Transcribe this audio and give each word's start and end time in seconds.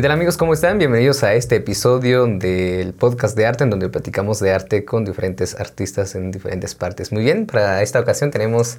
¿Qué 0.00 0.02
tal 0.04 0.12
amigos? 0.12 0.38
¿Cómo 0.38 0.54
están? 0.54 0.78
Bienvenidos 0.78 1.22
a 1.24 1.34
este 1.34 1.56
episodio 1.56 2.24
del 2.26 2.94
podcast 2.94 3.36
de 3.36 3.44
arte 3.44 3.64
en 3.64 3.68
donde 3.68 3.90
platicamos 3.90 4.40
de 4.40 4.50
arte 4.50 4.86
con 4.86 5.04
diferentes 5.04 5.60
artistas 5.60 6.14
en 6.14 6.30
diferentes 6.30 6.74
partes. 6.74 7.12
Muy 7.12 7.22
bien, 7.22 7.44
para 7.44 7.82
esta 7.82 8.00
ocasión 8.00 8.30
tenemos 8.30 8.78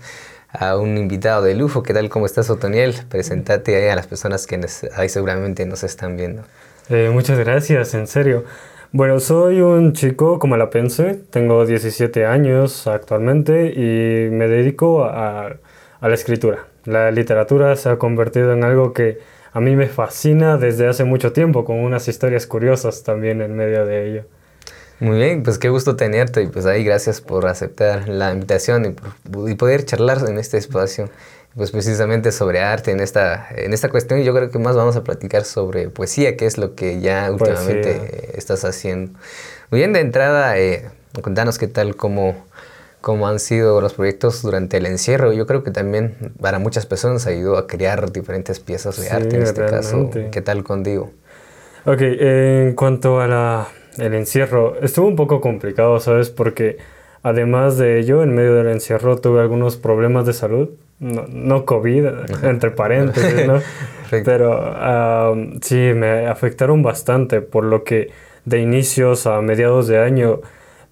a 0.49 0.78
un 0.78 0.97
invitado 0.97 1.44
de 1.44 1.54
lujo. 1.54 1.84
¿Qué 1.84 1.94
tal? 1.94 2.10
¿Cómo 2.10 2.26
estás, 2.26 2.49
Otoniel? 2.49 2.96
Presentate 3.08 3.92
a 3.92 3.96
las 3.96 4.08
personas 4.08 4.47
que 4.47 4.60
ahí 4.96 5.10
seguramente 5.10 5.63
nos 5.68 5.84
están 5.84 6.18
viendo. 6.18 6.42
Eh, 6.90 7.12
muchas 7.13 7.38
gracias, 7.38 7.94
en 7.94 8.08
serio. 8.08 8.44
Bueno, 8.92 9.19
soy 9.19 9.62
un 9.62 9.94
chico 9.94 10.40
como 10.40 10.58
la 10.58 10.72
pensé, 10.72 11.19
tengo 11.29 11.67
17 11.67 12.26
años 12.26 12.88
actualmente 12.88 13.67
y 13.67 14.31
me 14.31 14.47
dedico 14.47 15.03
a, 15.03 15.56
a 15.99 16.09
la 16.09 16.16
escritura. 16.16 16.66
La 16.85 17.12
literatura 17.12 17.76
se 17.76 17.90
ha 17.90 17.98
convertido 18.00 18.54
en 18.54 18.64
algo 18.64 18.92
que 18.92 19.20
a 19.54 19.60
mí 19.60 19.76
me 19.76 19.88
fascina 19.88 20.58
desde 20.58 20.88
hace 20.88 21.04
mucho 21.04 21.34
tiempo, 21.34 21.66
con 21.66 21.80
unas 21.80 22.08
historias 22.08 22.48
curiosas 22.48 23.04
también 23.04 23.41
en 23.41 23.55
medio 23.55 23.86
de 23.86 24.10
ello. 24.10 24.24
Muy 25.00 25.18
bien, 25.18 25.41
pues 25.41 25.58
qué 25.58 25.70
gusto 25.70 25.96
tenerte 25.96 26.44
y 26.44 26.48
pues 26.48 26.68
ahí 26.68 26.84
gracias 26.84 27.22
por 27.22 27.48
aceptar 27.48 28.08
la 28.08 28.32
invitación 28.32 28.86
y, 28.86 29.55
poder 29.55 29.84
charlar 29.84 30.20
en 30.30 30.38
este 30.38 30.58
espacio, 30.58 31.10
pues 31.55 31.72
precisamente 31.72 32.32
sobre 32.32 32.62
arte 32.62 32.91
en 32.91 33.00
esta, 33.00 33.48
en 33.55 33.74
esta 33.74 33.90
cuestión 33.90 34.20
y 34.20 34.24
yo 34.24 34.34
creo 34.34 34.52
que 34.52 34.60
más 34.60 34.76
vamos 34.76 34.96
a 34.96 35.04
platicar 35.04 35.44
sobre 35.44 35.90
poesía, 35.90 36.38
que 36.38 36.46
es 36.46 36.60
lo 36.60 36.76
que 36.76 37.02
ya 37.02 37.32
últimamente 37.32 38.38
estás 38.38 38.63
haciendo. 38.63 39.18
Muy 39.72 39.80
bien, 39.80 39.91
de 39.91 40.02
entrada, 40.02 40.58
eh, 40.60 40.88
contanos 41.24 41.58
qué 41.58 41.68
tal, 41.68 41.96
cómo 41.96 42.46
cómo 43.02 43.28
han 43.28 43.40
sido 43.40 43.82
los 43.82 43.94
proyectos 43.94 44.41
durante 44.41 44.78
el 44.78 44.86
encierro. 44.86 45.34
Yo 45.34 45.48
creo 45.48 45.64
que 45.64 45.72
también 45.72 46.16
para 46.40 46.60
muchas 46.60 46.86
personas 46.86 47.27
ayudó 47.27 47.58
a 47.58 47.68
crear 47.68 48.12
diferentes 48.12 48.60
piezas 48.60 49.02
de 49.02 49.10
arte 49.10 49.36
en 49.36 49.41
este 49.41 49.66
caso. 49.66 50.10
¿Qué 50.32 50.41
tal 50.41 50.63
contigo? 50.63 51.12
Ok, 51.85 51.99
en 52.02 52.74
cuanto 52.76 53.20
a 53.20 53.27
la, 53.27 53.68
el 53.98 54.13
encierro, 54.13 54.79
estuvo 54.82 55.07
un 55.07 55.16
poco 55.16 55.41
complicado, 55.41 55.99
¿sabes? 55.99 56.29
Porque 56.29 56.77
además 57.24 57.77
de 57.77 57.99
ello, 57.99 58.22
en 58.22 58.35
medio 58.35 58.54
del 58.54 58.68
encierro 58.68 59.18
tuve 59.18 59.41
algunos 59.41 59.77
problemas 59.77 60.27
de 60.27 60.34
salud. 60.34 60.70
No, 60.99 61.26
no 61.27 61.66
COVID, 61.66 62.05
entre 62.44 62.70
paréntesis, 62.70 63.48
¿no? 63.48 63.60
Pero 64.11 65.35
sí, 65.63 65.75
me 65.95 66.27
afectaron 66.27 66.83
bastante, 66.83 67.41
por 67.41 67.63
lo 67.63 67.83
que 67.83 68.11
de 68.45 68.59
inicios 68.59 69.25
a 69.25 69.41
mediados 69.41 69.88
de 69.88 69.97
año 69.97 70.41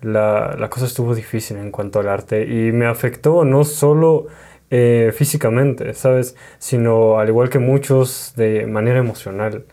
la, 0.02 0.56
la, 0.58 0.70
cosa 0.70 0.86
estuvo 0.86 1.16
difícil 1.16 1.58
en 1.58 1.72
cuanto 1.72 2.00
al 2.00 2.08
arte 2.08 2.44
y 2.44 2.72
me 2.72 2.86
afectó 2.86 3.44
no 3.46 3.64
solo 3.64 4.28
eh, 4.72 5.12
físicamente, 5.16 5.94
¿sabes? 5.96 6.36
Sino 6.60 7.20
al 7.20 7.30
igual 7.30 7.50
que 7.50 7.60
muchos 7.60 8.34
de 8.36 8.68
manera 8.68 9.00
emocional. 9.00 9.66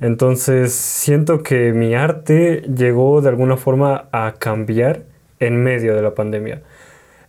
Entonces 0.00 0.72
siento 0.74 1.42
que 1.42 1.72
mi 1.72 1.94
arte 1.94 2.62
llegó 2.62 3.22
de 3.22 3.30
alguna 3.30 3.56
forma 3.56 4.08
a 4.12 4.34
cambiar 4.38 5.02
en 5.40 5.62
medio 5.62 5.94
de 5.94 6.02
la 6.02 6.14
pandemia. 6.14 6.62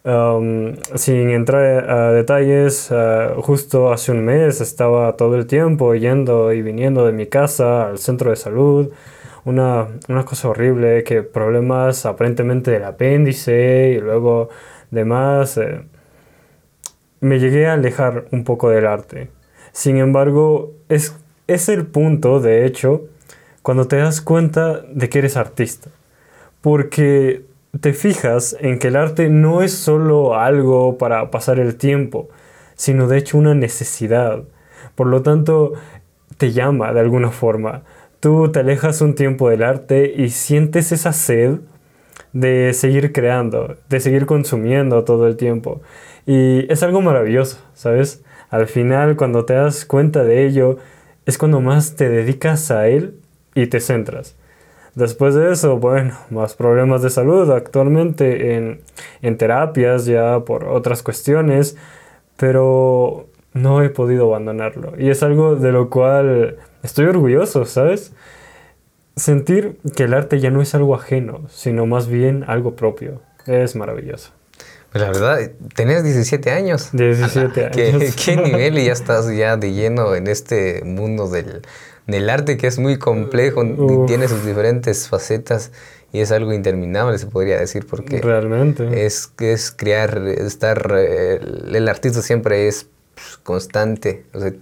Um, 0.04 0.76
sin 0.94 1.32
entrar 1.32 1.90
a 1.90 2.12
detalles, 2.12 2.92
uh, 2.92 3.42
justo 3.42 3.92
hace 3.92 4.12
un 4.12 4.23
mes 4.23 4.62
estaba 4.62 5.16
todo 5.18 5.36
el 5.36 5.48
tiempo 5.48 5.96
yendo 5.96 6.54
y 6.54 6.62
viniendo 6.62 7.06
de 7.06 7.12
mi 7.12 7.26
casa 7.28 7.88
al 7.88 7.98
centro 7.98 8.30
de 8.30 8.36
salud 8.36 8.92
una, 9.46 9.88
cosa 10.26 10.50
horrible, 10.50 11.04
que 11.04 11.22
problemas 11.24 12.06
aparentemente 12.06 12.72
del 12.72 12.84
apéndice 12.84 13.94
y 13.96 14.02
luego 14.02 14.50
demás. 14.92 15.58
Eh, 15.58 15.82
me 17.22 17.40
llegué 17.40 17.68
a 17.68 17.73
alejar 17.73 18.26
un 18.32 18.44
poco 18.44 18.70
del 18.70 18.86
arte. 18.86 19.30
Sin 19.72 19.98
embargo, 19.98 20.73
es, 20.90 21.16
es 21.48 21.70
el 21.70 21.86
punto, 21.86 22.40
de 22.40 22.66
hecho, 22.66 23.06
cuando 23.62 23.88
te 23.88 23.98
das 23.98 24.22
cuenta 24.22 24.82
de 24.82 25.10
que 25.10 25.20
eres 25.20 25.38
artista. 25.38 25.89
Porque 26.61 27.45
te 27.82 27.94
fijas 27.94 28.55
en 28.60 28.80
que 28.80 28.88
el 28.88 28.95
arte 28.95 29.30
no 29.30 29.61
es 29.61 29.73
solo 29.73 30.36
algo 30.36 30.98
para 30.98 31.30
pasar 31.32 31.60
el 31.60 31.76
tiempo, 31.76 32.30
sino 32.76 33.08
de 33.08 33.17
hecho 33.17 33.38
una 33.38 33.54
necesidad. 33.54 34.44
Por 34.95 35.08
lo 35.08 35.22
tanto, 35.22 35.73
te 36.38 36.52
llama 36.52 36.94
de 36.94 37.00
alguna 37.00 37.32
forma 37.32 37.84
tú 38.25 38.52
te 38.52 38.61
alejas 38.61 39.02
un 39.02 39.13
tiempo 39.13 39.52
del 39.52 39.61
arte 39.61 40.11
y 40.17 40.30
sientes 40.31 40.91
esa 40.91 41.13
sed 41.13 41.59
de 42.33 42.73
seguir 42.73 43.13
creando, 43.13 43.75
de 43.87 43.99
seguir 43.99 44.25
consumiendo 44.25 45.03
todo 45.03 45.27
el 45.27 45.37
tiempo. 45.37 45.83
Y 46.25 46.65
es 46.73 46.81
algo 46.81 47.02
maravilloso, 47.02 47.59
¿sabes? 47.75 48.23
Al 48.49 48.65
final, 48.65 49.15
cuando 49.15 49.45
te 49.45 49.53
das 49.53 49.86
cuenta 49.86 50.23
de 50.23 50.47
ello, 50.47 50.80
es 51.27 51.37
cuando 51.37 51.61
más 51.61 51.97
te 51.97 52.09
dedicas 52.09 52.71
a 52.71 52.87
él 52.87 53.19
y 53.53 53.67
te 53.67 53.80
centras. 53.80 54.36
Después 54.95 55.36
de 55.36 55.52
eso, 55.52 55.77
bueno, 55.77 56.15
más 56.31 56.55
problemas 56.55 57.03
de 57.03 57.11
salud 57.11 57.52
actualmente 57.52 58.55
en, 58.55 58.81
en 59.21 59.37
terapias 59.37 60.07
ya 60.07 60.39
por 60.39 60.63
otras 60.63 61.03
cuestiones, 61.03 61.77
pero 62.37 63.27
no 63.53 63.83
he 63.83 63.89
podido 63.92 64.25
abandonarlo. 64.33 64.93
Y 64.97 65.11
es 65.11 65.21
algo 65.21 65.55
de 65.55 65.71
lo 65.71 65.92
cual 65.92 66.57
estoy 66.86 67.06
orgulloso, 67.06 67.66
¿sabes? 67.66 68.12
Sentir 69.16 69.78
que 69.96 70.04
el 70.04 70.14
arte 70.14 70.40
ya 70.40 70.52
no 70.52 70.62
es 70.62 70.76
algo 70.76 70.96
ajeno, 70.96 71.48
sino 71.50 71.86
más 71.86 72.08
bien 72.08 72.44
algo 72.48 72.76
propio. 72.76 73.22
Es 73.46 73.76
maravilloso. 73.76 74.32
Pues 74.92 75.04
la 75.04 75.12
verdad, 75.12 75.52
tenés 75.76 76.04
17 76.04 76.52
años. 76.52 76.90
17 76.94 77.66
años. 77.66 78.16
¿Qué, 78.16 78.38
nivel 78.44 78.78
y 78.78 78.86
ya 78.86 78.94
estás 78.94 79.34
ya 79.36 79.58
de 79.58 79.73
lleno 79.73 80.16
en 80.16 80.28
este 80.28 80.84
mundo 80.86 81.30
del, 81.30 81.62
del 82.08 82.30
arte 82.30 82.58
que 82.58 82.68
es 82.68 82.80
muy 82.80 82.98
complejo, 82.98 83.64
y 83.64 84.06
tiene 84.08 84.28
sus 84.28 84.46
diferentes 84.46 85.08
facetas 85.08 85.72
y 86.12 86.22
es 86.22 86.32
algo 86.32 86.54
interminable, 86.54 87.17
se 87.17 87.28
podría 87.28 87.60
decir, 87.60 87.86
porque 87.86 88.22
realmente 88.22 89.06
es, 89.06 89.32
es 89.40 89.72
crear, 89.72 90.17
estar, 90.17 90.94
eh, 90.98 91.42
el 91.73 91.90
artista 91.90 92.22
siempre 92.22 92.70
es 92.70 92.88
pues, 93.16 93.38
constante. 93.44 94.23
O 94.34 94.40
sea, 94.40 94.54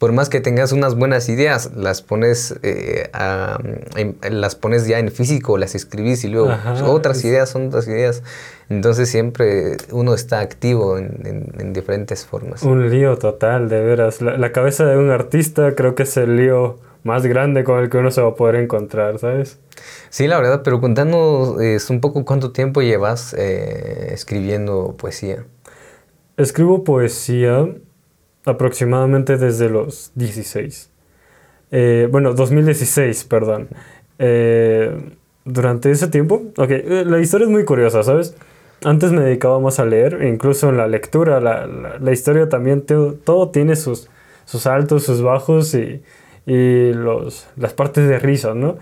por 0.00 0.12
más 0.12 0.30
que 0.30 0.40
tengas 0.40 0.72
unas 0.72 0.96
buenas 0.96 1.28
ideas, 1.28 1.72
las 1.76 2.00
pones, 2.00 2.58
eh, 2.62 3.10
las 4.30 4.54
pones 4.54 4.86
ya 4.86 4.98
en 4.98 5.10
físico, 5.10 5.58
las 5.58 5.74
escribís 5.74 6.24
y 6.24 6.28
luego 6.28 6.56
otras 6.86 7.22
ideas 7.22 7.50
son 7.50 7.66
otras 7.66 7.86
ideas. 7.86 8.22
Entonces 8.70 9.10
siempre 9.10 9.76
uno 9.92 10.14
está 10.14 10.40
activo 10.40 10.96
en, 10.96 11.74
diferentes 11.74 12.24
formas. 12.24 12.62
Un 12.62 12.88
lío 12.88 13.18
total, 13.18 13.68
de 13.68 13.82
veras. 13.82 14.22
La, 14.22 14.52
cabeza 14.52 14.86
de 14.86 14.96
un 14.96 15.10
artista 15.10 15.74
creo 15.74 15.94
que 15.94 16.04
es 16.04 16.16
el 16.16 16.34
lío 16.34 16.78
más 17.04 17.26
grande 17.26 17.62
con 17.62 17.78
el 17.80 17.90
que 17.90 17.98
uno 17.98 18.10
se 18.10 18.22
va 18.22 18.30
a 18.30 18.34
poder 18.34 18.54
encontrar, 18.54 19.18
¿sabes? 19.18 19.58
Sí, 20.08 20.26
la 20.26 20.38
verdad, 20.38 20.62
pero 20.64 20.80
contanos 20.80 21.60
es 21.60 21.90
un 21.90 22.00
poco 22.00 22.24
cuánto 22.24 22.52
tiempo 22.52 22.80
llevas 22.80 23.34
eh, 23.36 24.12
escribiendo 24.14 24.94
poesía. 24.96 25.44
Escribo 26.38 26.84
poesía 26.84 27.68
aproximadamente 28.44 29.36
desde 29.36 29.68
los 29.68 30.12
16. 30.14 30.90
Eh, 31.72 32.08
bueno, 32.10 32.34
2016, 32.34 33.24
perdón. 33.24 33.68
Eh, 34.18 34.94
durante 35.44 35.90
ese 35.90 36.08
tiempo, 36.08 36.42
ok, 36.56 36.70
eh, 36.70 37.04
la 37.06 37.18
historia 37.20 37.46
es 37.46 37.50
muy 37.50 37.64
curiosa, 37.64 38.02
¿sabes? 38.02 38.36
Antes 38.82 39.12
me 39.12 39.20
dedicaba 39.22 39.60
más 39.60 39.78
a 39.78 39.84
leer, 39.84 40.22
incluso 40.24 40.68
en 40.70 40.76
la 40.76 40.88
lectura, 40.88 41.40
la, 41.40 41.66
la, 41.66 42.12
historia 42.12 42.48
también, 42.48 42.82
todo 42.82 43.50
tiene 43.50 43.76
sus, 43.76 44.08
sus 44.46 44.66
altos, 44.66 45.04
sus 45.04 45.22
bajos 45.22 45.74
y, 45.74 46.02
y 46.46 46.92
los, 46.94 47.46
las 47.56 47.74
partes 47.74 48.08
de 48.08 48.18
risa, 48.18 48.54
¿no? 48.54 48.78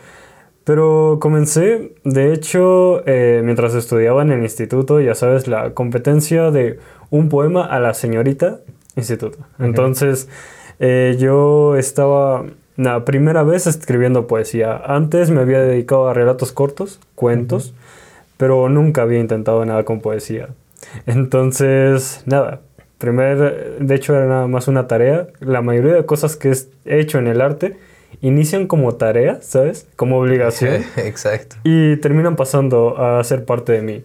Pero 0.63 1.19
comencé, 1.21 1.95
de 2.05 2.33
hecho, 2.33 3.03
mientras 3.07 3.75
estudiaba 3.75 4.21
en 4.23 4.33
el 4.33 4.43
instituto, 4.43 5.01
ya 5.01 5.15
sabes, 5.15 5.49
la 5.49 5.73
competencia 5.73 6.51
de 6.51 6.79
un 7.11 7.31
poema 7.31 7.65
a 7.65 7.81
la 7.81 7.95
señorita 7.95 8.61
instituto. 8.99 9.39
Entonces, 9.59 10.29
eh, 10.81 11.17
yo 11.19 11.77
estaba 11.77 12.45
la 12.77 13.05
primera 13.05 13.43
vez 13.43 13.67
escribiendo 13.67 14.27
poesía. 14.27 14.77
Antes 14.77 15.31
me 15.31 15.41
había 15.41 15.61
dedicado 15.61 16.09
a 16.09 16.15
relatos 16.15 16.53
cortos, 16.53 17.01
cuentos, 17.15 17.75
pero 18.37 18.69
nunca 18.69 19.03
había 19.03 19.19
intentado 19.19 19.65
nada 19.65 19.85
con 19.85 20.01
poesía. 20.01 20.51
Entonces, 21.07 22.23
nada. 22.27 22.61
Primer, 22.99 23.79
de 23.79 23.95
hecho, 23.95 24.15
era 24.15 24.27
nada 24.27 24.47
más 24.47 24.69
una 24.69 24.87
tarea. 24.89 25.29
La 25.41 25.63
mayoría 25.63 25.95
de 25.95 26.05
cosas 26.05 26.37
que 26.37 26.53
he 26.85 27.01
hecho 27.01 27.19
en 27.19 27.29
el 27.29 27.41
arte 27.41 27.77
inician 28.21 28.67
como 28.67 28.95
tarea, 28.95 29.39
¿sabes? 29.41 29.87
Como 29.97 30.19
obligación. 30.19 30.83
Exacto. 30.97 31.57
Y 31.65 31.97
terminan 31.97 32.37
pasando 32.37 32.99
a 32.99 33.23
ser 33.25 33.45
parte 33.45 33.73
de 33.73 33.83
mí. 33.83 34.05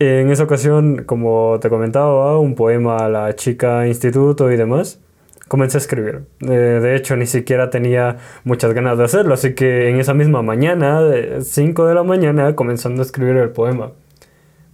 En 0.00 0.30
esa 0.30 0.44
ocasión, 0.44 1.02
como 1.04 1.58
te 1.60 1.68
comentaba, 1.68 2.38
un 2.38 2.54
poema 2.54 2.98
a 2.98 3.08
la 3.08 3.34
chica 3.34 3.88
instituto 3.88 4.52
y 4.52 4.56
demás, 4.56 5.00
comencé 5.48 5.76
a 5.76 5.80
escribir. 5.80 6.22
Eh, 6.40 6.52
de 6.52 6.94
hecho, 6.94 7.16
ni 7.16 7.26
siquiera 7.26 7.68
tenía 7.68 8.18
muchas 8.44 8.74
ganas 8.74 8.96
de 8.96 9.04
hacerlo, 9.04 9.34
así 9.34 9.54
que 9.54 9.88
en 9.88 9.98
esa 9.98 10.14
misma 10.14 10.42
mañana, 10.42 11.00
5 11.40 11.86
de 11.86 11.94
la 11.94 12.04
mañana, 12.04 12.54
comenzando 12.54 13.02
a 13.02 13.04
escribir 13.04 13.36
el 13.36 13.50
poema. 13.50 13.90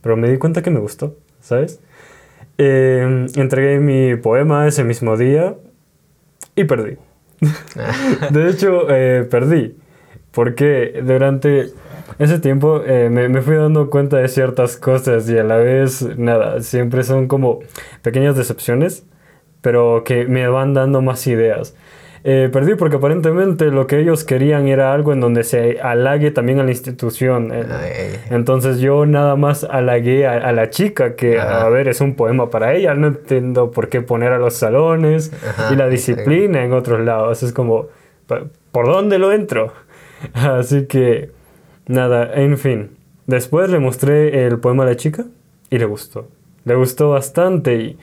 Pero 0.03 0.19
me 0.19 0.31
di 0.31 0.37
cuenta 0.37 0.61
que 0.61 0.71
me 0.71 0.81
gustó, 0.81 1.17
¿sabes? 1.41 1.81
Eh, 2.59 3.26
entregué 3.37 3.81
mi 3.81 4.17
poema 4.17 4.67
ese 4.67 4.85
mismo 4.85 5.17
día 5.17 5.55
y 6.55 6.65
perdí. 6.65 6.99
de 8.31 8.50
hecho, 8.50 8.91
eh, 8.91 9.26
perdí. 9.31 9.76
Porque 10.32 11.00
durante 11.03 11.71
ese 12.19 12.39
tiempo 12.39 12.83
eh, 12.85 13.09
me, 13.11 13.29
me, 13.29 13.41
fui 13.41 13.56
dando 13.56 13.91
cuenta 13.91 14.19
de 14.19 14.29
ciertas 14.29 14.77
cosas 14.77 15.29
y 15.29 15.39
a 15.39 15.45
la 15.45 15.56
vez, 15.56 16.03
nada, 16.17 16.61
siempre 16.62 17.03
son 17.03 17.29
como 17.29 17.61
pequeñas 18.03 18.37
decepciones, 18.37 19.05
pero 19.61 20.03
que 20.05 20.27
me 20.27 20.47
van 20.49 20.75
dando 20.75 21.03
más 21.03 21.27
ideas. 21.27 21.75
Eh, 22.27 22.49
perdí 22.51 22.75
porque 22.75 22.97
aparentemente 22.97 23.67
lo 23.67 23.87
que 23.87 24.01
ellos 24.01 24.25
querían 24.25 24.67
era 24.67 24.95
algo 24.95 25.12
en 25.12 25.21
donde 25.21 25.45
se 25.45 25.79
halague 25.83 26.31
también 26.31 26.59
a 26.59 26.65
la 26.65 26.71
institución. 26.71 27.51
Eh, 27.53 28.19
entonces 28.31 28.79
yo 28.79 29.05
nada 29.05 29.37
más 29.37 29.65
halagué 29.65 30.27
a, 30.27 30.50
la 30.53 30.71
chica, 30.71 31.17
que 31.17 31.39
a 31.39 31.69
ver, 31.69 31.87
es 31.87 32.00
un 32.00 32.15
poema 32.15 32.49
para 32.49 32.73
ella, 32.73 32.95
no 32.95 33.09
entiendo 33.09 33.71
por 33.71 33.91
qué 33.91 34.00
poner 34.00 34.33
a 34.33 34.39
los 34.39 34.55
salones 34.55 35.33
y 35.71 35.77
la 35.77 35.87
disciplina 35.87 36.65
en 36.65 36.73
otros 36.73 37.00
lados. 37.00 37.43
Es 37.43 37.53
como, 37.53 37.89
¿por 38.73 38.87
dónde 38.87 39.19
lo 39.19 39.31
entro? 39.31 39.75
Así 40.33 40.87
que, 40.87 41.31
nada, 41.87 42.33
en 42.35 42.59
fin. 42.59 42.91
Después 43.27 43.71
le 43.71 43.79
mostré 43.79 44.47
el 44.47 44.59
poema 44.59 44.83
a 44.83 44.87
la 44.87 44.97
chica 44.97 45.25
y 45.71 45.79
le 45.79 45.87
gustó. 45.87 46.29
Le 46.65 46.75
gustó 46.75 47.11
bastante 47.11 47.77
y 47.77 47.99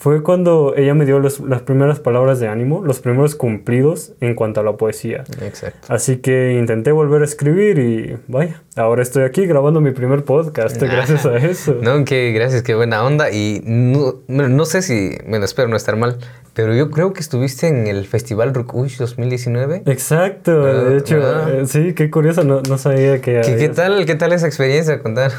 fue 0.00 0.22
cuando 0.22 0.72
ella 0.78 0.94
me 0.94 1.04
dio 1.04 1.20
las 1.20 1.62
primeras 1.66 2.00
palabras 2.00 2.40
de 2.40 2.48
ánimo, 2.48 2.82
los 2.82 3.00
primeros 3.00 3.34
cumplidos 3.34 4.14
en 4.22 4.34
cuanto 4.34 4.60
a 4.60 4.62
la 4.62 4.72
poesía. 4.72 5.24
Exacto. 5.42 5.92
Así 5.92 6.16
que 6.16 6.56
intenté 6.58 6.90
volver 6.90 7.20
a 7.20 7.26
escribir 7.26 7.78
y 7.78 8.16
vaya, 8.26 8.62
ahora 8.76 9.02
estoy 9.02 9.24
aquí 9.24 9.44
grabando 9.44 9.82
mi 9.82 9.90
primer 9.90 10.24
podcast 10.24 10.80
gracias 10.80 11.26
a 11.26 11.36
eso. 11.36 11.76
No, 11.82 12.02
que 12.06 12.32
gracias, 12.32 12.62
qué 12.62 12.74
buena 12.74 13.04
onda. 13.04 13.30
Y 13.30 13.60
no, 13.66 14.14
no 14.26 14.64
sé 14.64 14.80
si, 14.80 15.18
bueno, 15.28 15.44
espero 15.44 15.68
no 15.68 15.76
estar 15.76 15.96
mal, 15.96 16.16
pero 16.54 16.74
yo 16.74 16.90
creo 16.90 17.12
que 17.12 17.20
estuviste 17.20 17.68
en 17.68 17.86
el 17.86 18.06
Festival 18.06 18.54
Rukush 18.54 18.96
2019. 18.96 19.82
Exacto, 19.84 20.64
ah, 20.64 20.72
de 20.82 20.96
hecho, 20.96 21.20
ah. 21.22 21.50
eh, 21.52 21.66
sí, 21.66 21.92
qué 21.92 22.08
curioso, 22.10 22.42
no, 22.42 22.62
no 22.62 22.78
sabía 22.78 23.20
que... 23.20 23.42
¿Qué, 23.44 23.56
¿Qué, 23.56 23.68
tal, 23.68 24.06
¿Qué 24.06 24.14
tal 24.14 24.32
esa 24.32 24.46
experiencia? 24.46 25.02
Contar. 25.02 25.32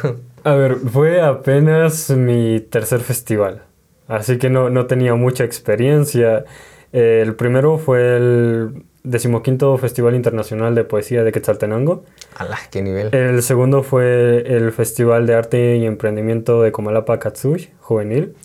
A 0.44 0.54
ver, 0.54 0.76
fue 0.76 1.20
apenas 1.20 2.12
mi 2.12 2.60
tercer 2.60 3.00
festival 3.00 3.64
así 4.12 4.38
que 4.38 4.50
no, 4.50 4.70
no 4.70 4.86
tenía 4.86 5.16
mucha 5.16 5.44
experiencia. 5.44 6.46
Eh, 6.94 7.22
el 7.24 7.36
primero 7.36 7.78
fue 7.78 8.18
el 8.18 8.84
decimoquinto 9.04 9.78
Festival 9.78 10.16
Internacional 10.16 10.76
de 10.76 10.84
Poesía 10.84 11.24
de 11.24 11.32
Quetzaltenango. 11.32 12.04
¡Hala, 12.36 12.60
qué 12.70 12.82
nivel! 12.82 13.14
El 13.14 13.42
segundo 13.42 13.84
fue 13.84 14.44
el 14.46 14.72
Festival 14.72 15.26
de 15.26 15.36
Arte 15.36 15.78
y 15.78 15.86
Emprendimiento 15.86 16.62
de 16.62 16.72
Comalapa 16.72 17.20
Katsuy, 17.20 17.70
juvenil. 17.80 18.36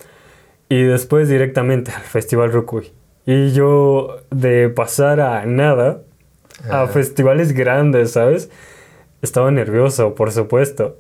Y 0.69 0.83
después 0.83 1.29
directamente 1.29 1.93
al 1.93 2.03
Festival 2.03 2.53
Rukuy. 2.53 2.93
Y 3.25 3.53
yo 3.53 4.19
de 4.31 4.69
pasar 4.69 5.21
a 5.21 5.45
nada, 5.47 6.03
a 6.71 6.87
festivales 6.87 7.53
grandes, 7.53 8.13
¿sabes? 8.13 8.51
Estaba 9.23 9.51
nervioso, 9.51 10.15
por 10.15 10.31
supuesto. 10.33 10.99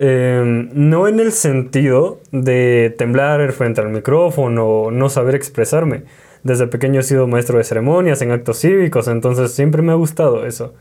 Em, 0.00 0.70
no 0.74 1.08
en 1.08 1.18
el 1.18 1.32
sentido 1.32 2.20
de 2.30 2.94
temblar 2.96 3.50
frente 3.50 3.80
al 3.80 3.88
micrófono 3.88 4.66
o 4.66 4.90
no 4.92 5.08
saber 5.08 5.34
expresarme. 5.34 6.04
Desde 6.44 6.68
pequeño 6.68 7.00
he 7.00 7.02
sido 7.02 7.26
maestro 7.26 7.58
de 7.58 7.64
ceremonias 7.64 8.22
en 8.22 8.30
actos 8.30 8.60
cívicos, 8.60 9.08
entonces 9.08 9.52
siempre 9.52 9.82
me 9.82 9.90
ha 9.90 9.96
gustado 9.96 10.46
eso. 10.46 10.74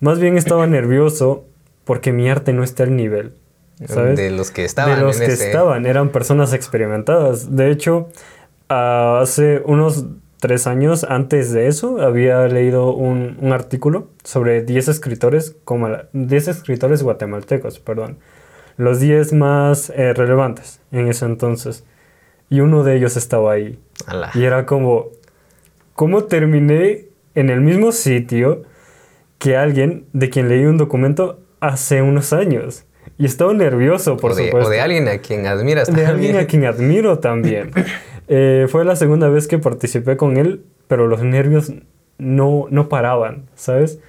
Más 0.00 0.18
bien 0.18 0.38
estaba 0.38 0.66
nervioso 0.78 1.44
porque 1.84 2.12
mi 2.12 2.30
arte 2.30 2.54
no 2.54 2.62
está 2.62 2.84
al 2.84 2.96
nivel. 2.96 3.34
¿sabes? 3.86 4.16
De 4.16 4.30
los 4.30 4.50
que 4.50 4.64
estaban. 4.64 4.98
De 4.98 5.04
los 5.04 5.18
que 5.18 5.26
estaban, 5.26 5.84
eran 5.84 6.08
personas 6.08 6.54
experimentadas. 6.54 7.54
De 7.54 7.70
hecho, 7.70 8.08
hace 8.68 9.62
unos 9.66 10.06
tres 10.40 10.66
años 10.66 11.04
antes 11.04 11.52
de 11.52 11.66
eso 11.66 12.00
había 12.00 12.46
leído 12.48 12.94
un, 12.94 13.36
un 13.40 13.52
artículo 13.52 14.08
sobre 14.24 14.62
10 14.62 14.88
escritores, 14.88 15.54
como 15.64 15.88
10 16.12 16.48
escritores 16.48 17.02
guatemaltecos, 17.02 17.78
perdón 17.78 18.18
los 18.78 19.00
10 19.00 19.34
más 19.34 19.90
eh, 19.90 20.14
relevantes 20.14 20.80
en 20.90 21.08
ese 21.08 21.26
entonces. 21.26 21.84
Y 22.48 22.60
uno 22.60 22.84
de 22.84 22.96
ellos 22.96 23.18
estaba 23.18 23.52
ahí. 23.52 23.78
Y 24.34 24.44
era 24.44 24.64
como, 24.64 25.08
¿cómo 25.94 26.24
terminé 26.24 27.06
en 27.34 27.50
el 27.50 27.60
mismo 27.60 27.92
sitio 27.92 28.62
que 29.38 29.56
alguien 29.56 30.06
de 30.14 30.30
quien 30.30 30.48
leí 30.48 30.64
un 30.64 30.78
documento 30.78 31.40
hace 31.60 32.00
unos 32.00 32.32
años? 32.32 32.84
Y 33.18 33.26
estaba 33.26 33.52
nervioso, 33.52 34.16
por 34.16 34.34
supuesto. 34.34 34.68
O 34.68 34.70
de 34.70 34.80
alguien 34.80 35.08
a 35.08 35.18
quien 35.18 35.46
admiras 35.46 35.88
también. 35.88 36.06
De 36.06 36.12
alguien 36.12 36.36
a 36.36 36.46
quien 36.46 36.64
admiro 36.64 37.18
también. 37.18 37.70
Eh, 38.30 38.66
fue 38.68 38.84
la 38.84 38.94
segunda 38.94 39.30
vez 39.30 39.48
que 39.48 39.56
participé 39.56 40.18
con 40.18 40.36
él, 40.36 40.62
pero 40.86 41.06
los 41.06 41.22
nervios 41.22 41.72
no, 42.18 42.66
no 42.68 42.90
paraban, 42.90 43.46
¿sabes? 43.54 44.00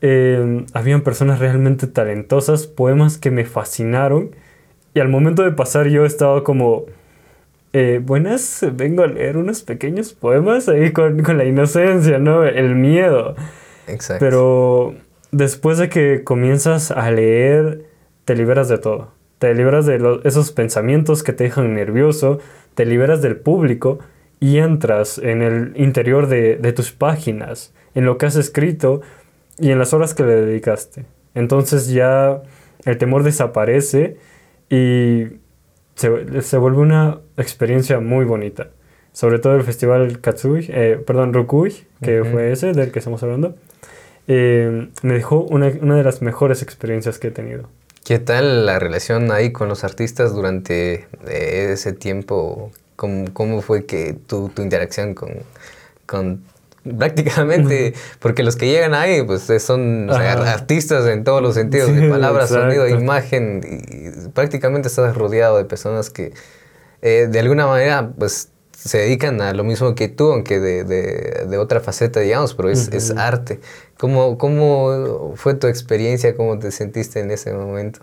Eh, 0.00 0.64
habían 0.72 1.02
personas 1.02 1.38
realmente 1.38 1.86
talentosas, 1.86 2.66
poemas 2.66 3.18
que 3.18 3.30
me 3.30 3.44
fascinaron. 3.44 4.30
Y 4.94 5.00
al 5.00 5.08
momento 5.08 5.42
de 5.42 5.52
pasar 5.52 5.88
yo 5.88 6.04
estaba 6.04 6.42
como, 6.44 6.86
eh, 7.78 8.00
buenas, 8.02 8.64
vengo 8.72 9.02
a 9.02 9.06
leer 9.06 9.36
unos 9.36 9.62
pequeños 9.62 10.14
poemas 10.14 10.66
ahí 10.68 10.92
con, 10.92 11.22
la 11.36 11.44
inocencia, 11.44 12.18
¿no? 12.18 12.44
El 12.44 12.74
miedo. 12.74 13.34
Exacto. 13.86 14.24
Pero 14.24 14.94
después 15.30 15.76
de 15.76 15.90
que 15.90 16.24
comienzas 16.24 16.90
a 16.90 17.10
leer, 17.10 17.84
te 18.24 18.34
liberas 18.34 18.70
de 18.70 18.78
todo. 18.78 19.12
Te 19.38 19.54
liberas 19.54 19.84
de 19.84 20.20
esos 20.24 20.52
pensamientos 20.52 21.22
que 21.22 21.34
te 21.34 21.44
dejan 21.44 21.74
nervioso, 21.74 22.38
te 22.74 22.86
liberas 22.86 23.20
del 23.20 23.36
público 23.36 23.98
y 24.40 24.56
entras 24.56 25.18
en 25.18 25.42
el 25.42 25.74
interior 25.76 26.28
de, 26.28 26.56
de 26.56 26.72
tus 26.72 26.92
páginas, 26.92 27.74
en 27.94 28.06
lo 28.06 28.16
que 28.16 28.24
has 28.24 28.36
escrito 28.36 29.02
y 29.58 29.70
en 29.70 29.78
las 29.78 29.92
horas 29.92 30.14
que 30.14 30.22
le 30.22 30.34
dedicaste. 30.34 31.04
Entonces 31.34 31.88
ya 31.88 32.42
el 32.84 32.98
temor 32.98 33.22
desaparece 33.22 34.16
y 34.70 35.24
se, 35.94 36.42
se 36.42 36.56
vuelve 36.58 36.78
una 36.78 37.20
experiencia 37.36 38.00
muy 38.00 38.24
bonita. 38.24 38.68
Sobre 39.12 39.38
todo 39.38 39.56
el 39.56 39.62
festival 39.62 40.20
Katsui, 40.20 40.66
eh, 40.68 41.02
perdón, 41.06 41.32
Rukui, 41.32 41.86
que 42.02 42.22
fue 42.22 42.52
ese 42.52 42.72
del 42.72 42.92
que 42.92 42.98
estamos 42.98 43.22
hablando, 43.22 43.56
eh, 44.28 44.88
me 45.02 45.14
dejó 45.14 45.40
una, 45.40 45.72
una, 45.80 45.96
de 45.96 46.04
las 46.04 46.20
mejores 46.20 46.60
experiencias 46.62 47.18
que 47.18 47.28
he 47.28 47.30
tenido. 47.30 47.68
¿Qué 48.04 48.18
tal 48.18 48.66
la 48.66 48.78
relación 48.78 49.32
ahí 49.32 49.52
con 49.52 49.68
los 49.68 49.84
artistas 49.84 50.34
durante 50.34 51.06
eh, 51.28 51.70
ese 51.72 51.92
tiempo? 51.92 52.70
¿Cómo, 52.96 53.32
cómo 53.32 53.62
fue 53.62 53.86
que 53.86 54.14
tu, 54.26 54.50
tu 54.50 54.62
interacción 54.62 55.14
con, 55.14 55.30
con 56.04 56.42
prácticamente, 56.98 57.94
porque 58.18 58.42
los 58.42 58.56
que 58.56 58.66
llegan 58.66 58.94
ahí 58.94 59.22
pues 59.22 59.50
son 59.62 60.10
artistas 60.10 61.06
en 61.06 61.24
todos 61.24 61.42
los 61.42 61.54
sentidos, 61.54 61.94
de 61.94 62.08
palabras, 62.08 62.50
sonido, 62.50 62.88
imagen, 62.88 63.60
y 63.64 64.28
prácticamente 64.30 64.88
estás 64.88 65.14
rodeado 65.16 65.58
de 65.58 65.64
personas 65.64 66.10
que 66.10 66.32
eh, 67.02 67.28
de 67.30 67.38
alguna 67.40 67.66
manera 67.66 68.12
pues 68.18 68.50
se 68.72 68.98
dedican 68.98 69.40
a 69.40 69.52
lo 69.52 69.64
mismo 69.64 69.94
que 69.94 70.08
tú, 70.08 70.32
aunque 70.32 70.60
de, 70.60 70.84
de, 70.84 71.58
otra 71.58 71.80
faceta, 71.80 72.20
digamos, 72.20 72.54
pero 72.54 72.68
es, 72.68 72.88
es 72.88 73.10
arte. 73.16 73.58
¿Cómo, 73.98 74.38
¿Cómo 74.38 75.32
fue 75.34 75.54
tu 75.54 75.66
experiencia? 75.66 76.36
¿Cómo 76.36 76.58
te 76.58 76.70
sentiste 76.70 77.20
en 77.20 77.30
ese 77.30 77.52
momento? 77.52 78.00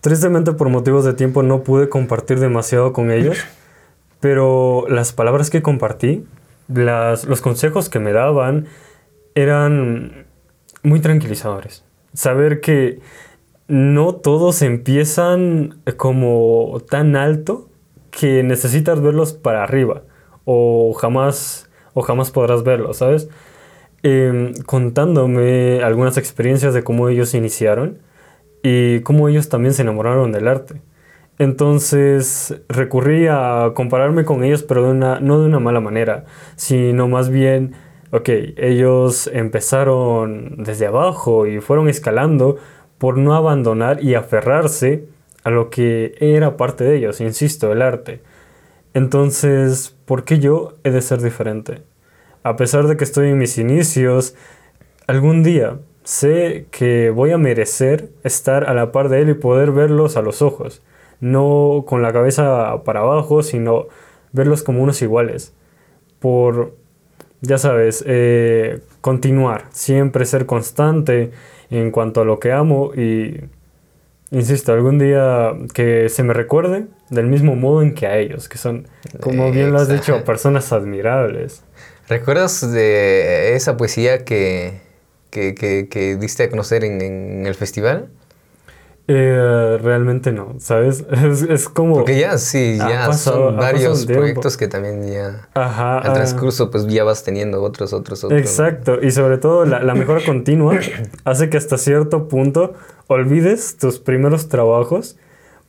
Tristemente 0.00 0.52
por 0.52 0.68
motivos 0.68 1.04
de 1.04 1.14
tiempo 1.14 1.42
no 1.42 1.62
pude 1.62 1.88
compartir 1.88 2.40
demasiado 2.40 2.92
con 2.92 3.10
ellos, 3.10 3.38
pero 4.20 4.84
las 4.88 5.12
palabras 5.12 5.48
que 5.48 5.62
compartí 5.62 6.26
los 6.68 7.40
consejos 7.40 7.88
que 7.88 7.98
me 7.98 8.12
daban 8.12 8.66
eran 9.34 10.26
muy 10.82 11.00
tranquilizadores. 11.00 11.84
Saber 12.14 12.60
que 12.60 13.00
no 13.68 14.14
todos 14.14 14.62
empiezan 14.62 15.80
como 15.96 16.82
tan 16.88 17.16
alto 17.16 17.68
que 18.10 18.42
necesitas 18.42 19.00
verlos 19.00 19.32
para 19.32 19.62
arriba 19.62 20.02
o 20.44 20.92
jamás, 20.92 21.70
o 21.94 22.02
jamás 22.02 22.30
podrás 22.30 22.62
verlos, 22.62 22.98
¿sabes? 22.98 23.28
Em, 24.02 24.52
contándome 24.66 25.82
algunas 25.82 26.18
experiencias 26.18 26.74
de 26.74 26.82
cómo 26.82 27.08
ellos 27.08 27.34
iniciaron 27.34 27.98
y 28.62 29.00
cómo 29.00 29.28
ellos 29.28 29.48
también 29.48 29.74
se 29.74 29.82
enamoraron 29.82 30.32
del 30.32 30.48
arte. 30.48 30.82
Entonces 31.38 32.62
recurrí 32.68 33.26
a 33.28 33.72
compararme 33.74 34.24
con 34.24 34.44
ellos, 34.44 34.62
pero 34.62 34.84
de 34.84 34.90
una, 34.90 35.20
no 35.20 35.40
de 35.40 35.46
una 35.46 35.58
mala 35.60 35.80
manera, 35.80 36.24
sino 36.56 37.08
más 37.08 37.30
bien, 37.30 37.74
ok, 38.10 38.28
ellos 38.56 39.28
empezaron 39.32 40.62
desde 40.62 40.86
abajo 40.86 41.46
y 41.46 41.60
fueron 41.60 41.88
escalando 41.88 42.58
por 42.98 43.18
no 43.18 43.34
abandonar 43.34 44.02
y 44.04 44.14
aferrarse 44.14 45.06
a 45.42 45.50
lo 45.50 45.70
que 45.70 46.14
era 46.20 46.56
parte 46.56 46.84
de 46.84 46.96
ellos, 46.96 47.20
insisto, 47.20 47.72
el 47.72 47.82
arte. 47.82 48.20
Entonces, 48.94 49.96
¿por 50.04 50.24
qué 50.24 50.38
yo 50.38 50.74
he 50.84 50.90
de 50.90 51.02
ser 51.02 51.22
diferente? 51.22 51.82
A 52.44 52.56
pesar 52.56 52.86
de 52.86 52.96
que 52.96 53.04
estoy 53.04 53.30
en 53.30 53.38
mis 53.38 53.58
inicios, 53.58 54.36
algún 55.06 55.42
día 55.42 55.78
sé 56.04 56.66
que 56.70 57.10
voy 57.10 57.30
a 57.32 57.38
merecer 57.38 58.10
estar 58.22 58.64
a 58.64 58.74
la 58.74 58.92
par 58.92 59.08
de 59.08 59.22
él 59.22 59.30
y 59.30 59.34
poder 59.34 59.72
verlos 59.72 60.16
a 60.16 60.22
los 60.22 60.42
ojos 60.42 60.82
no 61.22 61.84
con 61.86 62.02
la 62.02 62.12
cabeza 62.12 62.82
para 62.84 63.00
abajo, 63.00 63.42
sino 63.42 63.86
verlos 64.32 64.62
como 64.64 64.82
unos 64.82 65.00
iguales. 65.02 65.54
Por, 66.18 66.74
ya 67.40 67.58
sabes, 67.58 68.04
eh, 68.06 68.80
continuar, 69.00 69.66
siempre 69.70 70.26
ser 70.26 70.46
constante 70.46 71.30
en 71.70 71.92
cuanto 71.92 72.22
a 72.22 72.24
lo 72.24 72.40
que 72.40 72.50
amo 72.50 72.92
y, 72.94 73.40
insisto, 74.32 74.72
algún 74.72 74.98
día 74.98 75.52
que 75.72 76.08
se 76.08 76.24
me 76.24 76.34
recuerde 76.34 76.86
del 77.08 77.28
mismo 77.28 77.54
modo 77.54 77.82
en 77.82 77.94
que 77.94 78.08
a 78.08 78.18
ellos, 78.18 78.48
que 78.48 78.58
son, 78.58 78.88
como 79.20 79.52
bien 79.52 79.72
lo 79.72 79.78
has 79.78 79.88
dicho, 79.88 80.24
personas 80.24 80.72
admirables. 80.72 81.62
¿Recuerdas 82.08 82.72
de 82.72 83.54
esa 83.54 83.76
poesía 83.76 84.24
que, 84.24 84.80
que, 85.30 85.54
que, 85.54 86.16
diste 86.16 86.42
a 86.42 86.50
conocer 86.50 86.82
en, 86.84 87.00
en 87.00 87.46
el 87.46 87.54
festival? 87.54 88.08
Eh, 89.08 89.78
realmente 89.82 90.32
no, 90.32 90.54
¿sabes? 90.58 91.04
Es, 91.48 91.68
como... 91.68 91.96
Porque 91.96 92.18
ya, 92.18 92.38
sí, 92.38 92.76
ya 92.78 93.12
son 93.12 93.56
varios 93.56 94.06
proyectos 94.06 94.56
que 94.56 94.68
también 94.68 95.06
ya... 95.12 95.48
Ajá. 95.54 95.98
Al 95.98 96.10
ah. 96.10 96.14
transcurso, 96.14 96.70
pues 96.70 96.86
ya 96.86 97.02
vas 97.02 97.24
teniendo 97.24 97.62
otros, 97.62 97.92
otros, 97.92 98.22
otros. 98.24 98.40
Exacto, 98.40 99.02
y 99.02 99.10
sobre 99.10 99.38
todo 99.38 99.64
la, 99.64 99.82
la 99.82 99.94
mejora 99.94 100.20
continua 100.26 100.78
hace 101.24 101.50
que 101.50 101.56
hasta 101.56 101.78
cierto 101.78 102.28
punto 102.28 102.74
olvides 103.08 103.76
tus 103.76 103.98
primeros 103.98 104.48
trabajos 104.48 105.16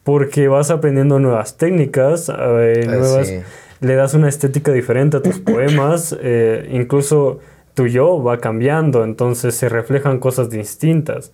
porque 0.04 0.48
vas 0.48 0.70
aprendiendo 0.70 1.20
nuevas 1.20 1.58
técnicas, 1.58 2.30
eh, 2.30 2.84
nuevas... 2.86 3.32
Le 3.80 3.96
das 3.96 4.14
una 4.14 4.30
estética 4.30 4.72
diferente 4.72 5.18
a 5.18 5.22
tus 5.22 5.40
poemas, 5.42 6.16
eh, 6.22 6.70
incluso 6.72 7.40
tu 7.74 7.88
yo 7.88 8.24
va 8.24 8.38
cambiando, 8.38 9.04
entonces 9.04 9.56
se 9.56 9.68
reflejan 9.68 10.20
cosas 10.20 10.50
distintas. 10.50 11.34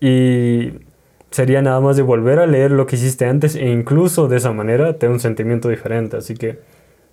Y 0.00 0.72
sería 1.32 1.62
nada 1.62 1.80
más 1.80 1.96
de 1.96 2.02
volver 2.02 2.38
a 2.38 2.46
leer 2.46 2.70
lo 2.70 2.86
que 2.86 2.96
hiciste 2.96 3.24
antes 3.24 3.56
e 3.56 3.68
incluso 3.68 4.28
de 4.28 4.36
esa 4.36 4.52
manera 4.52 4.98
te 4.98 5.08
un 5.08 5.18
sentimiento 5.18 5.68
diferente. 5.68 6.16
Así 6.16 6.34
que 6.34 6.60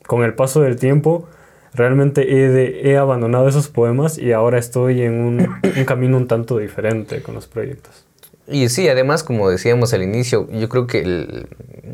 con 0.05 0.23
el 0.23 0.35
paso 0.35 0.61
del 0.61 0.75
tiempo 0.75 1.27
realmente 1.73 2.21
he, 2.21 2.91
he 2.91 2.97
abandonado 2.97 3.47
esos 3.47 3.69
poemas 3.69 4.17
y 4.17 4.33
ahora 4.33 4.59
estoy 4.59 5.01
en 5.01 5.19
un, 5.19 5.39
un 5.77 5.85
camino 5.85 6.17
un 6.17 6.27
tanto 6.27 6.57
diferente 6.57 7.21
con 7.21 7.35
los 7.35 7.47
proyectos. 7.47 8.08
Y 8.51 8.69
sí, 8.69 8.87
además, 8.89 9.23
como 9.23 9.49
decíamos 9.49 9.93
al 9.93 10.01
inicio, 10.01 10.47
yo 10.51 10.69
creo 10.69 10.87
que 10.87 11.45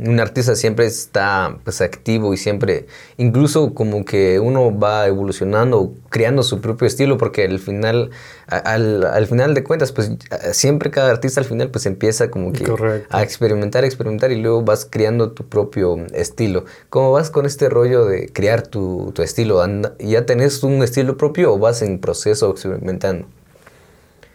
un 0.06 0.20
artista 0.20 0.56
siempre 0.56 0.86
está 0.86 1.58
pues, 1.64 1.82
activo 1.82 2.34
y 2.34 2.38
siempre, 2.38 2.86
incluso 3.18 3.74
como 3.74 4.06
que 4.06 4.40
uno 4.40 4.78
va 4.78 5.08
evolucionando, 5.08 5.94
creando 6.10 6.44
su 6.44 6.62
propio 6.62 6.88
estilo, 6.88 7.18
porque 7.18 7.44
al 7.44 7.60
final, 7.60 8.12
al, 8.48 9.28
final 9.28 9.54
de 9.54 9.64
cuentas, 9.64 9.92
pues 9.92 10.12
siempre 10.52 10.92
cada 10.92 11.12
artista 11.12 11.42
al 11.42 11.46
final 11.46 11.70
pues 11.70 11.86
empieza 11.86 12.30
como 12.30 12.54
que 12.54 12.66
a 13.10 13.24
experimentar, 13.24 13.84
experimentar 13.84 14.32
y 14.32 14.42
luego 14.42 14.62
vas 14.62 14.88
creando 14.90 15.32
tu 15.32 15.48
propio 15.48 15.98
estilo. 16.14 16.66
¿Cómo 16.90 17.12
vas 17.12 17.30
con 17.30 17.46
este 17.46 17.70
rollo 17.70 18.06
de 18.06 18.30
crear 18.30 18.66
tu, 18.66 19.12
tu 19.14 19.22
estilo? 19.22 19.62
¿Ya 20.00 20.26
tenés 20.26 20.64
un 20.64 20.84
estilo 20.84 21.18
propio 21.18 21.54
o 21.54 21.60
vas 21.60 21.82
en 21.82 22.00
proceso 22.00 22.52
experimentando? 22.52 23.28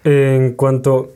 En 0.04 0.54
cuanto 0.54 1.12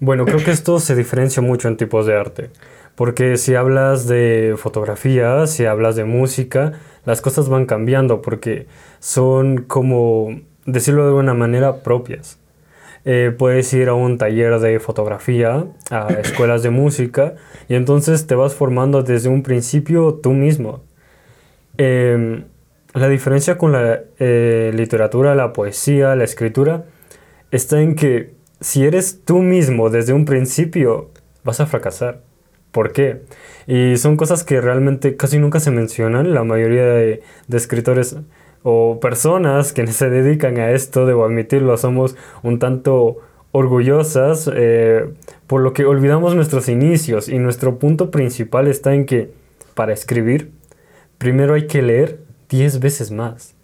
bueno, 0.00 0.24
creo 0.24 0.44
que 0.44 0.50
esto 0.50 0.80
se 0.80 0.94
diferencia 0.94 1.42
mucho 1.42 1.68
en 1.68 1.76
tipos 1.76 2.06
de 2.06 2.16
arte. 2.16 2.50
Porque 2.94 3.36
si 3.36 3.54
hablas 3.54 4.06
de 4.06 4.54
fotografía, 4.58 5.46
si 5.46 5.64
hablas 5.64 5.96
de 5.96 6.04
música, 6.04 6.72
las 7.04 7.20
cosas 7.20 7.48
van 7.48 7.66
cambiando 7.66 8.20
porque 8.20 8.66
son 9.00 9.62
como, 9.62 10.40
decirlo 10.66 11.02
de 11.02 11.08
alguna 11.08 11.34
manera, 11.34 11.82
propias. 11.82 12.38
Eh, 13.04 13.34
puedes 13.36 13.72
ir 13.72 13.88
a 13.88 13.94
un 13.94 14.18
taller 14.18 14.60
de 14.60 14.78
fotografía, 14.78 15.66
a 15.90 16.08
escuelas 16.22 16.62
de 16.62 16.70
música, 16.70 17.34
y 17.68 17.74
entonces 17.74 18.26
te 18.26 18.36
vas 18.36 18.54
formando 18.54 19.02
desde 19.02 19.28
un 19.28 19.42
principio 19.42 20.20
tú 20.22 20.32
mismo. 20.32 20.82
Em, 21.78 22.44
la 22.94 23.08
diferencia 23.08 23.58
con 23.58 23.72
la 23.72 24.02
eh, 24.18 24.70
literatura, 24.74 25.34
la 25.34 25.52
poesía, 25.52 26.14
la 26.14 26.24
escritura, 26.24 26.84
está 27.50 27.80
en 27.80 27.96
que 27.96 28.34
si 28.62 28.84
eres 28.84 29.20
tú 29.24 29.38
mismo 29.38 29.90
desde 29.90 30.12
un 30.12 30.24
principio, 30.24 31.10
vas 31.44 31.60
a 31.60 31.66
fracasar. 31.66 32.20
¿Por 32.70 32.92
qué? 32.92 33.22
Y 33.66 33.96
son 33.96 34.16
cosas 34.16 34.44
que 34.44 34.60
realmente 34.60 35.16
casi 35.16 35.38
nunca 35.38 35.60
se 35.60 35.70
mencionan. 35.70 36.32
La 36.32 36.44
mayoría 36.44 36.84
de, 36.84 37.22
escritores 37.52 38.16
o 38.62 39.00
personas 39.00 39.72
que 39.72 39.86
se 39.88 40.08
dedican 40.08 40.58
a 40.58 40.70
esto, 40.70 41.06
debo 41.06 41.24
admitirlo, 41.24 41.76
somos 41.76 42.16
un 42.42 42.58
tanto 42.58 43.18
orgullosas, 43.50 44.50
eh, 44.54 45.10
por 45.46 45.60
lo 45.60 45.74
que 45.74 45.84
olvidamos 45.84 46.34
nuestros 46.34 46.70
inicios 46.70 47.28
y 47.28 47.38
nuestro 47.38 47.78
punto 47.78 48.10
principal 48.10 48.68
está 48.68 48.94
en 48.94 49.04
que 49.04 49.32
para 49.74 49.92
escribir, 49.92 50.52
primero 51.18 51.54
hay 51.54 51.66
que 51.66 51.82
leer 51.82 52.20
10 52.48 52.80
veces 52.80 53.10
más. 53.10 53.54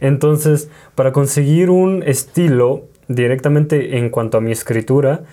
Entonces, 0.00 0.68
para 0.94 1.12
conseguir 1.12 1.70
un 1.70 2.02
estilo 2.02 2.89
directamente 3.10 3.98
en 3.98 4.08
cuanto 4.08 4.38
a 4.38 4.40
mi 4.40 4.52
escritura, 4.52 5.24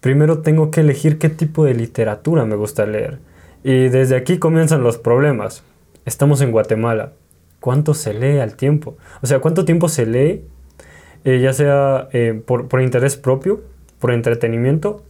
primero 0.00 0.38
tengo 0.38 0.70
que 0.70 0.80
elegir 0.80 1.18
qué 1.18 1.28
tipo 1.28 1.64
de 1.64 1.74
literatura 1.74 2.44
me 2.44 2.54
gusta 2.54 2.86
leer. 2.86 3.18
Y 3.64 3.88
desde 3.88 4.16
aquí 4.16 4.38
comienzan 4.38 4.82
los 4.82 4.98
problemas. 4.98 5.64
Estamos 6.04 6.40
en 6.42 6.52
Guatemala. 6.52 7.12
¿Cuánto 7.58 7.92
se 7.94 8.14
lee 8.14 8.38
al 8.38 8.54
tiempo? 8.54 8.96
O 9.20 9.26
sea, 9.26 9.40
¿cuánto 9.40 9.64
tiempo 9.64 9.88
se 9.88 10.06
lee? 10.06 10.44
Eh, 11.24 11.40
ya 11.40 11.52
sea 11.52 12.08
eh, 12.12 12.40
por, 12.46 12.68
por 12.68 12.82
interés 12.82 13.16
propio, 13.16 13.62
por 13.98 14.12
entretenimiento, 14.12 15.02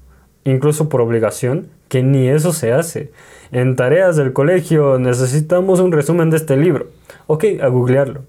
incluso 0.44 0.88
por 0.88 1.02
obligación, 1.02 1.66
que 1.88 2.02
ni 2.02 2.28
eso 2.28 2.52
se 2.52 2.72
hace. 2.72 3.10
En 3.52 3.76
tareas 3.76 4.16
del 4.16 4.32
colegio 4.32 4.98
necesitamos 4.98 5.80
un 5.80 5.92
resumen 5.92 6.30
de 6.30 6.38
este 6.38 6.56
libro. 6.56 6.86
Ok, 7.26 7.44
a 7.60 7.66
googlearlo. 7.68 8.22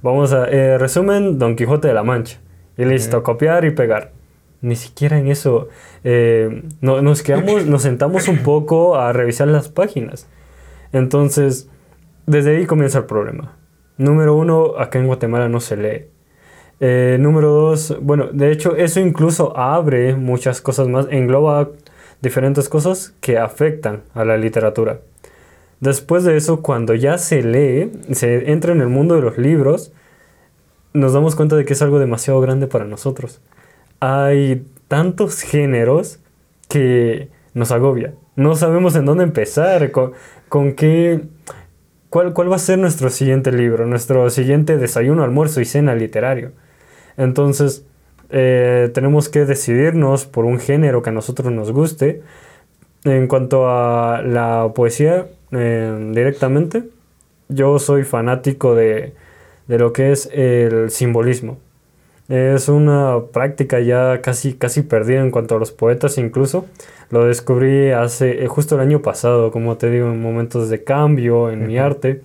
Vamos 0.00 0.32
a 0.32 0.48
eh, 0.48 0.78
resumen 0.78 1.38
Don 1.38 1.56
Quijote 1.56 1.88
de 1.88 1.94
la 1.94 2.04
Mancha. 2.04 2.38
Y 2.76 2.84
listo, 2.84 3.22
copiar 3.22 3.64
y 3.64 3.70
pegar. 3.70 4.12
Ni 4.60 4.76
siquiera 4.76 5.18
en 5.18 5.28
eso. 5.28 5.68
Eh, 6.04 6.62
no, 6.80 7.02
nos 7.02 7.22
quedamos, 7.22 7.66
nos 7.66 7.82
sentamos 7.82 8.28
un 8.28 8.38
poco 8.38 8.96
a 8.96 9.12
revisar 9.12 9.48
las 9.48 9.68
páginas. 9.68 10.26
Entonces, 10.92 11.68
desde 12.26 12.56
ahí 12.56 12.66
comienza 12.66 12.98
el 12.98 13.04
problema. 13.04 13.56
Número 13.98 14.36
uno, 14.36 14.78
acá 14.78 14.98
en 14.98 15.06
Guatemala 15.06 15.48
no 15.48 15.60
se 15.60 15.76
lee. 15.76 16.06
Eh, 16.80 17.16
número 17.20 17.52
dos, 17.52 17.96
bueno, 18.00 18.28
de 18.32 18.50
hecho 18.50 18.74
eso 18.74 18.98
incluso 18.98 19.56
abre 19.56 20.16
muchas 20.16 20.60
cosas 20.60 20.88
más, 20.88 21.06
engloba 21.10 21.68
diferentes 22.20 22.68
cosas 22.68 23.14
que 23.20 23.38
afectan 23.38 24.02
a 24.14 24.24
la 24.24 24.36
literatura. 24.36 24.98
Después 25.78 26.24
de 26.24 26.36
eso, 26.36 26.62
cuando 26.62 26.94
ya 26.94 27.18
se 27.18 27.42
lee, 27.42 27.92
se 28.12 28.50
entra 28.50 28.72
en 28.72 28.80
el 28.80 28.88
mundo 28.88 29.14
de 29.14 29.22
los 29.22 29.38
libros, 29.38 29.92
nos 30.94 31.12
damos 31.12 31.36
cuenta 31.36 31.56
de 31.56 31.64
que 31.64 31.72
es 31.72 31.82
algo 31.82 31.98
demasiado 31.98 32.40
grande 32.40 32.66
para 32.66 32.84
nosotros. 32.84 33.40
Hay 34.00 34.66
tantos 34.88 35.40
géneros 35.42 36.18
que 36.68 37.28
nos 37.54 37.70
agobia. 37.70 38.14
No 38.36 38.56
sabemos 38.56 38.96
en 38.96 39.04
dónde 39.04 39.24
empezar, 39.24 39.90
con, 39.90 40.12
qué... 40.74 41.22
Cuál, 42.08 42.34
¿Cuál 42.34 42.52
va 42.52 42.56
a 42.56 42.58
ser 42.58 42.78
nuestro 42.78 43.08
siguiente 43.08 43.52
libro, 43.52 43.86
nuestro 43.86 44.28
siguiente 44.28 44.76
desayuno, 44.76 45.22
almuerzo 45.22 45.60
y 45.62 45.64
cena 45.64 45.94
literario? 45.94 46.52
Entonces, 47.16 47.86
eh, 48.30 48.90
tenemos 48.94 49.28
que 49.28 49.44
decidirnos 49.44 50.24
por 50.24 50.46
un 50.46 50.58
género 50.58 51.02
que 51.02 51.10
a 51.10 51.12
nosotros 51.12 51.52
nos 51.52 51.70
guste. 51.72 52.22
En 53.04 53.26
cuanto 53.28 53.68
a 53.68 54.22
la 54.22 54.72
poesía, 54.74 55.26
eh, 55.52 56.10
directamente, 56.12 56.84
yo 57.48 57.78
soy 57.78 58.04
fanático 58.04 58.74
de 58.74 59.14
de 59.72 59.78
lo 59.78 59.94
que 59.94 60.12
es 60.12 60.28
el 60.34 60.90
simbolismo. 60.90 61.56
Es 62.28 62.68
una 62.68 63.20
práctica 63.32 63.80
ya 63.80 64.20
casi, 64.20 64.52
casi 64.52 64.82
perdida 64.82 65.20
en 65.20 65.30
cuanto 65.30 65.56
a 65.56 65.58
los 65.58 65.72
poetas 65.72 66.18
incluso. 66.18 66.66
Lo 67.08 67.24
descubrí 67.24 67.90
hace 67.90 68.44
eh, 68.44 68.48
justo 68.48 68.74
el 68.74 68.82
año 68.82 69.00
pasado, 69.00 69.50
como 69.50 69.78
te 69.78 69.88
digo, 69.88 70.08
en 70.08 70.20
momentos 70.20 70.68
de 70.68 70.84
cambio 70.84 71.50
en 71.50 71.66
mi 71.66 71.78
arte. 71.78 72.20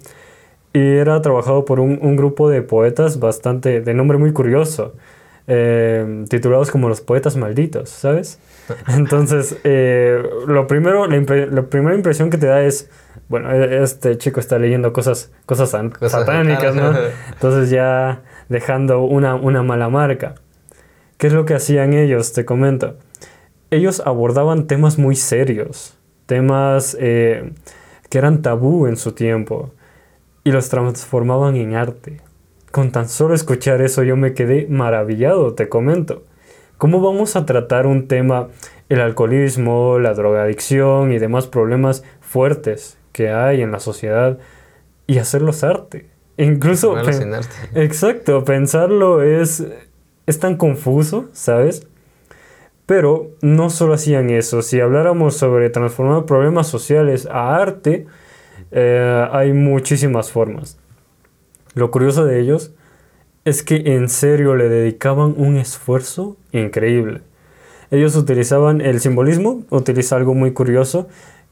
Y 0.73 0.79
era 0.79 1.21
trabajado 1.21 1.63
por 1.63 1.79
un, 1.79 1.99
un, 2.01 2.17
grupo 2.17 2.49
de 2.49 2.63
poetas 2.63 3.17
bastante, 3.21 3.79
de 3.79 3.93
nombre 3.93 4.17
muy 4.17 4.33
curioso, 4.33 4.93
eh, 5.47 6.25
titulados 6.29 6.69
como 6.69 6.89
los 6.89 6.99
poetas 6.99 7.37
malditos, 7.37 7.89
¿sabes? 7.89 8.39
Entonces, 8.89 9.57
eh, 9.63 10.21
lo 10.47 10.67
primero, 10.67 11.07
la, 11.07 11.45
la 11.45 11.61
primera 11.63 11.95
impresión 11.95 12.29
que 12.29 12.37
te 12.37 12.47
da 12.47 12.61
es, 12.61 12.89
bueno, 13.29 13.51
e-, 13.51 13.83
este 13.83 14.17
chico 14.17 14.39
está 14.39 14.59
leyendo 14.59 14.93
cosas, 14.93 15.31
cosas, 15.45 15.69
satánicas, 15.69 16.75
¿no? 16.75 16.93
Entonces 17.31 17.69
ya 17.69 18.21
dejando 18.49 19.01
una, 19.01 19.35
una 19.35 19.63
mala 19.63 19.89
marca. 19.89 20.35
¿Qué 21.17 21.27
es 21.27 21.33
lo 21.33 21.45
que 21.45 21.55
hacían 21.55 21.93
ellos? 21.93 22.33
Te 22.33 22.45
comento. 22.45 22.95
Ellos 23.71 24.01
abordaban 24.05 24.67
temas 24.67 24.97
muy 24.97 25.15
serios, 25.15 25.97
temas 26.25 26.95
eh, 26.99 27.51
que 28.09 28.17
eran 28.17 28.41
tabú 28.41 28.87
en 28.87 28.95
su 28.95 29.11
tiempo 29.11 29.71
y 30.43 30.51
los 30.51 30.69
transformaban 30.69 31.55
en 31.57 31.75
arte. 31.75 32.21
Con 32.71 32.91
tan 32.91 33.09
solo 33.09 33.33
escuchar 33.33 33.81
eso 33.81 34.03
yo 34.03 34.15
me 34.15 34.33
quedé 34.33 34.67
maravillado, 34.69 35.53
te 35.53 35.67
comento. 35.67 36.23
¿Cómo 36.77 37.01
vamos 37.01 37.35
a 37.35 37.45
tratar 37.45 37.87
un 37.87 38.07
tema, 38.07 38.49
el 38.87 39.01
alcoholismo, 39.01 39.97
la 39.99 40.13
drogadicción 40.13 41.11
y 41.11 41.17
demás 41.17 41.47
problemas 41.47 42.03
fuertes 42.21 42.96
que 43.17 43.31
hay 43.31 43.63
en 43.63 43.71
la 43.71 43.79
sociedad 43.79 44.37
y 45.07 45.17
hacerlos 45.17 45.63
arte. 45.63 46.05
incluso... 46.37 46.93
Pen- 46.93 47.05
alucinarte. 47.05 47.49
Exacto, 47.73 48.43
pensarlo 48.43 49.23
es, 49.23 49.65
es 50.27 50.39
tan 50.39 50.55
confuso, 50.55 51.25
¿sabes? 51.33 51.87
Pero 52.85 53.31
no 53.41 53.71
solo 53.71 53.95
hacían 53.95 54.29
eso, 54.29 54.61
si 54.61 54.79
habláramos 54.79 55.35
sobre 55.35 55.71
transformar 55.71 56.25
problemas 56.25 56.67
sociales 56.67 57.27
a 57.29 57.55
arte, 57.55 58.05
eh, 58.71 59.27
hay 59.31 59.51
muchísimas 59.51 60.31
formas. 60.31 60.77
Lo 61.73 61.89
curioso 61.89 62.23
de 62.23 62.39
ellos 62.39 62.71
es 63.45 63.63
que 63.63 63.95
en 63.95 64.07
serio 64.07 64.55
le 64.55 64.69
dedicaban 64.69 65.33
un 65.37 65.57
esfuerzo 65.57 66.37
increíble. 66.51 67.21
Ellos 67.89 68.15
utilizaban 68.15 68.81
el 68.81 68.99
simbolismo, 68.99 69.63
utiliza 69.69 70.17
algo 70.17 70.33
muy 70.33 70.51
curioso. 70.51 71.07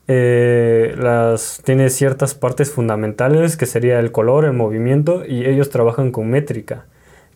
Eh, 0.08 0.96
las, 0.98 1.62
tiene 1.64 1.90
ciertas 1.90 2.36
partes 2.36 2.72
fundamentales 2.72 3.58
que 3.58 3.66
sería 3.66 4.00
el 4.00 4.12
color, 4.12 4.46
el 4.46 4.54
movimiento, 4.54 5.24
y 5.26 5.46
ellos 5.46 5.70
trabajan 5.70 6.12
con 6.12 6.30
métrica. 6.30 6.86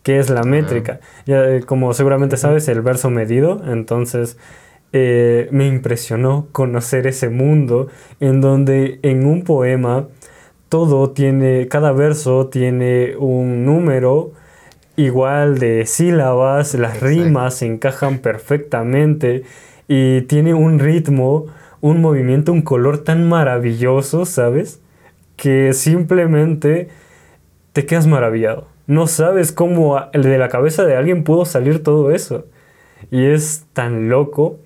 ¿Qué 0.02 0.18
es 0.18 0.30
la 0.30 0.44
métrica? 0.44 1.00
Ya, 1.26 1.44
eh, 1.44 1.62
como 1.62 1.92
seguramente 1.92 2.36
sabes, 2.36 2.68
el 2.68 2.80
verso 2.80 3.10
medido, 3.10 3.60
entonces 3.66 4.38
eh, 4.92 5.48
me 5.52 5.66
impresionó 5.66 6.48
conocer 6.52 7.06
ese 7.06 7.28
mundo 7.28 7.88
en 8.18 8.40
donde 8.40 8.98
en 9.02 9.26
un 9.26 9.44
poema 9.44 10.08
todo 10.68 11.10
tiene, 11.10 11.68
cada 11.68 11.92
verso 11.92 12.48
tiene 12.48 13.14
un 13.18 13.64
número 13.64 14.32
igual 14.96 15.58
de 15.58 15.84
sílabas, 15.86 16.74
las 16.74 16.94
Exacto. 16.94 17.06
rimas 17.06 17.54
se 17.54 17.66
encajan 17.66 18.18
perfectamente 18.18 19.42
y 19.86 20.22
tiene 20.22 20.54
un 20.54 20.78
ritmo, 20.78 21.46
un 21.80 22.00
movimiento, 22.00 22.52
un 22.52 22.62
color 22.62 22.98
tan 22.98 23.28
maravilloso, 23.28 24.26
¿sabes? 24.26 24.80
Que 25.36 25.72
simplemente 25.72 26.88
te 27.72 27.86
quedas 27.86 28.06
maravillado. 28.06 28.66
No 28.86 29.06
sabes 29.06 29.52
cómo 29.52 30.00
de 30.12 30.38
la 30.38 30.48
cabeza 30.48 30.84
de 30.84 30.96
alguien 30.96 31.24
pudo 31.24 31.44
salir 31.44 31.82
todo 31.82 32.10
eso. 32.10 32.46
Y 33.10 33.24
es 33.26 33.66
tan 33.72 34.08
loco 34.08 34.58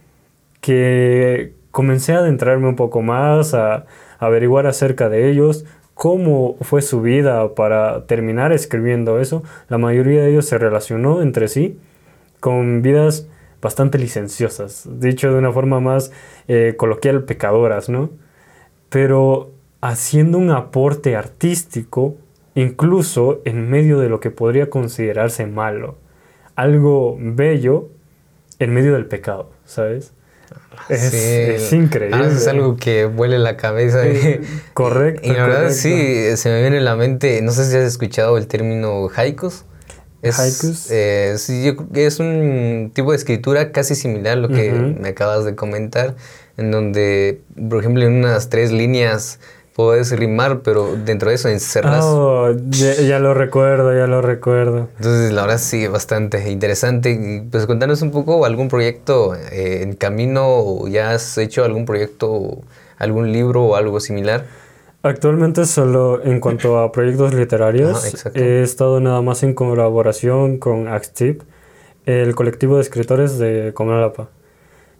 que 0.60 1.52
comencé 1.70 2.14
a 2.14 2.18
adentrarme 2.18 2.68
un 2.68 2.76
poco 2.76 3.02
más, 3.02 3.54
a, 3.54 3.74
a 3.74 3.86
averiguar 4.18 4.66
acerca 4.66 5.08
de 5.08 5.30
ellos, 5.30 5.64
cómo 5.94 6.56
fue 6.60 6.82
su 6.82 7.02
vida 7.02 7.54
para 7.54 8.06
terminar 8.06 8.52
escribiendo 8.52 9.20
eso. 9.20 9.42
La 9.68 9.78
mayoría 9.78 10.22
de 10.22 10.30
ellos 10.30 10.46
se 10.46 10.58
relacionó 10.58 11.22
entre 11.22 11.48
sí 11.48 11.78
con 12.40 12.82
vidas 12.82 13.28
bastante 13.64 13.98
licenciosas, 13.98 14.86
dicho 15.00 15.32
de 15.32 15.38
una 15.38 15.50
forma 15.50 15.80
más 15.80 16.12
eh, 16.46 16.74
coloquial, 16.76 17.24
pecadoras, 17.24 17.88
¿no? 17.88 18.10
Pero 18.90 19.50
haciendo 19.80 20.38
un 20.38 20.50
aporte 20.50 21.16
artístico, 21.16 22.14
incluso 22.54 23.40
en 23.44 23.68
medio 23.68 23.98
de 23.98 24.08
lo 24.08 24.20
que 24.20 24.30
podría 24.30 24.70
considerarse 24.70 25.46
malo. 25.46 25.96
Algo 26.54 27.16
bello 27.18 27.88
en 28.60 28.72
medio 28.72 28.92
del 28.92 29.06
pecado, 29.06 29.50
¿sabes? 29.64 30.12
Es, 30.88 31.00
Sí, 31.10 31.16
es 31.18 31.72
increíble. 31.72 32.16
ah, 32.22 32.26
es 32.28 32.46
algo 32.46 32.76
que 32.76 33.06
vuele 33.06 33.38
la 33.38 33.56
cabeza. 33.56 34.02
Correcto, 34.74 35.26
Y 35.26 35.32
la 35.32 35.46
verdad 35.46 35.56
correcto. 35.62 35.74
sí, 35.74 36.36
se 36.36 36.50
me 36.50 36.60
viene 36.60 36.78
a 36.78 36.82
la 36.82 36.96
mente, 36.96 37.40
no 37.42 37.50
sé 37.50 37.64
si 37.64 37.76
has 37.76 37.84
escuchado 37.84 38.36
el 38.38 38.46
término 38.46 39.08
haikus. 39.16 39.64
Es, 40.24 40.38
Haikus. 40.38 40.90
eh, 40.90 41.34
sí, 41.38 41.64
yo 41.64 41.76
creo 41.76 41.88
que 41.92 42.06
es 42.06 42.18
un 42.18 42.90
tipo 42.94 43.10
de 43.10 43.16
escritura 43.16 43.72
casi 43.72 43.94
similar 43.94 44.34
a 44.34 44.40
lo 44.40 44.48
que 44.48 44.72
Ujú. 44.72 45.00
me 45.00 45.08
acabas 45.10 45.44
de 45.44 45.54
comentar, 45.54 46.14
en 46.56 46.70
donde, 46.70 47.40
por 47.68 47.80
ejemplo, 47.80 48.04
en 48.04 48.12
unas 48.14 48.48
tres 48.48 48.72
líneas 48.72 49.38
puedes 49.74 50.16
rimar, 50.16 50.60
pero 50.60 50.94
dentro 51.04 51.28
de 51.28 51.34
eso 51.34 51.48
encerras. 51.48 52.04
Oh, 52.04 52.52
ya, 52.70 52.94
ya 52.94 53.18
lo 53.18 53.34
recuerdo, 53.34 53.92
ya 53.94 54.06
lo 54.06 54.22
recuerdo. 54.22 54.88
Entonces, 54.96 55.32
la 55.32 55.42
verdad 55.42 55.58
sí, 55.58 55.86
bastante 55.88 56.48
interesante. 56.50 57.44
Pues 57.50 57.66
contanos 57.66 58.00
un 58.02 58.10
poco 58.12 58.44
algún 58.44 58.68
proyecto 58.68 59.34
eh, 59.34 59.82
en 59.82 59.94
camino 59.94 60.44
o 60.46 60.88
ya 60.88 61.10
has 61.10 61.36
hecho 61.38 61.64
algún 61.64 61.86
proyecto, 61.86 62.58
algún 62.98 63.32
libro 63.32 63.64
o 63.64 63.76
algo 63.76 63.98
similar. 64.00 64.46
Actualmente 65.04 65.66
solo 65.66 66.24
en 66.24 66.40
cuanto 66.40 66.78
a 66.78 66.90
proyectos 66.90 67.34
literarios, 67.34 68.06
exacto. 68.06 68.38
he 68.40 68.62
estado 68.62 69.00
nada 69.00 69.20
más 69.20 69.42
en 69.42 69.52
colaboración 69.52 70.56
con 70.56 70.88
Axtip, 70.88 71.42
el 72.06 72.34
colectivo 72.34 72.76
de 72.76 72.80
escritores 72.80 73.38
de 73.38 73.72
Comalapa. 73.74 74.30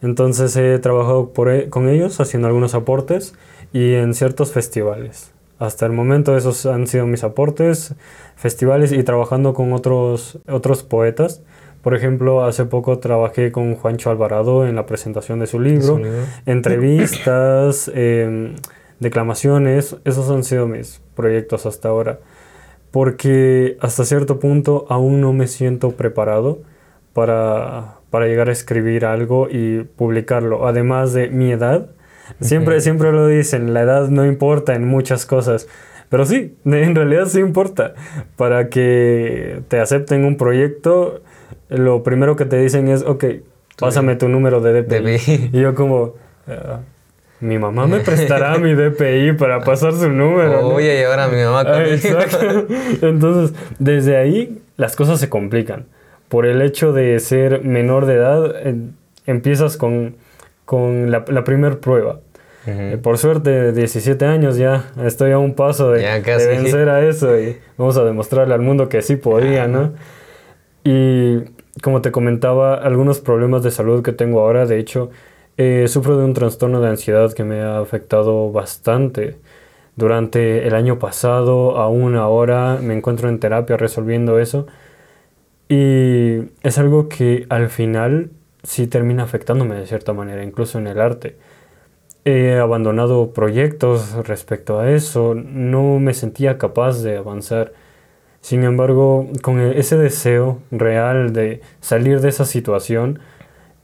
Entonces 0.03 0.55
he 0.57 0.79
trabajado 0.79 1.31
por 1.33 1.51
e- 1.51 1.71
con 1.71 1.89
ellos 1.89 2.21
haciendo 2.21 2.49
algunos 2.49 2.75
aportes 2.75 3.33
y 3.73 3.95
en 3.95 4.13
ciertos 4.13 4.53
festivales. 4.53 5.33
Hasta 5.59 5.87
el 5.87 5.93
momento 5.93 6.37
esos 6.37 6.67
han 6.67 6.87
sido 6.87 7.07
mis 7.07 7.25
aportes, 7.25 7.95
festivales 8.37 8.93
y 8.93 9.03
trabajando 9.05 9.55
con 9.55 9.73
otros, 9.73 10.39
otros 10.47 10.83
poetas. 10.83 11.41
Por 11.81 11.95
ejemplo, 11.95 12.45
hace 12.45 12.67
poco 12.67 12.99
trabajé 12.99 13.53
con 13.53 13.75
Juancho 13.75 14.11
Alvarado 14.11 14.67
en 14.67 14.77
la 14.77 14.85
presentación 14.85 15.39
de 15.39 15.47
su 15.47 15.61
libro, 15.61 15.97
libro. 15.97 16.11
entrevistas, 16.45 17.91
em, 17.95 18.57
declamaciones, 19.05 19.97
esos 20.05 20.29
han 20.31 20.43
sido 20.43 20.67
mis 20.67 21.01
proyectos 21.15 21.67
hasta 21.67 21.89
ahora. 21.89 22.19
Porque 22.91 23.77
hasta 23.81 24.05
cierto 24.05 24.39
punto 24.39 24.87
aún 24.89 25.21
no 25.21 25.33
me 25.33 25.47
siento 25.47 25.93
preparado 25.93 26.59
para, 27.13 27.99
para 28.11 28.27
llegar 28.27 28.49
a 28.49 28.53
escribir 28.53 29.05
algo 29.05 29.49
y 29.51 29.85
publicarlo. 29.85 30.67
Además 30.67 31.13
de 31.13 31.29
mi 31.29 31.53
edad, 31.53 31.91
siempre, 32.41 32.81
siempre 32.81 33.13
lo 33.13 33.27
dicen, 33.27 33.75
la 33.75 33.83
edad 33.83 34.09
no 34.09 34.25
importa 34.27 34.75
en 34.75 34.87
muchas 34.87 35.27
cosas. 35.27 35.69
Pero 36.09 36.25
sí, 36.27 36.57
en 36.65 36.95
realidad 36.95 37.27
sí 37.27 37.41
importa. 37.41 37.95
Para 38.37 38.69
que 38.69 39.63
te 39.69 39.81
acepten 39.81 40.25
un 40.25 40.37
proyecto, 40.37 41.23
lo 41.69 42.03
primero 42.05 42.37
que 42.37 42.45
te 42.45 42.59
dicen 42.59 42.89
es, 42.89 43.03
ok, 43.03 43.25
pásame 43.79 44.15
tu 44.15 44.29
número 44.29 44.61
de 44.61 44.83
DPI. 44.83 45.51
Y 45.53 45.61
yo 45.61 45.75
como, 45.75 46.15
"Ah, 46.47 46.81
mi 47.41 47.59
mamá 47.59 47.87
me 47.87 48.01
prestará 48.01 48.57
mi 48.59 48.75
DPI 48.75 49.33
para 49.39 49.61
pasar 49.61 49.93
su 49.93 50.09
número. 50.09 50.63
¿no?". 50.63 50.71
Voy 50.71 50.89
a 50.89 50.95
llevar 50.95 51.21
a 51.21 51.29
mi 51.29 51.43
mamá 51.43 51.61
Ah, 51.61 51.73
conmigo. 51.73 51.93
Exacto. 51.95 52.67
Entonces, 53.07 53.57
desde 53.79 54.17
ahí 54.17 54.63
las 54.77 54.97
cosas 54.97 55.21
se 55.21 55.29
complican. 55.29 55.87
Por 56.29 56.47
el 56.47 56.63
hecho 56.63 56.93
de 56.93 57.19
ser 57.21 57.63
menor 57.63 58.07
de 58.07 58.15
edad, 58.15 58.55
eh, 58.67 58.75
empiezas 59.27 59.77
con, 59.77 60.17
con 60.65 61.11
la, 61.11 61.25
la 61.29 61.45
primer 61.45 61.79
prueba. 61.81 62.21
Eh, 62.67 62.99
por 63.03 63.19
suerte, 63.19 63.51
de 63.51 63.73
17 63.73 64.25
años 64.25 64.57
ya 64.57 64.87
estoy 65.05 65.33
a 65.33 65.39
un 65.39 65.53
paso 65.55 65.91
de, 65.93 66.01
de 66.01 66.47
vencer 66.47 66.89
a 66.89 67.07
eso 67.07 67.39
y 67.39 67.59
vamos 67.77 67.99
a 67.99 68.05
demostrarle 68.05 68.55
al 68.55 68.63
mundo 68.63 68.89
que 68.89 69.03
sí 69.03 69.17
podía, 69.17 69.69
¿no? 69.69 69.93
Y 70.83 71.41
como 71.83 72.01
te 72.01 72.11
comentaba, 72.11 72.75
algunos 72.75 73.21
problemas 73.21 73.63
de 73.63 73.71
salud 73.71 74.03
que 74.03 74.13
tengo 74.13 74.41
ahora, 74.41 74.65
de 74.65 74.79
hecho, 74.79 75.11
eh, 75.57 75.87
sufro 75.89 76.17
de 76.17 76.25
un 76.25 76.35
trastorno 76.35 76.81
de 76.81 76.89
ansiedad 76.89 77.33
que 77.33 77.45
me 77.45 77.61
ha 77.63 77.79
afectado 77.79 78.51
bastante. 78.53 79.37
Durante 79.97 80.67
el 80.67 80.75
año 80.75 80.99
pasado, 80.99 81.79
aún 81.79 82.17
ahora, 82.17 82.79
me 82.83 82.95
encuentro 82.97 83.29
en 83.29 83.41
terapia 83.41 83.77
resolviendo 83.77 84.39
eso. 84.41 84.67
Y 85.69 86.51
es 86.63 86.79
algo 86.79 87.09
que 87.09 87.47
al 87.49 87.69
final 87.71 88.31
sí 88.63 88.87
termina 88.87 89.25
afectándome 89.25 89.77
de 89.77 89.87
cierta 89.87 90.13
manera, 90.13 90.43
incluso 90.45 90.79
en 90.79 90.87
el 90.87 91.01
arte. 91.01 91.37
He 92.25 92.59
abandonado 92.59 93.33
proyectos 93.33 94.13
respecto 94.27 94.81
a 94.81 94.91
eso, 94.91 95.35
no 95.35 95.99
me 96.01 96.15
sentía 96.15 96.59
capaz 96.59 97.03
de 97.03 97.19
avanzar. 97.19 97.73
Sin 98.43 98.65
embargo, 98.65 99.29
con 99.43 99.61
e- 99.61 99.79
ese 99.79 99.99
deseo 99.99 100.61
real 100.71 101.33
de 101.33 101.63
salir 101.81 102.21
de 102.21 102.31
esa 102.31 102.45
situación, 102.47 103.21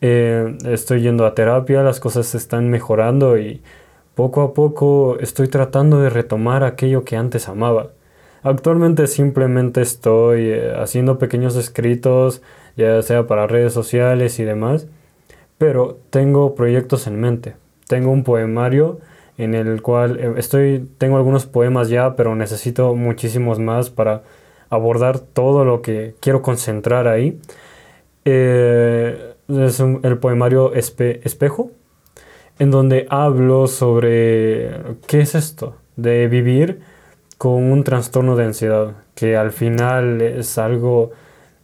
eh, 0.01 0.57
estoy 0.65 1.03
yendo 1.03 1.27
a 1.27 1.35
terapia, 1.35 1.83
las 1.83 2.01
cosas 2.01 2.27
se 2.27 2.39
están 2.39 2.71
mejorando 2.71 3.39
y 3.39 3.63
poco 4.15 4.43
a 4.43 4.55
poco 4.55 5.19
estoy 5.21 5.49
tratando 5.49 6.01
de 6.01 6.11
retomar 6.11 6.65
aquello 6.65 7.05
que 7.05 7.17
antes 7.17 7.49
amaba. 7.49 7.89
Actualmente 8.43 9.07
simplemente 9.07 9.83
estoy 9.83 10.51
eh, 10.51 10.73
haciendo 10.77 11.19
pequeños 11.19 11.57
escritos, 11.57 12.43
ya 12.77 13.03
sea 13.03 13.27
para 13.27 13.47
redes 13.47 13.75
sociales 13.75 14.39
y 14.39 14.45
demás, 14.45 14.87
pero 15.59 15.99
tengo 16.11 16.55
proyectos 16.55 17.07
en 17.07 17.21
mente. 17.21 17.55
Tengo 17.87 18.11
un 18.11 18.25
poemario 18.25 19.01
en 19.37 19.55
el 19.55 19.83
cual 19.83 20.19
eh, 20.19 20.35
estoy, 20.39 20.89
tengo 20.99 21.17
algunos 21.17 21.47
poemas 21.47 21.91
ya, 21.91 22.17
pero 22.17 22.35
necesito 22.35 22.95
muchísimos 22.95 23.59
más 23.59 23.91
para 23.91 24.23
abordar 24.71 25.19
todo 25.19 25.65
lo 25.65 25.83
que 25.83 26.15
quiero 26.21 26.41
concentrar 26.41 27.09
ahí. 27.09 27.39
Eh, 28.25 29.35
es 29.49 29.81
un- 29.81 30.01
el 30.03 30.19
poemario 30.19 30.73
Espe- 30.75 31.21
Espejo, 31.25 31.71
en 32.59 32.71
donde 32.71 33.07
hablo 33.09 33.67
sobre 33.67 34.71
qué 35.07 35.21
es 35.21 35.35
esto 35.35 35.77
de 35.97 36.29
vivir 36.29 36.81
con 37.39 37.71
un 37.73 37.85
trastorno 37.85 38.37
de 38.37 38.45
ansiedad, 38.45 38.93
que 39.15 39.37
al 39.37 39.51
final 39.51 40.21
es 40.21 40.59
algo 40.59 41.11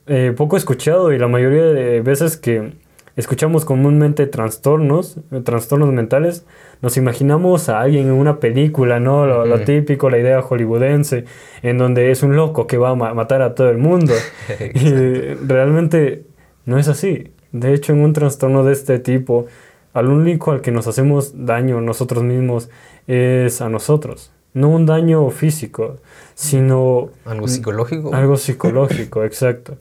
eh, 0.08 0.32
poco 0.36 0.56
escuchado 0.56 1.12
y 1.12 1.18
la 1.18 1.26
mayoría 1.26 1.64
de 1.64 2.00
veces 2.00 2.36
que 2.36 2.74
escuchamos 3.16 3.64
comúnmente 3.64 4.26
trastornos, 4.28 5.16
trastornos 5.42 5.92
mentales, 5.92 6.46
nos 6.80 6.96
imaginamos 6.96 7.68
a 7.68 7.80
alguien 7.80 8.06
en 8.06 8.12
una 8.12 8.38
película, 8.38 9.00
¿no? 9.00 9.26
Lo, 9.26 9.58
típico, 9.64 10.08
la 10.08 10.18
idea 10.18 10.42
hollywoodense, 10.42 11.24
en 11.62 11.78
donde 11.78 12.10
es 12.12 12.22
un 12.22 12.36
loco 12.36 12.66
que 12.68 12.78
va 12.78 12.90
a 12.90 12.94
matar 12.94 13.42
a 13.42 13.54
todo 13.56 13.68
el 13.68 13.78
mundo. 13.78 14.12
y 14.74 15.34
realmente 15.46 16.22
no 16.66 16.78
es 16.78 16.88
así. 16.88 17.32
De 17.52 17.72
hecho, 17.72 17.92
en 17.92 18.02
un 18.02 18.12
trastorno 18.12 18.64
de 18.64 18.72
este 18.72 18.98
tipo, 18.98 19.46
al 19.94 20.08
único 20.08 20.52
al 20.52 20.60
que 20.60 20.72
nos 20.72 20.86
hacemos 20.86 21.46
daño 21.46 21.80
nosotros 21.80 22.22
mismos 22.22 22.68
es 23.06 23.62
a 23.62 23.70
nosotros. 23.70 24.32
No 24.52 24.68
un 24.68 24.84
daño 24.84 25.28
físico, 25.30 25.96
sino... 26.34 27.10
Algo 27.24 27.48
psicológico. 27.48 28.14
Algo 28.14 28.36
psicológico, 28.36 29.24
exacto. 29.24 29.78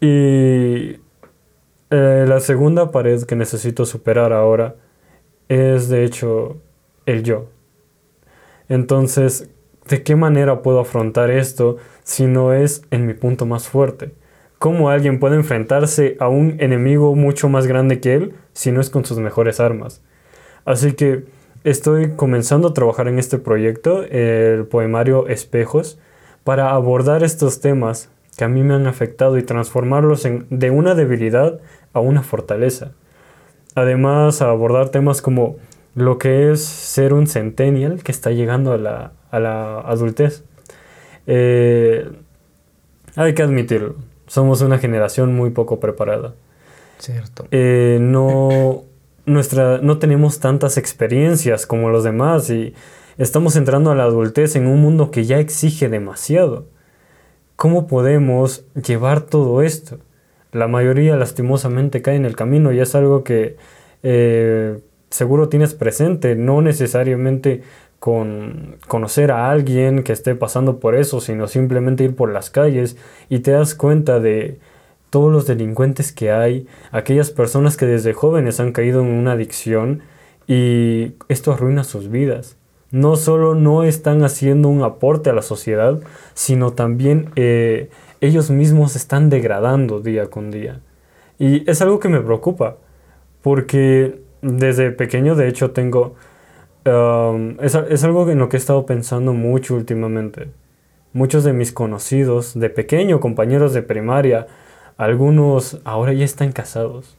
Y 0.00 0.96
eh, 1.90 2.24
la 2.26 2.40
segunda 2.40 2.90
pared 2.90 3.22
que 3.24 3.36
necesito 3.36 3.84
superar 3.84 4.32
ahora 4.32 4.76
es 5.48 5.88
de 5.88 6.04
hecho 6.04 6.56
el 7.06 7.22
yo. 7.22 7.46
Entonces, 8.68 9.50
¿de 9.88 10.02
qué 10.02 10.16
manera 10.16 10.62
puedo 10.62 10.80
afrontar 10.80 11.30
esto 11.30 11.76
si 12.02 12.26
no 12.26 12.52
es 12.52 12.82
en 12.90 13.06
mi 13.06 13.14
punto 13.14 13.46
más 13.46 13.68
fuerte? 13.68 14.12
¿Cómo 14.58 14.90
alguien 14.90 15.20
puede 15.20 15.36
enfrentarse 15.36 16.16
a 16.18 16.26
un 16.26 16.56
enemigo 16.58 17.14
mucho 17.14 17.48
más 17.48 17.68
grande 17.68 18.00
que 18.00 18.14
él 18.14 18.34
si 18.54 18.72
no 18.72 18.80
es 18.80 18.90
con 18.90 19.04
sus 19.04 19.18
mejores 19.20 19.60
armas? 19.60 20.02
Así 20.64 20.94
que 20.94 21.26
estoy 21.62 22.16
comenzando 22.16 22.68
a 22.68 22.74
trabajar 22.74 23.06
en 23.06 23.20
este 23.20 23.38
proyecto, 23.38 24.02
el 24.02 24.66
poemario 24.66 25.28
Espejos, 25.28 26.00
para 26.42 26.72
abordar 26.72 27.22
estos 27.22 27.60
temas 27.60 28.10
que 28.36 28.42
a 28.42 28.48
mí 28.48 28.64
me 28.64 28.74
han 28.74 28.88
afectado 28.88 29.38
y 29.38 29.44
transformarlos 29.44 30.24
en, 30.24 30.46
de 30.50 30.70
una 30.70 30.96
debilidad 30.96 31.60
a 31.92 32.00
una 32.00 32.24
fortaleza. 32.24 32.90
Además, 33.76 34.42
a 34.42 34.50
abordar 34.50 34.88
temas 34.88 35.22
como 35.22 35.56
lo 35.94 36.18
que 36.18 36.50
es 36.50 36.64
ser 36.64 37.14
un 37.14 37.28
centennial 37.28 38.02
que 38.02 38.10
está 38.10 38.32
llegando 38.32 38.72
a 38.72 38.78
la, 39.38 39.78
adultez. 39.86 40.42
Eh, 41.28 42.10
hay 43.14 43.34
que 43.34 43.42
admitirlo 43.42 44.07
somos 44.28 44.60
una 44.60 44.78
generación 44.78 45.34
muy 45.34 45.50
poco 45.50 45.80
preparada. 45.80 46.34
Cierto. 46.98 47.46
Eh, 47.50 47.98
no, 48.00 48.84
nuestra, 49.26 49.78
no 49.78 49.98
tenemos 49.98 50.40
tantas 50.40 50.76
experiencias 50.76 51.66
como 51.66 51.90
los 51.90 52.04
demás 52.04 52.50
y 52.50 52.74
estamos 53.18 53.56
entrando 53.56 53.90
a 53.90 53.94
la 53.94 54.04
adultez 54.04 54.56
en 54.56 54.66
un 54.66 54.80
mundo 54.80 55.10
que 55.10 55.24
ya 55.24 55.38
exige 55.38 55.88
demasiado. 55.88 56.66
¿Cómo 57.56 57.86
podemos 57.86 58.64
llevar 58.74 59.22
todo 59.22 59.62
esto? 59.62 59.98
La 60.52 60.68
mayoría 60.68 61.16
lastimosamente 61.16 62.02
cae 62.02 62.16
en 62.16 62.24
el 62.24 62.36
camino 62.36 62.72
y 62.72 62.80
es 62.80 62.94
algo 62.94 63.24
que 63.24 63.56
eh, 64.02 64.78
seguro 65.10 65.48
tienes 65.48 65.74
presente, 65.74 66.36
no 66.36 66.62
necesariamente 66.62 67.62
con 67.98 68.76
conocer 68.86 69.30
a 69.30 69.50
alguien 69.50 70.02
que 70.02 70.12
esté 70.12 70.34
pasando 70.34 70.78
por 70.78 70.94
eso, 70.94 71.20
sino 71.20 71.48
simplemente 71.48 72.04
ir 72.04 72.14
por 72.14 72.32
las 72.32 72.50
calles 72.50 72.96
y 73.28 73.40
te 73.40 73.50
das 73.50 73.74
cuenta 73.74 74.20
de 74.20 74.58
todos 75.10 75.32
los 75.32 75.46
delincuentes 75.46 76.12
que 76.12 76.30
hay, 76.30 76.66
aquellas 76.92 77.30
personas 77.30 77.76
que 77.76 77.86
desde 77.86 78.12
jóvenes 78.12 78.60
han 78.60 78.72
caído 78.72 79.00
en 79.00 79.08
una 79.08 79.32
adicción 79.32 80.02
y 80.46 81.12
esto 81.28 81.52
arruina 81.52 81.84
sus 81.84 82.10
vidas. 82.10 82.56
No 82.90 83.16
solo 83.16 83.54
no 83.54 83.82
están 83.82 84.22
haciendo 84.24 84.68
un 84.68 84.82
aporte 84.82 85.30
a 85.30 85.34
la 85.34 85.42
sociedad, 85.42 86.00
sino 86.34 86.72
también 86.72 87.30
eh, 87.36 87.90
ellos 88.20 88.50
mismos 88.50 88.96
están 88.96 89.28
degradando 89.28 90.00
día 90.00 90.28
con 90.30 90.50
día. 90.50 90.80
Y 91.38 91.68
es 91.70 91.82
algo 91.82 92.00
que 92.00 92.08
me 92.08 92.20
preocupa, 92.20 92.76
porque 93.42 94.20
desde 94.40 94.90
pequeño 94.90 95.34
de 95.34 95.48
hecho 95.48 95.72
tengo 95.72 96.14
Um, 96.84 97.56
es, 97.60 97.74
es, 97.74 98.04
algo 98.04 98.30
en 98.30 98.38
lo 98.38 98.48
que 98.48 98.56
he 98.56 98.60
estado 98.60 98.86
pensando 98.86 99.32
mucho 99.32 99.74
últimamente. 99.74 100.50
Muchos 101.12 101.44
de 101.44 101.52
mis 101.52 101.72
conocidos 101.72 102.58
de 102.58 102.70
pequeño, 102.70 103.20
compañeros 103.20 103.72
de 103.74 103.82
primaria, 103.82 104.46
algunos 104.96 105.80
ahora 105.84 106.12
ya 106.12 106.24
están 106.24 106.52
casados. 106.52 107.16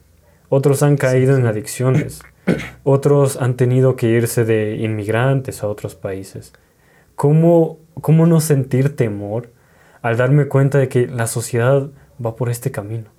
Otros 0.48 0.82
han 0.82 0.96
caído 0.96 1.36
en 1.36 1.46
adicciones. 1.46 2.22
Otros 2.82 3.40
han 3.40 3.54
tenido 3.54 3.96
que 3.96 4.08
irse 4.08 4.44
de 4.44 4.76
inmigrantes 4.76 5.62
a 5.62 5.68
otros 5.68 5.94
países. 5.94 6.52
¿Cómo, 7.14 7.78
¿Cómo 8.00 8.26
no 8.26 8.40
sentir 8.40 8.96
temor 8.96 9.50
al 10.02 10.16
darme 10.16 10.46
cuenta 10.46 10.78
de 10.78 10.88
que 10.88 11.06
la 11.06 11.26
sociedad 11.26 11.88
va 12.24 12.34
por 12.34 12.48
este 12.48 12.70
camino? 12.70 13.10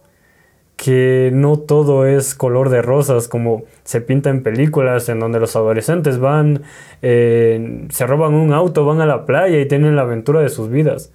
Que 0.81 1.29
no 1.31 1.59
todo 1.59 2.07
es 2.07 2.33
color 2.33 2.69
de 2.69 2.81
rosas 2.81 3.27
como 3.27 3.65
se 3.83 4.01
pinta 4.01 4.31
en 4.31 4.41
películas 4.41 5.09
en 5.09 5.19
donde 5.19 5.39
los 5.39 5.55
adolescentes 5.55 6.17
van, 6.17 6.63
eh, 7.03 7.85
se 7.91 8.07
roban 8.07 8.33
un 8.33 8.51
auto, 8.51 8.83
van 8.83 8.99
a 8.99 9.05
la 9.05 9.27
playa 9.27 9.59
y 9.59 9.67
tienen 9.67 9.95
la 9.95 10.01
aventura 10.01 10.41
de 10.41 10.49
sus 10.49 10.71
vidas, 10.71 11.13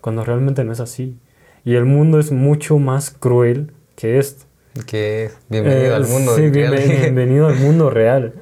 cuando 0.00 0.24
realmente 0.24 0.62
no 0.62 0.70
es 0.70 0.78
así. 0.78 1.16
Y 1.64 1.74
el 1.74 1.84
mundo 1.84 2.20
es 2.20 2.30
mucho 2.30 2.78
más 2.78 3.10
cruel 3.10 3.72
que 3.96 4.20
esto. 4.20 4.44
Que 4.86 5.30
bienvenido 5.48 5.96
al 5.96 6.04
eh, 6.04 6.08
mundo 6.08 6.36
sí, 6.36 6.48
real. 6.50 6.76
bienvenido 7.00 7.48
al 7.48 7.56
mundo 7.56 7.90
real. 7.90 8.34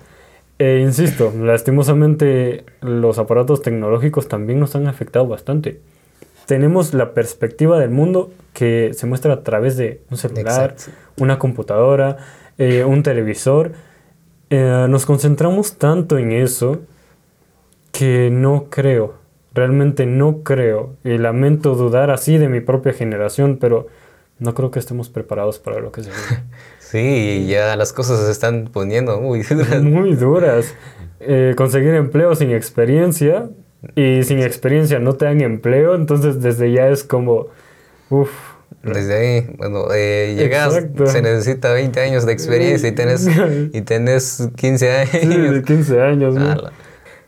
E 0.59 0.81
insisto, 0.81 1.33
lastimosamente 1.41 2.67
los 2.83 3.19
aparatos 3.19 3.63
tecnológicos 3.63 4.29
también 4.29 4.61
nos 4.61 4.77
han 4.77 4.89
afectado 4.89 5.27
bastante 5.27 5.81
tenemos 6.47 6.95
la 6.95 7.13
perspectiva 7.13 7.79
del 7.79 7.91
mundo 7.91 8.31
que 8.53 8.93
se 8.95 9.07
muestra 9.07 9.35
a 9.35 9.43
través 9.43 9.77
de 9.77 10.03
un 10.11 10.17
celular, 10.17 10.77
una 11.19 11.39
computadora, 11.39 12.17
eh, 12.57 12.85
un 12.85 13.03
televisor. 13.03 13.73
Eh, 14.49 14.87
nos 14.89 15.05
concentramos 15.05 15.77
tanto 15.77 16.19
en 16.19 16.33
eso 16.33 16.81
que 17.93 18.31
no 18.31 18.67
creo, 18.71 19.15
realmente 19.55 20.07
no 20.07 20.43
creo, 20.43 20.97
y 21.03 21.19
lamento 21.19 21.75
dudar 21.75 22.11
así 22.11 22.39
de 22.39 22.49
mi 22.49 22.61
propia 22.61 22.93
generación, 22.93 23.59
pero 23.61 23.89
no 24.39 24.55
creo 24.55 24.71
que 24.71 24.79
estemos 24.79 25.09
preparados 25.09 25.59
para 25.59 25.81
lo 25.81 25.93
que 25.93 26.03
se 26.03 26.11
viene. 26.11 26.45
Sí, 26.79 27.49
ya 27.49 27.75
las 27.75 27.93
cosas 27.93 28.25
se 28.25 28.31
están 28.31 28.71
poniendo 28.73 29.21
muy 29.21 29.43
duras. 29.51 29.83
Muy 29.83 30.15
duras. 30.15 30.73
Eh, 31.19 31.55
conseguir 31.57 31.95
empleo 31.95 32.33
sin 32.37 32.53
experiencia 32.53 33.51
y 33.95 34.23
sin 34.25 34.41
experiencia 34.41 34.99
no 34.99 35.15
te 35.15 35.27
dan 35.27 35.41
empleo, 35.41 35.95
entonces 35.95 36.43
desde 36.43 36.73
ya 36.73 36.89
es 36.89 37.05
como, 37.05 37.49
uff. 38.11 38.31
Desde 38.83 39.15
ahí, 39.15 39.55
bueno, 39.57 39.87
eh, 39.95 40.35
llegas, 40.37 40.75
se 41.07 41.23
necesita 41.23 41.73
20 41.73 42.01
años 42.01 42.27
de 42.27 42.33
experiencia 42.33 42.89
y 42.89 42.93
tenés, 42.93 43.29
y 43.73 43.81
tenés 43.83 44.49
15 44.57 44.91
años. 44.99 45.57
Sí, 45.57 45.63
15 45.63 46.03
años, 46.03 46.35
¿no? 46.35 46.71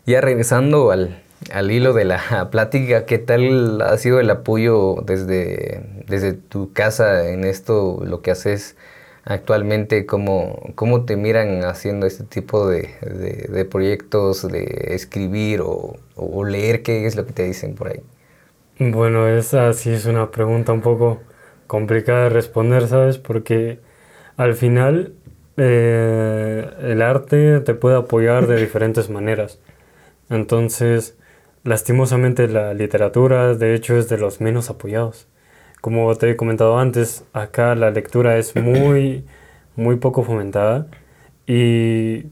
Ya 0.06 0.20
regresando 0.20 0.90
al, 0.90 1.22
al 1.52 1.70
hilo 1.70 1.92
de 1.92 2.04
la 2.04 2.48
plática, 2.50 3.06
¿qué 3.06 3.18
tal 3.18 3.80
ha 3.82 3.96
sido 3.98 4.20
el 4.20 4.30
apoyo 4.30 4.96
desde, 5.04 5.82
desde 6.06 6.32
tu 6.32 6.72
casa 6.72 7.28
en 7.28 7.44
esto, 7.44 8.02
lo 8.04 8.22
que 8.22 8.30
haces? 8.30 8.76
Actualmente, 9.28 10.06
cómo, 10.06 10.72
cómo 10.74 11.04
te 11.04 11.16
miran 11.16 11.62
haciendo 11.64 12.06
este 12.06 12.24
tipo 12.24 12.66
de, 12.66 12.88
de, 13.50 13.64
proyectos, 13.66 14.48
de 14.48 14.94
escribir 14.94 15.60
o, 15.60 15.98
o, 16.16 16.44
leer, 16.44 16.82
qué 16.82 17.06
es 17.06 17.14
lo 17.14 17.26
que 17.26 17.34
te 17.34 17.44
dicen 17.44 17.74
por 17.74 17.88
ahí. 17.88 18.00
Bueno, 18.78 19.28
esa 19.28 19.72
sí 19.74 19.90
es 19.90 20.06
una 20.06 20.30
pregunta 20.30 20.72
un 20.72 20.80
poco 20.80 21.20
complicada 21.66 22.24
de 22.24 22.28
responder, 22.30 22.88
¿sabes? 22.88 23.18
Porque 23.18 23.80
al 24.38 24.54
final 24.54 25.12
eh, 25.58 26.66
el 26.80 27.02
arte 27.02 27.60
te 27.60 27.74
puede 27.74 27.96
apoyar 27.96 28.46
de 28.46 28.56
diferentes 28.56 29.10
maneras. 29.10 29.60
Entonces, 30.30 31.18
lastimosamente 31.64 32.48
la 32.48 32.72
literatura, 32.72 33.54
de 33.54 33.74
hecho, 33.74 33.98
es 33.98 34.08
de 34.08 34.16
los 34.16 34.40
menos 34.40 34.70
apoyados 34.70 35.26
como 35.80 36.14
te 36.16 36.30
he 36.30 36.36
comentado 36.36 36.78
antes, 36.78 37.24
acá 37.32 37.74
la 37.74 37.90
lectura 37.90 38.36
es 38.38 38.56
muy, 38.56 39.24
muy 39.76 39.96
poco 39.96 40.22
fomentada 40.24 40.88
y 41.46 42.24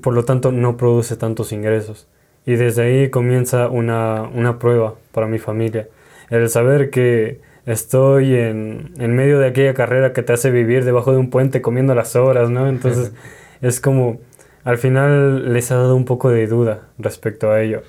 por 0.00 0.14
lo 0.14 0.24
tanto 0.24 0.52
no 0.52 0.76
produce 0.76 1.16
tantos 1.16 1.52
ingresos. 1.52 2.08
Y 2.46 2.56
desde 2.56 2.82
ahí 2.82 3.10
comienza 3.10 3.68
una, 3.68 4.22
una 4.22 4.58
prueba 4.58 4.94
para 5.12 5.26
mi 5.26 5.38
familia. 5.38 5.88
El 6.30 6.48
saber 6.48 6.90
que 6.90 7.40
estoy 7.64 8.34
en, 8.34 8.92
en, 8.98 9.14
medio 9.14 9.38
de 9.38 9.46
aquella 9.46 9.72
carrera 9.72 10.12
que 10.12 10.22
te 10.22 10.34
hace 10.34 10.50
vivir 10.50 10.84
debajo 10.84 11.12
de 11.12 11.18
un 11.18 11.30
puente 11.30 11.62
comiendo 11.62 11.94
las 11.94 12.16
horas, 12.16 12.50
¿no? 12.50 12.68
Entonces 12.68 13.12
es 13.62 13.80
como, 13.80 14.20
al 14.64 14.78
final 14.78 15.52
les 15.52 15.70
ha 15.70 15.76
dado 15.76 15.96
un 15.96 16.04
poco 16.04 16.30
de 16.30 16.46
duda 16.46 16.88
respecto 16.98 17.50
a 17.50 17.62
ello. 17.62 17.82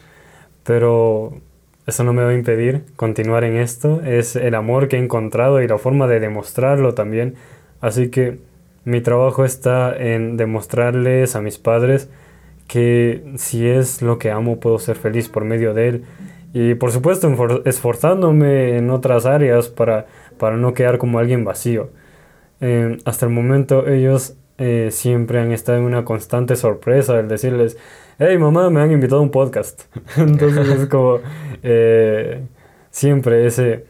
Pero 0.64 1.42
eso 1.88 2.04
no 2.04 2.14
me 2.14 2.24
va 2.24 2.30
a 2.30 2.34
impedir 2.34 2.84
continuar 2.96 3.44
en 3.44 3.58
esto. 3.58 4.02
Es 4.04 4.36
el 4.36 4.56
amor 4.56 4.88
que 4.88 4.98
he 4.98 5.00
encontrado 5.00 5.62
y 5.62 5.68
la 5.68 5.78
forma 5.78 6.08
de 6.08 6.20
demostrarlo 6.20 6.94
también. 6.94 7.36
Así 7.82 8.10
que 8.10 8.40
mi 8.86 9.02
trabajo 9.02 9.46
está 9.46 9.96
en 9.96 10.38
demostrarles 10.38 11.36
a 11.36 11.42
mis 11.42 11.58
padres 11.58 12.10
que 12.68 13.24
si 13.38 13.68
es 13.68 14.02
lo 14.02 14.18
que 14.18 14.32
amo 14.32 14.60
puedo 14.60 14.80
ser 14.80 14.96
feliz 14.96 15.30
por 15.30 15.46
medio 15.46 15.74
de 15.74 15.88
él. 15.88 16.04
Y 16.54 16.76
por 16.76 16.92
supuesto 16.92 17.30
esforzándome 17.66 18.78
en 18.78 18.90
otras 18.90 19.26
áreas 19.26 19.70
para, 19.70 20.08
para 20.40 20.56
no 20.58 20.74
quedar 20.74 20.98
como 20.98 21.20
alguien 21.20 21.44
vacío. 21.44 21.90
eh, 22.62 22.98
hasta 23.06 23.26
el 23.26 23.32
momento 23.32 23.88
ellos 23.88 24.36
eh, 24.58 24.90
siempre 24.92 25.40
han 25.40 25.52
estado 25.52 25.80
en 25.80 25.84
una 25.84 26.06
constante 26.06 26.56
sorpresa 26.56 27.20
el 27.20 27.28
decirles, 27.28 27.78
hey 28.20 28.38
mamá, 28.38 28.70
me 28.70 28.82
han 28.82 28.92
invitado 28.92 29.20
a 29.20 29.24
un 29.24 29.32
podcast. 29.32 29.84
Entonces 30.18 30.68
es 30.68 30.86
como 30.88 31.20
eh, 31.64 32.42
siempre 32.92 33.46
ese, 33.46 33.86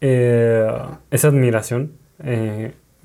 esa 0.00 1.28
admiración 1.28 1.92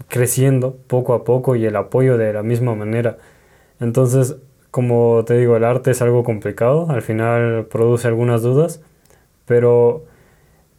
creciendo 0.08 0.76
poco 0.88 1.13
a 1.13 1.24
poco 1.24 1.56
y 1.56 1.66
el 1.66 1.76
apoyo 1.76 2.18
de 2.18 2.34
la 2.34 2.44
misma 2.44 2.76
manera. 2.76 3.18
Entonces, 3.80 4.38
como 4.72 5.24
te 5.26 5.38
digo, 5.38 5.56
el 5.58 5.63
arte 5.63 5.92
es 5.92 6.02
algo 6.02 6.24
complicado, 6.24 6.89
al 6.89 7.02
final 7.02 7.66
produce 7.66 8.08
algunas 8.08 8.42
dudas, 8.42 8.82
pero 9.46 10.06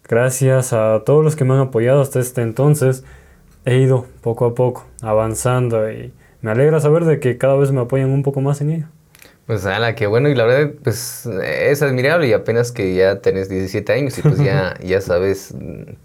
gracias 0.09 0.73
a 0.73 1.03
todos 1.05 1.25
los 1.25 1.37
que 1.37 1.45
me 1.45 1.55
han 1.55 1.61
apoyado 1.61 2.01
hasta 2.01 2.21
este 2.21 2.43
entonces, 2.43 3.05
he 3.65 3.79
ido 3.79 4.07
poco 4.21 4.47
a 4.47 4.55
poco 4.55 4.87
avanzando 5.03 5.91
y 5.91 6.13
me 6.43 6.51
alegra 6.51 6.81
saber 6.81 7.05
de 7.05 7.21
que 7.21 7.39
cada 7.39 7.57
vez 7.57 7.73
me 7.73 7.81
apoyan 7.81 8.11
un 8.11 8.23
poco 8.23 8.41
más 8.41 8.61
en 8.61 8.71
ello. 8.71 8.87
Pues 9.47 9.67
ala, 9.67 9.95
qué 9.95 10.07
bueno 10.07 10.31
y 10.31 10.35
la 10.35 10.47
verdad 10.47 10.73
pues 10.83 11.27
es 11.27 11.83
admirable 11.83 12.29
y 12.29 12.33
apenas 12.33 12.73
que 12.73 12.95
ya 12.95 13.21
tenés 13.21 13.51
17 13.51 13.93
años 13.93 14.17
y 14.17 14.23
pues 14.23 14.39
ya, 14.39 14.75
ya 14.83 15.03
sabes 15.03 15.55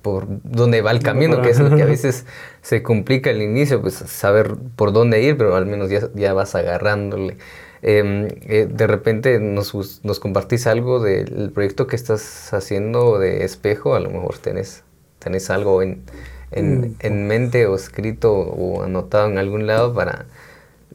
por 0.01 0.27
dónde 0.43 0.81
va 0.81 0.91
el 0.91 1.01
camino, 1.01 1.41
que 1.41 1.49
es 1.49 1.59
lo 1.59 1.73
que 1.73 1.83
a 1.83 1.85
veces 1.85 2.25
se 2.61 2.83
complica 2.83 3.29
al 3.29 3.41
inicio, 3.41 3.81
pues 3.81 3.93
saber 3.93 4.57
por 4.75 4.91
dónde 4.91 5.21
ir, 5.21 5.37
pero 5.37 5.55
al 5.55 5.65
menos 5.65 5.89
ya, 5.89 6.09
ya 6.15 6.33
vas 6.33 6.53
agarrándole. 6.55 7.37
Em, 7.81 8.27
eh, 8.41 8.67
de 8.69 8.87
repente 8.87 9.39
nos, 9.39 10.03
nos 10.03 10.19
compartís 10.19 10.67
algo 10.67 10.99
del 10.99 11.49
proyecto 11.53 11.87
que 11.87 11.95
estás 11.95 12.53
haciendo 12.53 13.19
de 13.19 13.45
espejo, 13.45 13.95
a 13.95 14.01
lo 14.01 14.09
mejor 14.09 14.37
tenés, 14.39 14.83
tenés 15.19 15.49
algo 15.49 15.81
en, 15.81 16.03
en, 16.51 16.81
mm. 16.81 16.95
en 16.99 17.27
mente 17.27 17.67
o 17.67 17.75
escrito 17.75 18.33
o 18.33 18.83
anotado 18.83 19.29
en 19.29 19.37
algún 19.37 19.65
lado 19.65 19.93
para 19.93 20.25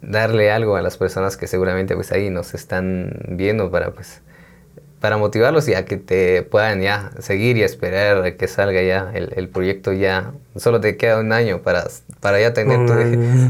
darle 0.06 0.50
algo 0.50 0.76
a 0.76 0.82
las 0.82 0.96
personas 0.96 1.36
que 1.36 1.46
seguramente 1.46 1.94
pues 1.94 2.12
ahí 2.12 2.30
nos 2.30 2.54
están 2.54 3.12
viendo 3.28 3.70
para 3.70 3.90
pues 3.92 4.22
para 5.04 5.18
motivarlos 5.18 5.68
y 5.68 5.74
a 5.74 5.84
que 5.84 5.98
te 5.98 6.42
puedan 6.44 6.80
ya 6.80 7.10
seguir 7.18 7.58
y 7.58 7.62
esperar 7.62 8.24
a 8.24 8.36
que 8.38 8.48
salga 8.48 8.80
ya 8.80 9.10
el, 9.12 9.34
el, 9.36 9.50
proyecto 9.50 9.92
ya. 9.92 10.32
Solo 10.56 10.80
te 10.80 10.96
queda 10.96 11.20
un 11.20 11.30
año 11.30 11.60
para, 11.60 11.84
para 12.20 12.40
ya 12.40 12.54
tener 12.54 12.86
tu, 12.86 12.94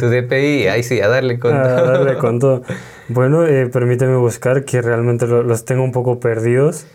tu, 0.00 0.10
DPI. 0.10 0.66
Ahí 0.66 0.82
sí, 0.82 1.00
a 1.00 1.06
darle 1.06 1.38
con 1.38 1.52
todo. 1.52 1.62
A 1.62 1.82
darle 1.82 2.14
con 2.18 2.40
todo. 2.40 2.62
Bueno, 3.06 3.46
eh, 3.46 3.68
permíteme 3.68 4.16
buscar 4.16 4.64
que 4.64 4.82
realmente 4.82 5.28
los 5.28 5.64
tengo 5.64 5.84
un 5.84 5.92
poco 5.92 6.18
perdidos, 6.18 6.88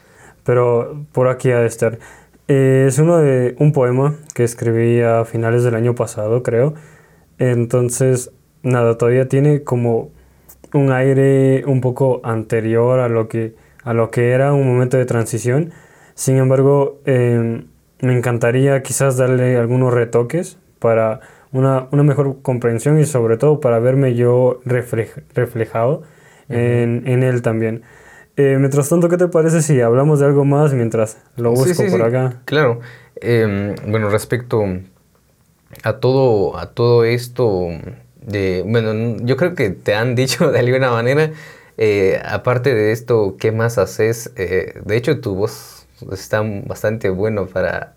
pero 0.43 1.05
por 1.13 1.29
aquí 1.29 1.51
ha 1.51 1.59
de 1.61 1.67
estar. 1.67 1.97
Eh, 2.49 2.83
es 2.85 2.99
uno 2.99 3.19
de 3.19 3.55
un 3.59 3.71
poema 3.71 4.15
que 4.33 4.43
escribí 4.43 4.99
a 4.99 5.23
finales 5.23 5.63
del 5.63 5.75
año 5.75 5.95
pasado, 5.95 6.43
creo. 6.43 6.73
Entonces, 7.37 8.29
nada, 8.63 8.97
todavía 8.97 9.27
tiene 9.27 9.63
como 9.63 10.09
un 10.73 10.91
aire 10.91 11.63
un 11.65 11.81
poco 11.81 12.21
anterior 12.23 12.99
a 12.99 13.09
lo 13.09 13.27
que 13.27 13.55
a 13.83 13.93
lo 13.93 14.11
que 14.11 14.31
era 14.31 14.53
un 14.53 14.67
momento 14.67 14.97
de 14.97 15.05
transición. 15.05 15.71
Sin 16.13 16.37
embargo, 16.37 16.99
em, 17.05 17.65
me 18.01 18.15
encantaría 18.15 18.83
quizás 18.83 19.17
darle 19.17 19.57
algunos 19.57 19.93
retoques 19.93 20.57
para 20.79 21.21
una, 21.51 21.87
una, 21.91 22.03
mejor 22.03 22.41
comprensión 22.41 22.99
y 22.99 23.05
sobre 23.05 23.37
todo 23.37 23.59
para 23.59 23.79
verme 23.79 24.15
yo 24.15 24.61
reflejado 24.65 26.03
en, 26.49 27.03
en, 27.07 27.23
él 27.23 27.41
también. 27.41 27.83
Eh, 28.37 28.57
mientras 28.59 28.89
tanto, 28.89 29.09
¿qué 29.09 29.17
te 29.17 29.27
parece 29.27 29.61
si 29.61 29.81
hablamos 29.81 30.19
de 30.19 30.27
algo 30.27 30.45
más 30.45 30.73
mientras 30.73 31.17
lo 31.35 31.51
busco 31.51 31.83
por 31.89 32.01
acá? 32.03 32.41
Claro. 32.45 32.79
Em, 33.15 33.75
bueno, 33.87 34.09
respecto 34.09 34.63
a 35.83 35.93
todo, 35.93 36.57
a 36.57 36.67
todo 36.67 37.03
esto, 37.03 37.67
de, 38.29 38.63
bueno, 38.65 39.17
yo 39.23 39.35
creo 39.37 39.55
que 39.55 39.69
te 39.69 39.95
han 39.95 40.15
dicho 40.15 40.51
de 40.51 40.59
alguna 40.59 40.91
manera 40.91 41.31
eh, 41.81 42.21
aparte 42.25 42.75
de 42.75 42.91
esto, 42.91 43.37
¿qué 43.39 43.53
más 43.53 43.77
haces? 43.77 44.33
Eh, 44.35 44.73
de 44.83 44.97
hecho, 44.97 45.21
tu 45.21 45.33
voz 45.33 45.87
está 46.11 46.43
bastante 46.65 47.09
bueno 47.09 47.47
para 47.47 47.95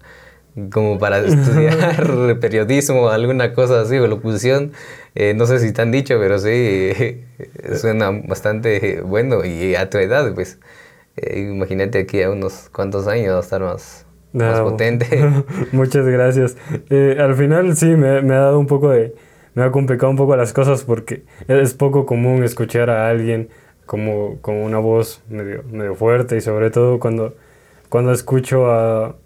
como 0.71 1.01
para 1.01 1.19
estudiar 1.27 2.39
periodismo 2.41 3.09
alguna 3.09 3.55
cosa 3.55 3.81
así 3.81 3.99
o 3.99 4.07
locución. 4.07 4.71
Eh, 5.17 5.35
no 5.35 5.47
sé 5.47 5.59
si 5.59 5.73
te 5.73 5.83
han 5.83 5.91
dicho, 5.91 6.17
pero 6.21 6.39
sí, 6.39 7.25
suena 7.75 8.13
bastante 8.13 9.01
bueno 9.01 9.45
y 9.45 9.75
a 9.75 9.91
tu 9.91 9.99
edad, 9.99 10.33
pues 10.33 10.61
imagínate 11.35 11.99
aquí 11.99 12.23
a 12.23 12.31
unos 12.31 12.69
cuantos 12.71 13.09
años 13.09 13.33
va 13.33 13.39
a 13.39 13.41
estar 13.41 13.63
más, 13.63 14.07
más 14.33 14.61
potente. 14.61 15.29
Muchas 15.73 16.07
gracias. 16.07 16.57
al 17.19 17.35
final 17.35 17.77
sí, 17.77 17.87
me, 17.87 18.23
me, 18.23 18.35
ha 18.35 18.43
dado 18.43 18.61
un 18.61 18.69
poco 18.69 18.91
de... 18.91 19.13
Me 19.55 19.63
ha 19.63 19.71
complicado 19.71 20.11
un 20.11 20.17
poco 20.17 20.37
las 20.37 20.53
cosas 20.53 20.85
porque 20.85 21.25
es 21.49 21.75
poco 21.75 22.07
común 22.07 22.43
escuchar 22.45 22.91
a 22.91 23.09
alguien 23.09 23.49
como, 23.87 24.39
como 24.41 24.65
una 24.65 24.79
voz 24.79 25.23
medio, 25.29 25.63
medio 25.71 25.95
fuerte 25.95 26.37
y 26.37 26.41
sobre 26.41 26.71
todo 26.71 26.99
cuando, 26.99 27.35
cuando 27.89 28.13
escucho 28.13 28.71
a... 28.71 29.17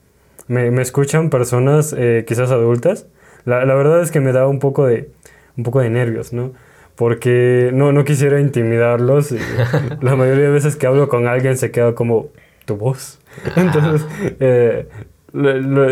Me, 0.49 0.71
me 0.71 0.83
escuchan 0.83 1.31
personas 1.31 1.95
eh, 1.97 2.25
quizás 2.27 2.53
adultas, 2.53 3.07
la, 3.45 3.65
la, 3.65 3.75
verdad 3.75 4.01
es 4.01 4.12
que 4.12 4.21
me 4.21 4.33
da 4.33 4.47
un 4.47 4.61
poco 4.61 4.87
de, 4.87 5.11
un 5.57 5.65
poco 5.65 5.81
de 5.81 5.91
nervios, 5.91 6.33
¿no? 6.33 6.53
Porque 6.95 7.71
no, 7.73 7.93
no 7.93 8.05
quisiera 8.05 8.41
intimidarlos 8.41 9.33
y 9.33 9.39
la 10.01 10.15
mayoría 10.15 10.45
de 10.45 10.51
veces 10.51 10.77
que 10.77 10.87
hablo 10.87 11.09
con 11.09 11.27
alguien 11.27 11.57
se 11.57 11.71
queda 11.71 11.95
como 11.95 12.29
tu 12.65 12.77
voz. 12.77 13.19
Entonces, 13.57 14.07
eh, 14.41 14.87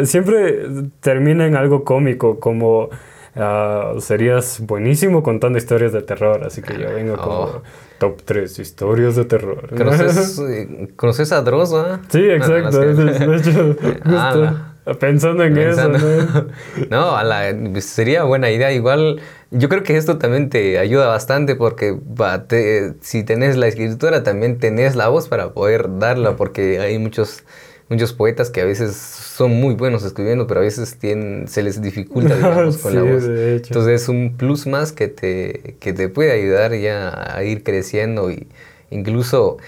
siempre 0.04 0.60
termina 1.00 1.46
en 1.46 1.56
algo 1.56 1.84
cómico, 1.84 2.40
como 2.40 2.90
uh, 3.36 4.00
serías 4.00 4.60
buenísimo 4.60 5.22
contando 5.22 5.58
historias 5.58 5.92
de 5.92 6.02
terror, 6.02 6.44
así 6.44 6.62
que 6.62 6.78
yo 6.78 6.94
vengo 6.94 7.16
como 7.16 7.40
oh. 7.40 7.62
top 7.98 8.22
3 8.24 8.58
historias 8.58 9.16
de 9.16 9.24
terror. 9.24 9.68
¿Conoces, 9.76 10.38
eh, 10.48 10.88
¿conoces 10.96 11.32
a 11.32 11.42
Dross, 11.42 11.72
ah? 11.74 12.00
Sí, 12.08 12.20
exacto. 12.20 12.80
de 12.80 13.36
hecho, 13.36 13.76
pensando 15.00 15.44
en 15.44 15.56
eso. 15.56 15.90
¿no? 16.90 17.16
a 17.16 17.24
la, 17.24 17.56
pues, 17.72 17.86
sería 17.86 18.24
buena 18.24 18.50
idea. 18.50 18.72
Igual, 18.72 19.20
yo 19.50 19.68
creo 19.68 19.82
que 19.82 19.96
esto 19.96 20.18
también 20.18 20.50
te 20.50 20.78
ayuda 20.78 21.06
bastante 21.06 21.56
porque 21.56 21.98
si 23.00 23.24
tenés 23.24 23.56
la 23.56 23.66
escritura, 23.66 24.22
también 24.22 24.58
tenés 24.58 24.96
la 24.96 25.08
voz 25.08 25.28
para 25.28 25.52
poder 25.52 25.98
darla, 25.98 26.36
porque 26.36 26.80
hay 26.80 26.98
muchos 26.98 27.44
muchos 27.88 28.12
poetas 28.12 28.50
que 28.50 28.60
a 28.60 28.64
veces 28.64 28.96
son 28.96 29.52
muy 29.52 29.74
buenos 29.74 30.04
escribiendo, 30.04 30.46
pero 30.46 30.60
a 30.60 30.62
veces 30.62 30.96
tienen, 30.98 31.48
se 31.48 31.62
les 31.62 31.82
dificulta, 31.82 32.36
digamos, 32.36 32.78
con 32.78 32.94
la 32.94 33.02
voz. 33.02 33.24
Entonces 33.24 34.02
es 34.02 34.08
un 34.08 34.36
plus 34.36 34.66
más 34.66 34.92
que 34.92 35.08
te, 35.08 35.76
que 35.80 35.92
te 35.92 36.08
puede 36.08 36.32
ayudar 36.32 36.74
ya 36.74 37.36
a 37.36 37.44
ir 37.44 37.62
creciendo 37.62 38.30
y 38.30 38.46
incluso... 38.90 39.58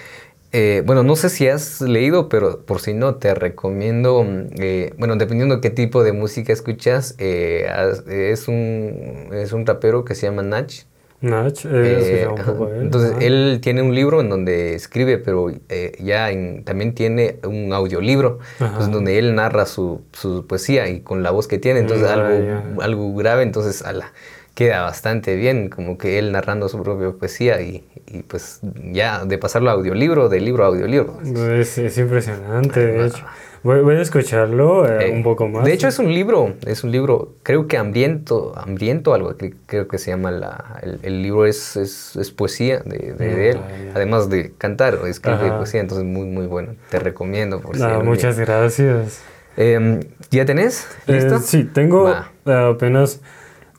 Eh, 0.52 0.82
bueno, 0.86 1.02
no 1.02 1.16
sé 1.16 1.28
si 1.28 1.48
has 1.48 1.82
leído, 1.82 2.30
pero 2.30 2.64
por 2.64 2.80
si 2.80 2.94
no, 2.94 3.16
te 3.16 3.34
recomiendo, 3.34 4.24
eh, 4.58 4.94
bueno, 4.96 5.16
dependiendo 5.16 5.56
de 5.56 5.60
qué 5.60 5.68
tipo 5.68 6.02
de 6.02 6.12
música 6.12 6.50
escuchas, 6.50 7.14
eh, 7.18 7.68
es, 8.08 8.48
un, 8.48 9.28
es 9.32 9.52
un 9.52 9.66
rapero 9.66 10.06
que 10.06 10.14
se 10.14 10.26
llama 10.26 10.42
Nach, 10.42 10.72
Nach, 11.20 11.64
eh, 11.64 12.22
eh, 12.22 12.28
un 12.28 12.44
poco 12.44 12.68
él. 12.68 12.82
Entonces, 12.82 13.14
él 13.20 13.60
tiene 13.62 13.82
un 13.82 13.94
libro 13.94 14.20
en 14.20 14.28
donde 14.28 14.74
escribe, 14.74 15.18
pero 15.18 15.50
eh, 15.68 15.92
ya 15.98 16.28
también 16.64 16.94
tiene 16.94 17.38
un 17.44 17.72
audiolibro, 17.72 18.38
pues, 18.58 18.90
donde 18.90 19.18
él 19.18 19.34
narra 19.34 19.66
su, 19.66 20.02
su, 20.12 20.46
poesía 20.46 20.88
y 20.88 21.00
con 21.00 21.22
la 21.22 21.30
voz 21.30 21.48
que 21.48 21.58
tiene, 21.58 21.80
entonces 21.80 22.08
algo, 22.08 22.82
algo 22.82 23.14
grave, 23.14 23.42
entonces 23.42 23.82
ala, 23.82 24.12
queda 24.54 24.82
bastante 24.82 25.36
bien, 25.36 25.68
como 25.70 25.96
que 25.96 26.18
él 26.18 26.32
narrando 26.32 26.68
su 26.68 26.82
propia 26.82 27.10
poesía 27.12 27.60
y, 27.62 27.84
y 28.06 28.22
pues 28.22 28.60
ya 28.92 29.24
de 29.24 29.38
pasarlo 29.38 29.70
a 29.70 29.72
audiolibro, 29.74 30.28
de 30.28 30.40
libro 30.40 30.64
a 30.64 30.68
audiolibro. 30.68 31.18
Es, 31.22 31.78
es 31.78 31.98
impresionante, 31.98 32.86
de 32.86 33.06
hecho. 33.06 33.24
Voy, 33.66 33.96
a 33.96 34.00
escucharlo 34.00 34.86
eh, 34.88 35.10
un 35.10 35.24
poco 35.24 35.48
más. 35.48 35.64
De 35.64 35.72
hecho, 35.72 35.88
es 35.88 35.98
un 35.98 36.14
libro, 36.14 36.54
es 36.64 36.84
un 36.84 36.92
libro, 36.92 37.32
creo 37.42 37.66
que 37.66 37.76
hambriento, 37.76 38.52
hambriento 38.56 39.12
algo, 39.12 39.34
creo 39.66 39.88
que 39.88 39.98
se 39.98 40.12
llama 40.12 40.30
la, 40.30 40.80
el, 41.02 41.20
libro 41.20 41.46
es, 41.46 41.76
es, 41.76 42.30
poesía 42.30 42.78
de, 42.84 43.14
de, 43.14 43.50
él, 43.50 43.58
además 43.92 44.30
de 44.30 44.52
cantar 44.56 44.94
o 44.94 45.06
escribir 45.08 45.50
poesía, 45.54 45.80
entonces 45.80 46.06
muy, 46.06 46.26
muy 46.26 46.46
bueno. 46.46 46.76
Te 46.90 47.00
recomiendo, 47.00 47.60
por 47.60 47.76
no, 47.76 48.04
Muchas 48.04 48.38
gracias. 48.38 49.20
Em, 49.56 49.98
¿Ya 50.30 50.44
tenés? 50.44 50.86
Eh, 51.08 51.14
¿Listo? 51.14 51.40
sí, 51.40 51.64
tengo 51.64 52.14
apenas 52.44 53.20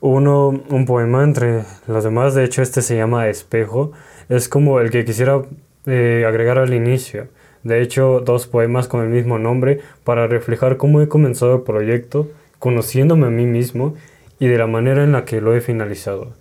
uno, 0.02 0.48
un 0.68 0.84
poema 0.84 1.24
entre 1.24 1.62
los 1.86 2.04
demás, 2.04 2.34
de 2.34 2.44
hecho 2.44 2.60
este 2.60 2.82
se 2.82 2.94
llama 2.94 3.28
Espejo, 3.28 3.92
es 4.28 4.50
como 4.50 4.80
el 4.80 4.90
que 4.90 5.06
quisiera 5.06 5.40
eh, 5.86 6.24
agregar 6.28 6.58
al 6.58 6.74
inicio 6.74 7.28
de 7.68 7.82
hecho, 7.82 8.20
dos 8.24 8.46
poemas 8.46 8.88
con 8.88 9.02
el 9.02 9.10
mismo 9.10 9.38
nombre 9.38 9.80
para 10.02 10.26
reflejar 10.26 10.78
cómo 10.78 11.00
he 11.02 11.08
comenzado 11.08 11.56
el 11.56 11.62
proyecto, 11.62 12.28
conociéndome 12.58 13.26
a 13.26 13.30
mí 13.30 13.44
mismo 13.44 13.94
y 14.40 14.48
de 14.48 14.58
la 14.58 14.66
manera 14.66 15.04
en 15.04 15.12
la 15.12 15.24
que 15.24 15.40
lo 15.40 15.54
he 15.54 15.60
finalizado. 15.60 16.32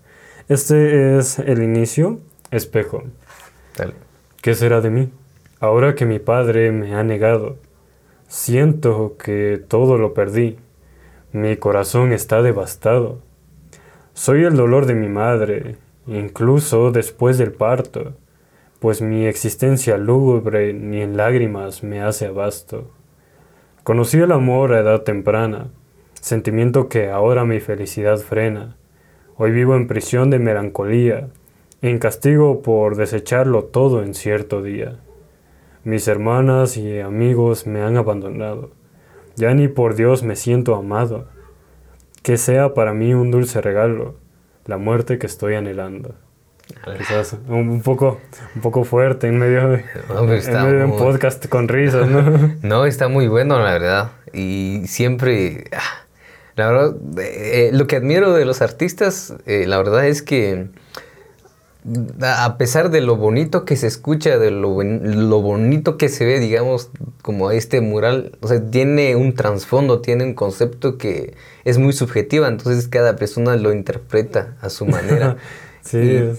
Este 0.48 1.18
es 1.18 1.40
el 1.40 1.62
inicio, 1.62 2.20
espejo. 2.52 3.04
¿Qué 4.42 4.56
será 4.56 4.80
de 4.80 4.90
mí? 4.90 5.10
Ahora 5.60 5.96
que 5.96 6.06
mi 6.06 6.20
padre 6.20 6.72
me 6.72 6.96
ha 6.96 7.04
negado, 7.04 7.58
siento 8.30 9.18
que 9.18 9.62
todo 9.68 9.98
lo 9.98 10.14
perdí. 10.14 10.58
Mi 11.34 11.58
corazón 11.58 12.14
está 12.14 12.42
devastado. 12.42 13.20
Soy 14.14 14.46
el 14.46 14.56
dolor 14.56 14.86
de 14.86 14.94
mi 14.94 15.10
madre, 15.10 15.76
incluso 16.08 16.92
después 16.92 17.38
del 17.38 17.52
parto, 17.52 18.14
pues 18.80 19.02
mi 19.02 19.26
existencia 19.26 19.98
lúgubre 19.98 20.74
ni 20.74 21.02
en 21.02 21.18
lágrimas 21.18 21.84
me 21.84 22.02
hace 22.02 22.28
abasto. 22.28 22.92
Conocí 23.84 24.20
el 24.20 24.32
amor 24.32 24.74
a 24.74 24.80
edad 24.80 25.02
temprana, 25.02 25.70
sentimiento 26.22 26.88
que 26.90 27.10
ahora 27.10 27.46
mi 27.46 27.60
felicidad 27.60 28.18
frena. 28.18 28.76
Hoy 29.36 29.52
vivo 29.52 29.76
en 29.76 29.88
prisión 29.88 30.30
de 30.30 30.40
melancolía, 30.40 31.30
en 31.82 32.00
castigo 32.00 32.62
por 32.62 32.96
desecharlo 32.96 33.66
todo 33.66 34.04
en 34.04 34.14
cierto 34.14 34.62
día. 34.62 35.00
Mis 35.84 36.08
hermanas 36.08 36.78
y 36.78 37.00
amigos 37.00 37.66
me 37.66 37.82
han 37.82 37.98
abandonado, 37.98 38.72
ya 39.36 39.54
ni 39.54 39.68
por 39.68 39.96
Dios 39.96 40.22
me 40.22 40.36
siento 40.36 40.76
amado. 40.76 41.26
Que 42.24 42.38
sea 42.38 42.74
para 42.74 42.94
mí 42.94 43.14
un 43.14 43.32
dulce 43.32 43.62
regalo, 43.62 44.16
la 44.66 44.78
muerte 44.78 45.18
que 45.18 45.28
estoy 45.28 45.56
anhelando. 45.56 46.16
Quizás 46.98 47.36
un, 47.48 47.82
poco, 47.82 48.20
un 48.56 48.62
poco 48.62 48.84
fuerte 48.84 49.28
en 49.28 49.40
medio 49.40 49.70
de, 49.70 49.84
un 50.86 50.98
podcast 50.98 51.48
con 51.48 51.68
risas, 51.68 52.08
¿no? 52.10 52.56
no, 52.62 52.86
está 52.86 53.08
muy 53.08 53.28
bueno, 53.28 53.60
la 53.60 53.74
verdad. 53.74 54.12
Y 54.34 54.84
siempre, 54.86 55.66
ah, 55.74 56.06
la 56.56 56.72
verdad, 56.72 56.96
eh, 57.20 57.72
lo 57.74 57.88
que 57.88 57.98
admiro 57.98 58.34
de 58.34 58.46
los 58.46 58.62
artistas, 58.62 59.34
eh, 59.46 59.66
la 59.68 59.78
verdad 59.78 60.08
es 60.08 60.22
que 60.22 60.68
a 62.22 62.58
pesar 62.58 62.90
de 62.90 63.00
lo 63.00 63.16
bonito 63.16 63.64
que 63.64 63.78
se 63.78 63.88
escucha, 63.88 64.38
de 64.38 64.52
lo, 64.52 64.82
lo, 64.84 65.42
bonito 65.42 65.98
que 65.98 66.10
se 66.10 66.26
ve, 66.26 66.40
digamos, 66.40 66.90
como 67.22 67.52
este 67.52 67.80
mural, 67.80 68.38
o 68.42 68.48
sea, 68.48 68.62
tiene 68.70 69.16
un 69.16 69.34
trasfondo, 69.36 70.02
tiene 70.02 70.26
un 70.26 70.34
concepto 70.34 70.98
que 70.98 71.36
es 71.64 71.78
muy 71.78 71.94
subjetiva, 71.94 72.50
entonces 72.50 72.88
cada 72.90 73.16
persona 73.16 73.56
lo 73.56 73.72
interpreta 73.72 74.56
a 74.62 74.70
su 74.70 74.86
manera. 74.86 75.38
sí. 75.88 76.34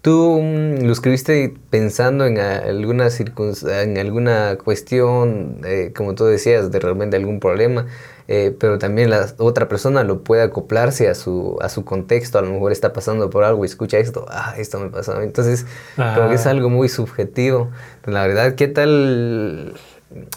tú, 0.00 0.40
mm, 0.42 0.84
lo 0.84 0.92
escribiste 0.92 1.54
pensando 1.70 2.26
en 2.26 2.38
alguna 2.38 3.08
en 3.08 3.98
alguna 3.98 4.56
cuestión, 4.56 5.58
eh, 5.64 5.92
como 5.94 6.14
tú 6.14 6.24
decías, 6.24 6.70
de 6.70 6.80
realmente 6.80 7.16
algún 7.16 7.40
problema. 7.40 7.86
Eh, 8.28 8.54
pero 8.58 8.78
también 8.78 9.10
la 9.10 9.26
otra 9.38 9.68
persona 9.68 10.04
lo 10.04 10.22
puede 10.22 10.42
acoplarse 10.42 11.08
a 11.08 11.14
su, 11.14 11.58
a 11.60 11.68
su 11.68 11.84
contexto, 11.84 12.38
a 12.38 12.42
lo 12.42 12.52
mejor 12.52 12.72
está 12.72 12.92
pasando 12.92 13.28
por 13.28 13.44
algo 13.44 13.64
y 13.64 13.66
escucha 13.66 13.98
esto, 13.98 14.26
ah, 14.30 14.54
esto 14.56 14.78
me 14.78 14.88
pasó. 14.88 15.20
Entonces, 15.20 15.66
creo 15.96 16.28
que 16.28 16.36
es 16.36 16.46
algo 16.46 16.70
muy 16.70 16.88
subjetivo. 16.88 17.70
La 18.06 18.26
verdad, 18.26 18.54
¿qué 18.54 18.68
tal? 18.68 19.74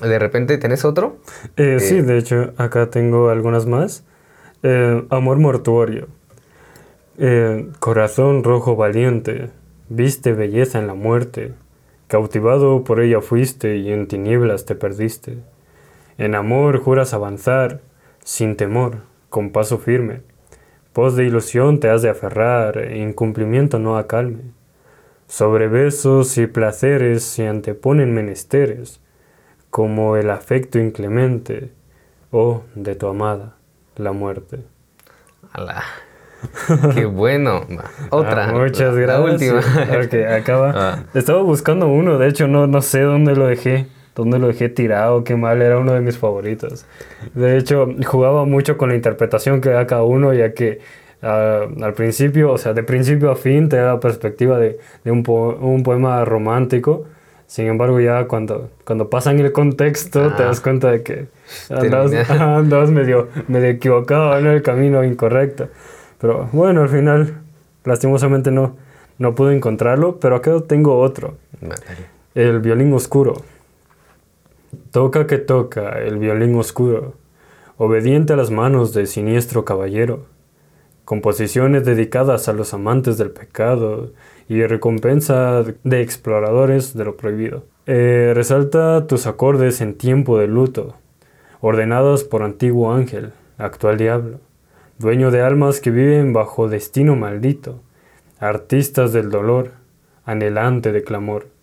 ¿De 0.02 0.20
repente 0.20 0.58
tenés 0.58 0.84
otro? 0.84 1.18
Eh, 1.58 1.80
sí, 1.80 2.02
de 2.02 2.18
hecho, 2.18 2.54
acá 2.58 2.90
tengo 2.90 3.30
algunas 3.30 3.66
más. 3.66 4.04
amor 5.10 5.38
mortuorio. 5.38 6.08
Corazón 7.80 8.44
rojo 8.44 8.76
valiente, 8.76 9.50
viste 9.90 10.34
belleza 10.34 10.80
en 10.80 10.88
la 10.88 10.94
muerte. 10.94 11.54
Cautivado 12.08 12.84
por 12.84 13.00
ella 13.00 13.22
fuiste 13.22 13.78
y 13.78 13.92
en 13.92 14.08
tinieblas 14.08 14.66
te 14.66 14.76
perdiste. 14.76 15.38
En 16.18 16.36
amor 16.36 16.80
juras 16.80 17.14
avanzar, 17.14 17.82
sin 18.24 18.56
temor, 18.56 18.98
con 19.30 19.52
paso 19.52 19.78
firme. 19.78 20.22
Pos 20.94 21.16
de 21.16 21.26
ilusión 21.26 21.80
te 21.80 21.90
has 21.90 22.02
de 22.02 22.10
aferrar, 22.10 22.92
incumplimiento 22.94 23.80
no 23.80 23.98
acalme. 23.98 24.44
Sobre 25.28 25.68
besos 25.68 26.38
y 26.38 26.48
placeres 26.48 27.24
se 27.24 27.48
anteponen 27.48 28.14
menesteres, 28.14 29.02
como 29.70 30.16
el 30.16 30.30
afecto 30.30 30.80
inclemente, 30.80 31.72
oh, 32.32 32.62
de 32.76 32.96
tu 32.96 33.08
amada, 33.08 33.56
la 33.98 34.12
muerte. 34.12 34.60
Alá. 35.52 35.84
Qué 36.94 37.06
bueno. 37.06 37.66
Otra. 38.10 38.50
Ah, 38.50 38.54
muchas 38.54 38.96
gracias. 38.96 39.08
La 39.08 39.22
última. 39.22 40.36
acaba. 40.36 40.74
Ah. 40.76 41.04
Estaba 41.14 41.42
buscando 41.42 41.88
uno, 41.88 42.18
de 42.18 42.28
hecho 42.28 42.48
no, 42.48 42.68
no 42.68 42.82
sé 42.82 43.02
dónde 43.02 43.36
lo 43.36 43.48
dejé 43.48 43.88
dónde 44.16 44.40
lo 44.40 44.48
dejé 44.48 44.70
tirado, 44.70 45.24
qué 45.24 45.36
mal, 45.36 45.62
era 45.62 45.78
uno 45.78 45.94
de 45.94 46.00
mis 46.00 46.18
favoritos. 46.18 46.86
De 47.34 47.58
hecho, 47.58 47.88
jugaba 48.06 48.46
mucho 48.46 48.78
con 48.78 48.90
la 48.90 48.96
interpretación 48.96 49.62
que 49.62 49.70
da 49.70 49.86
cada 49.86 50.04
uno, 50.04 50.34
ya 50.34 50.54
que 50.54 50.80
ah, 51.22 51.66
al 51.82 51.94
principio, 51.94 52.52
o 52.52 52.58
sea, 52.58 52.74
de 52.74 52.84
principio 52.84 53.30
a 53.30 53.36
fin 53.36 53.68
te 53.70 53.76
da 53.76 53.94
la 53.94 54.00
perspectiva 54.00 54.58
de, 54.58 54.80
de 55.04 55.12
un, 55.12 55.24
un, 55.28 55.84
poema 55.84 56.24
romántico. 56.24 57.06
Sin 57.48 57.68
embargo, 57.68 58.00
ya 58.00 58.26
cuando, 58.26 58.72
cuando 58.86 59.10
pasan 59.10 59.40
el 59.40 59.52
contexto, 59.52 60.32
te 60.34 60.44
das 60.44 60.62
cuenta 60.62 60.90
de 60.90 61.04
que 61.04 61.28
andabas, 61.70 62.90
medio, 62.90 63.28
medio 63.48 63.68
equivocado 63.68 64.40
en 64.40 64.48
el 64.48 64.64
camino 64.64 65.04
incorrecto. 65.04 65.68
Pero 66.20 66.50
bueno, 66.52 66.82
al 66.82 66.90
final, 66.90 67.42
lastimosamente 67.84 68.52
no, 68.52 68.76
no 69.18 69.36
pude 69.36 69.56
encontrarlo, 69.56 70.20
pero 70.20 70.36
acá 70.36 70.60
tengo 70.68 71.00
otro. 71.00 71.36
El 72.34 72.60
violín 72.60 72.94
oscuro. 72.94 73.44
Toca 74.92 75.28
que 75.28 75.38
toca 75.38 76.00
el 76.00 76.18
violín 76.18 76.56
oscuro, 76.56 77.14
obediente 77.78 78.34
a 78.34 78.36
las 78.36 78.52
manos 78.52 78.94
del 78.94 79.08
siniestro 79.08 79.66
caballero. 79.66 80.26
Composiciones 81.06 81.86
dedicadas 81.86 82.50
a 82.50 82.54
los 82.54 82.74
amantes 82.74 83.18
del 83.18 83.30
pecado 83.30 84.12
y 84.50 84.66
recompensa 84.66 85.64
de 85.84 86.02
exploradores 86.02 86.96
de 86.96 87.06
lo 87.06 87.16
prohibido. 87.16 87.64
Eh, 87.86 88.32
resalta 88.34 89.06
tus 89.06 89.28
acordes 89.28 89.82
en 89.82 89.96
tiempo 89.96 90.40
de 90.40 90.48
luto, 90.48 90.96
ordenados 91.62 92.24
por 92.24 92.42
antiguo 92.42 92.92
ángel, 92.92 93.32
actual 93.58 93.98
diablo, 93.98 94.40
dueño 94.98 95.32
de 95.32 95.42
almas 95.42 95.80
que 95.80 95.92
viven 95.92 96.34
bajo 96.34 96.70
destino 96.70 97.16
maldito, 97.16 97.82
artistas 98.40 99.14
del 99.14 99.30
dolor, 99.30 99.72
anhelante 100.26 100.92
de 100.92 101.04
clamor 101.04 101.56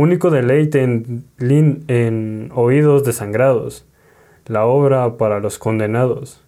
único 0.00 0.30
deleite 0.30 0.82
en, 0.82 2.50
oídos 2.54 3.04
desangrados, 3.04 3.84
la 4.46 4.64
obra 4.64 5.16
para 5.16 5.40
los 5.40 5.58
condenados. 5.58 6.40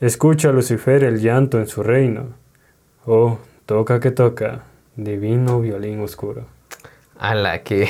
Escucha 0.00 0.52
Lucifer 0.52 1.04
el 1.04 1.20
llanto 1.20 1.58
en 1.58 1.66
su 1.66 1.82
reino. 1.82 2.28
Oh, 3.04 3.38
toca 3.66 4.00
que 4.00 4.10
toca, 4.10 4.62
divino 4.96 5.60
violín 5.60 6.00
oscuro. 6.00 6.46
Ala, 7.18 7.62
que... 7.62 7.88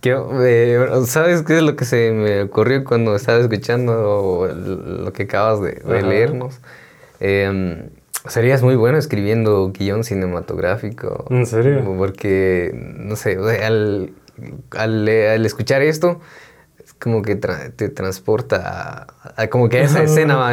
que 0.00 0.16
eh, 0.42 0.86
¿Sabes 1.06 1.42
qué 1.42 1.58
es 1.58 1.62
lo 1.62 1.76
que 1.76 1.84
se 1.84 2.12
me 2.12 2.42
ocurrió 2.42 2.84
cuando 2.84 3.14
estaba 3.14 3.38
escuchando 3.38 4.48
lo 4.54 5.12
que 5.12 5.24
acabas 5.24 5.60
de, 5.60 6.02
leernos? 6.02 6.60
Em, 7.20 7.90
Serías 8.28 8.62
muy 8.62 8.76
bueno 8.76 8.98
escribiendo 8.98 9.72
guion 9.72 10.04
cinematográfico. 10.04 11.24
¿En 11.30 11.46
serio? 11.46 11.82
Porque, 11.96 12.70
no 12.74 13.16
sé, 13.16 13.38
al, 13.64 14.12
al, 14.76 15.08
al 15.08 15.46
escuchar 15.46 15.80
esto, 15.80 16.20
es 16.84 16.92
como 16.92 17.22
que 17.22 17.36
te 17.36 17.88
transporta 17.88 19.06
a, 19.36 19.46
como 19.46 19.70
que 19.70 19.80
esa 19.80 20.02
escena, 20.04 20.52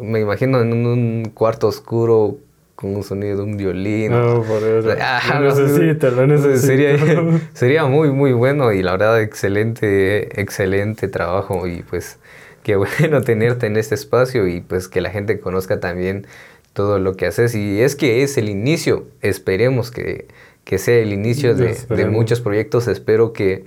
me 0.00 0.20
imagino 0.20 0.60
en 0.62 0.72
un, 0.86 1.30
cuarto 1.32 1.68
oscuro 1.68 2.38
con 2.74 2.94
un 2.94 3.02
sonido 3.02 3.38
de 3.38 3.42
un 3.42 3.56
violín. 3.56 4.12
No, 4.12 4.42
por 4.42 4.62
eso. 4.62 4.94
Ah, 5.00 5.40
lo 5.40 5.54
necesito, 5.54 6.10
lo 6.10 6.26
necesito. 6.26 6.66
Sería, 6.66 6.96
sería 7.54 7.84
muy, 7.86 8.10
muy 8.10 8.32
bueno 8.32 8.72
y 8.72 8.82
la 8.82 8.92
verdad, 8.92 9.20
excelente, 9.20 10.40
excelente 10.40 11.08
trabajo 11.08 11.66
y 11.66 11.82
pues 11.82 12.18
qué 12.62 12.76
bueno 12.76 13.20
tenerte 13.24 13.66
en 13.66 13.76
este 13.76 13.94
espacio 13.94 14.46
y 14.48 14.60
pues 14.60 14.88
que 14.88 15.00
la 15.00 15.10
gente 15.10 15.38
conozca 15.38 15.80
también 15.80 16.26
todo 16.72 16.98
lo 16.98 17.14
que 17.14 17.26
haces. 17.26 17.54
Y 17.54 17.80
es 17.80 17.94
que 17.94 18.24
es 18.24 18.36
el 18.36 18.48
inicio, 18.48 19.06
esperemos 19.22 19.90
que, 19.90 20.26
que 20.64 20.78
sea 20.78 20.96
el 20.96 21.12
inicio 21.12 21.54
de, 21.54 21.76
de, 21.88 22.06
muchos 22.06 22.40
proyectos. 22.40 22.88
Espero 22.88 23.32
que, 23.32 23.66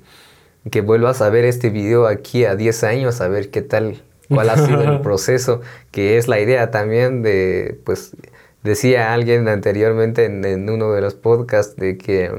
que, 0.70 0.82
vuelvas 0.82 1.22
a 1.22 1.30
ver 1.30 1.46
este 1.46 1.70
video 1.70 2.08
aquí 2.08 2.44
a 2.44 2.56
10 2.56 2.84
años, 2.84 3.22
a 3.22 3.30
ver 3.30 3.50
qué 3.50 3.62
tal, 3.62 4.04
cuál 4.28 4.50
ha 4.50 4.58
sido 4.58 4.82
el 4.82 5.00
proceso, 5.02 5.62
que 5.92 6.18
es 6.18 6.28
la 6.28 6.40
idea 6.40 6.70
también 6.70 7.22
de, 7.22 7.80
pues, 7.86 8.12
decía 8.68 9.14
alguien 9.14 9.48
anteriormente 9.48 10.26
en, 10.26 10.46
en 10.46 10.70
uno 10.70 10.92
de 10.92 11.02
los 11.02 11.16
podcasts 11.16 11.76
de 11.76 11.98
que 11.98 12.32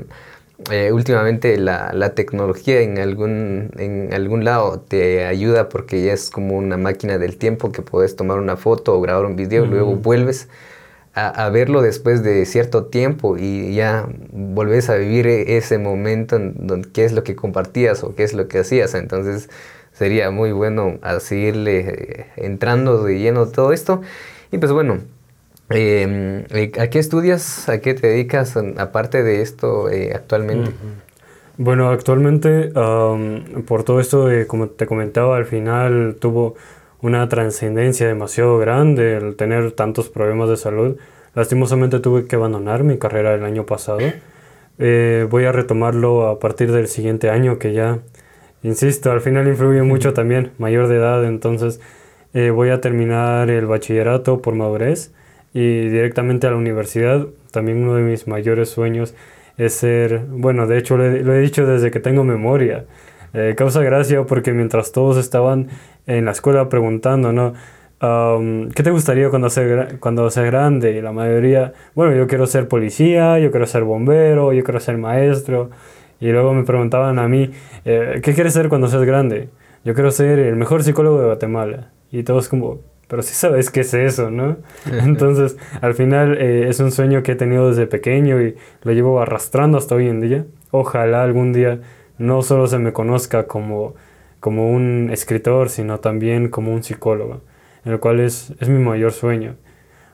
eh, 0.70 0.90
últimamente 0.92 1.56
la, 1.56 1.92
la, 1.94 2.14
tecnología 2.14 2.80
en 2.80 2.98
algún, 2.98 3.70
en 3.78 4.12
algún 4.12 4.44
lado 4.44 4.80
te 4.80 5.24
ayuda 5.24 5.68
porque 5.68 6.02
ya 6.02 6.12
es 6.12 6.30
como 6.30 6.56
una 6.56 6.76
máquina 6.76 7.16
del 7.16 7.36
tiempo 7.36 7.70
que 7.70 7.82
puedes 7.82 8.16
tomar 8.16 8.38
una 8.38 8.56
foto 8.56 8.94
o 8.94 9.00
grabar 9.00 9.24
un 9.24 9.36
video 9.36 9.64
y 9.64 9.68
luego 9.68 9.94
vuelves 9.94 10.48
a, 11.14 11.28
a, 11.28 11.50
verlo 11.50 11.80
después 11.80 12.24
de 12.24 12.44
cierto 12.44 12.86
tiempo 12.86 13.36
y 13.38 13.74
ya 13.74 14.08
volvés 14.32 14.90
a 14.90 14.96
vivir 14.96 15.28
e, 15.28 15.56
ese 15.56 15.78
momento 15.78 16.36
en 16.36 16.66
donde, 16.66 16.90
qué 16.90 17.04
es 17.04 17.12
lo 17.12 17.22
que 17.22 17.36
compartías 17.36 18.02
o 18.02 18.16
qué 18.16 18.24
es 18.24 18.34
lo 18.34 18.48
que 18.48 18.58
hacías. 18.58 18.94
Entonces 18.94 19.48
sería 19.92 20.30
muy 20.30 20.52
bueno 20.52 20.98
a 21.02 21.20
seguirle 21.20 21.80
eh, 21.80 22.26
entrando 22.36 23.04
de 23.04 23.18
lleno 23.18 23.46
todo 23.46 23.72
esto. 23.72 24.02
Y 24.50 24.58
pues 24.58 24.72
bueno, 24.72 24.98
eh, 25.70 26.72
¿A 26.78 26.88
qué 26.88 26.98
estudias? 26.98 27.68
¿A 27.68 27.80
qué 27.80 27.94
te 27.94 28.06
dedicas 28.06 28.56
aparte 28.78 29.22
de 29.22 29.42
esto 29.42 29.90
eh, 29.90 30.12
actualmente? 30.14 30.70
Bueno, 31.58 31.90
actualmente, 31.90 32.70
por 33.66 33.82
todo 33.84 34.00
esto, 34.00 34.28
como 34.46 34.68
te 34.68 34.86
comentaba, 34.86 35.36
al 35.36 35.44
final 35.44 36.16
tuvo 36.20 36.54
una 37.02 37.28
trascendencia 37.28 38.06
demasiado 38.06 38.58
grande 38.58 39.16
el 39.16 39.36
tener 39.36 39.72
tantos 39.72 40.08
problemas 40.08 40.48
de 40.48 40.56
salud. 40.56 40.96
Lastimosamente 41.34 42.00
tuve 42.00 42.26
que 42.26 42.36
abandonar 42.36 42.84
mi 42.84 42.96
carrera 42.96 43.34
el 43.34 43.44
año 43.44 43.66
pasado. 43.66 43.98
Eh, 44.78 45.26
voy 45.28 45.44
a 45.44 45.52
retomarlo 45.52 46.28
a 46.28 46.38
partir 46.38 46.70
del 46.72 46.86
siguiente 46.86 47.28
año 47.28 47.58
que 47.58 47.72
ya, 47.72 47.98
insisto, 48.62 49.10
al 49.10 49.20
final 49.20 49.48
influye 49.48 49.82
mucho 49.82 50.14
también, 50.14 50.52
mayor 50.58 50.86
de 50.88 50.96
edad, 50.96 51.24
entonces 51.24 51.80
voy 52.32 52.68
a 52.70 52.80
terminar 52.80 53.50
el 53.50 53.66
bachillerato 53.66 54.40
por 54.40 54.54
madurez 54.54 55.10
y 55.58 55.88
directamente 55.88 56.46
a 56.46 56.52
la 56.52 56.56
universidad. 56.56 57.26
También 57.50 57.82
uno 57.82 57.96
de 57.96 58.02
mis 58.02 58.28
mayores 58.28 58.68
sueños 58.68 59.16
es 59.56 59.74
ser, 59.74 60.20
bueno, 60.28 60.68
de 60.68 60.78
hecho 60.78 60.96
lo 60.96 61.04
he, 61.04 61.40
dicho 61.40 61.66
desde 61.66 61.90
que 61.90 61.98
tengo 61.98 62.22
memoria. 62.22 62.84
Eh, 63.34 63.54
causa 63.56 63.82
gracia 63.82 64.22
porque 64.24 64.52
mientras 64.52 64.92
todos 64.92 65.16
estaban 65.16 65.66
en 66.06 66.26
la 66.26 66.30
escuela 66.30 66.68
preguntando, 66.68 67.32
¿no? 67.32 67.54
¿Qué 68.00 68.82
te 68.84 68.92
gustaría 68.92 69.30
cuando 69.30 69.50
seas 69.50 69.94
cuando 69.94 70.30
sea 70.30 70.44
grande? 70.44 70.92
Y 70.92 71.02
la 71.02 71.10
mayoría, 71.10 71.72
bueno, 71.96 72.14
yo 72.14 72.28
quiero 72.28 72.46
ser 72.46 72.68
policía, 72.68 73.40
yo 73.40 73.50
quiero 73.50 73.66
ser 73.66 73.82
bombero, 73.82 74.52
yo 74.52 74.62
quiero 74.62 74.78
ser 74.78 74.96
maestro. 74.96 75.70
Y 76.20 76.30
luego 76.30 76.54
me 76.54 76.62
preguntaban 76.62 77.18
a 77.18 77.26
mí, 77.26 77.50
eh, 77.84 78.20
¿qué 78.22 78.32
quieres 78.32 78.52
ser 78.52 78.68
cuando 78.68 78.86
seas 78.86 79.02
grande? 79.02 79.48
Yo 79.84 79.94
quiero 79.94 80.12
ser 80.12 80.38
el 80.38 80.54
mejor 80.54 80.84
psicólogo 80.84 81.18
de 81.18 81.26
Guatemala. 81.26 81.90
Y 82.12 82.22
todos 82.22 82.48
como, 82.48 82.78
pero 83.08 83.22
sí 83.22 83.34
sabes 83.34 83.70
qué 83.70 83.80
es 83.80 83.94
eso, 83.94 84.30
¿no? 84.30 84.58
Entonces, 84.86 85.56
al 85.80 85.94
final 85.94 86.36
eh, 86.38 86.68
es 86.68 86.78
un 86.78 86.92
sueño 86.92 87.22
que 87.22 87.32
he 87.32 87.36
tenido 87.36 87.68
desde 87.68 87.86
pequeño 87.86 88.40
y 88.40 88.54
lo 88.82 88.92
llevo 88.92 89.20
arrastrando 89.20 89.78
hasta 89.78 89.94
hoy 89.94 90.08
en 90.08 90.20
día. 90.20 90.44
Ojalá 90.70 91.22
algún 91.22 91.52
día 91.52 91.80
no 92.18 92.42
solo 92.42 92.66
se 92.66 92.78
me 92.78 92.92
conozca 92.92 93.46
como, 93.46 93.94
como 94.40 94.70
un 94.70 95.08
escritor, 95.10 95.70
sino 95.70 96.00
también 96.00 96.50
como 96.50 96.72
un 96.72 96.82
psicólogo, 96.82 97.40
el 97.84 97.98
cual 97.98 98.20
es, 98.20 98.52
es 98.60 98.68
mi 98.68 98.78
mayor 98.78 99.12
sueño. 99.12 99.56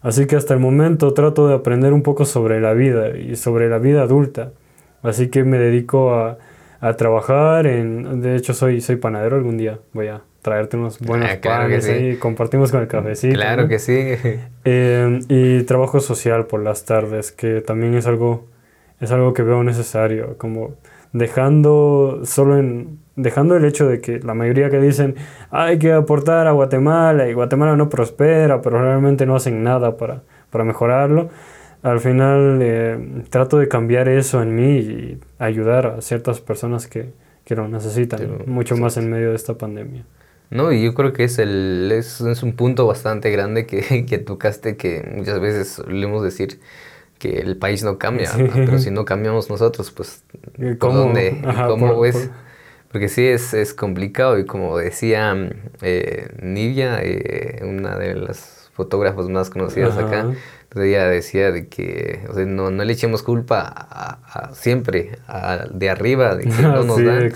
Así 0.01 0.27
que 0.27 0.37
hasta 0.37 0.55
el 0.55 0.61
momento 0.61 1.15
trato 1.15 1.49
de 1.49 1.55
aprender 1.55 1.93
un 1.93 2.03
poco 2.03 2.25
sobre 2.25 2.61
la 2.61 2.75
vida 2.75 3.17
y 3.17 3.37
sobre 3.37 3.69
la 3.69 3.79
vida 3.79 4.03
adulta. 4.03 4.53
Así 5.03 5.29
que 5.29 5.45
me 5.45 5.59
dedico 5.59 6.15
a, 6.15 6.39
a 6.81 6.95
trabajar 6.95 7.67
en... 7.67 8.21
De 8.21 8.37
hecho, 8.37 8.55
soy, 8.55 8.81
soy 8.81 8.97
panadero 8.97 9.37
algún 9.37 9.57
día. 9.57 9.79
Voy 9.93 10.09
a 10.09 10.23
traerte 10.43 10.77
unos 10.77 10.99
buenos 11.01 11.31
ah, 11.31 11.39
panes 11.43 11.89
y 11.89 12.17
compartimos 12.17 12.71
con 12.71 12.83
el 12.83 12.89
cafecito. 12.89 13.35
Claro 13.35 13.67
que 13.67 13.79
sí. 13.79 14.15
Eh, 14.67 15.19
y 15.29 15.63
trabajo 15.65 16.01
social 16.01 16.47
por 16.47 16.63
las 16.63 16.85
tardes, 16.85 17.33
que 17.33 17.61
también 17.61 17.95
es 17.95 18.07
algo, 18.07 18.47
es 19.01 19.11
algo 19.11 19.35
que 19.35 19.43
veo 19.43 19.63
necesario, 19.63 20.39
como 20.39 20.75
dejando 21.13 22.23
solo 22.25 22.59
en 22.59 22.99
dejando 23.17 23.57
el 23.57 23.65
hecho 23.65 23.87
de 23.87 24.01
que 24.01 24.19
la 24.21 24.35
mayoría 24.35 24.71
que 24.71 24.81
dicen 24.81 25.15
hay 25.51 25.79
que 25.79 25.93
aportar 25.93 26.47
a 26.47 26.53
Guatemala 26.53 27.29
y 27.29 27.33
Guatemala 27.33 27.77
no 27.77 27.89
prospera, 27.89 28.61
pero 28.61 28.81
realmente 28.81 29.27
no 29.27 29.37
hacen 29.37 29.63
nada 29.63 29.97
para, 29.97 30.23
para 30.51 30.65
mejorarlo. 30.65 31.31
Al 31.85 32.01
final 32.01 32.61
eh, 32.63 33.25
trato 33.29 33.59
de 33.59 33.69
cambiar 33.69 34.09
eso 34.09 34.43
en 34.43 34.57
mí 34.57 34.79
y 34.79 35.21
ayudar 35.39 35.87
a 35.87 36.01
ciertas 36.01 36.41
personas 36.41 36.87
que, 36.87 37.13
que 37.45 37.55
lo 37.55 37.69
necesitan, 37.69 38.45
mucho 38.47 38.75
más 38.79 38.97
en 38.97 39.11
medio 39.11 39.29
de 39.29 39.37
esta 39.37 39.59
pandemia. 39.59 40.07
No, 40.49 40.73
y 40.73 40.83
yo 40.83 40.95
creo 40.95 41.13
que 41.13 41.25
es, 41.25 41.39
el, 41.39 41.93
es, 41.93 42.21
un 42.43 42.55
punto 42.55 42.87
bastante 42.87 43.31
grande 43.31 43.67
que, 43.67 44.07
que, 44.09 44.17
tocaste, 44.17 44.79
que 44.79 45.07
muchas 45.15 45.41
veces 45.41 45.69
solemos 45.69 46.23
decir 46.23 46.59
que 47.19 47.41
el 47.41 47.59
país 47.59 47.85
no 47.85 47.99
cambia, 47.99 48.31
pero 48.55 48.79
si 48.79 48.91
no 48.91 49.05
cambiamos 49.05 49.51
nosotros, 49.51 49.91
pues, 49.91 50.25
¿cómo, 50.79 50.95
dónde, 50.95 51.43
¿cómo 51.69 52.07
es? 52.07 52.31
Porque 52.91 53.11
sí 53.11 53.27
es, 53.27 53.53
es 53.53 53.75
complicado 53.75 54.39
y 54.39 54.47
como 54.47 54.79
decía 54.79 55.37
eh, 55.83 56.29
Nivia, 56.41 57.01
eh, 57.03 57.61
una 57.63 57.99
de 57.99 58.15
las 58.15 58.71
fotógrafos 58.73 59.29
más 59.29 59.51
conocidas 59.51 59.99
acá, 59.99 60.33
ella 60.83 61.09
decía 61.09 61.53
de 61.53 61.69
que 61.69 62.21
no, 62.47 62.71
no, 62.71 62.85
le 62.85 62.93
echemos 62.93 63.23
culpa 63.23 63.63
a, 63.69 64.53
siempre 64.55 65.19
de 65.73 65.91
arriba, 65.91 66.35
de 66.35 66.45
que 66.45 66.51
no 66.63 66.83
nos 66.83 67.05
dan, 67.05 67.33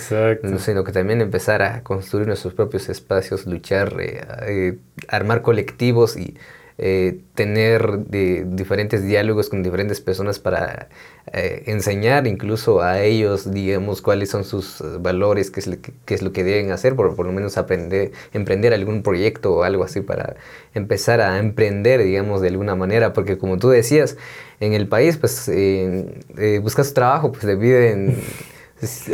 sino 0.59 0.85
que 0.85 0.93
también 0.93 1.21
empezar 1.21 1.63
a 1.63 1.83
construir 1.83 2.27
nuestros 2.27 2.55
propios 2.55 2.89
espacios, 2.89 3.47
luchar, 3.47 3.95
eh, 4.01 4.27
eh, 4.43 4.79
armar 5.09 5.43
colectivos 5.43 6.17
y 6.17 6.37
eh, 6.81 7.23
tener 7.35 8.07
diferentes 8.09 9.05
diálogos 9.05 9.49
con 9.49 9.65
diferentes 9.65 10.01
personas 10.01 10.39
para 10.39 10.89
eh, 11.33 11.65
enseñar 11.67 12.29
incluso 12.29 12.83
a 12.83 13.03
ellos, 13.03 13.51
digamos, 13.53 14.01
cuáles 14.01 14.31
son 14.31 14.45
sus 14.45 14.83
valores, 15.01 15.51
qué 15.51 15.59
es 15.59 15.67
lo 15.67 15.77
que, 15.81 16.15
es 16.15 16.23
lo 16.23 16.33
que 16.33 16.45
deben 16.45 16.71
hacer, 16.71 16.95
por, 16.95 17.19
lo 17.19 17.33
menos 17.33 17.59
aprender, 17.59 18.13
emprender 18.33 18.75
algún 18.75 19.03
proyecto 19.03 19.55
o 19.55 19.63
algo 19.65 19.83
así 19.83 20.03
para 20.03 20.37
empezar 20.73 21.21
a 21.21 21.39
emprender, 21.41 22.05
digamos, 22.05 22.41
de 22.41 22.49
alguna 22.49 22.77
manera, 22.77 23.13
porque 23.13 23.39
como 23.39 23.59
tú 23.59 23.71
decías, 23.71 24.17
en 24.61 24.73
el 24.73 24.87
país, 24.87 25.17
pues, 25.17 25.49
eh, 25.49 26.61
buscas 26.63 26.95
trabajo, 26.95 27.33
pues, 27.33 27.45
debido 27.45 27.81
en 27.81 28.17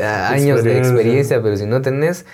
años 0.03 0.65
de 0.65 0.79
experiencia, 0.79 1.43
pero 1.43 1.57
si 1.57 1.67
no 1.67 1.83
tenés, 1.83 2.27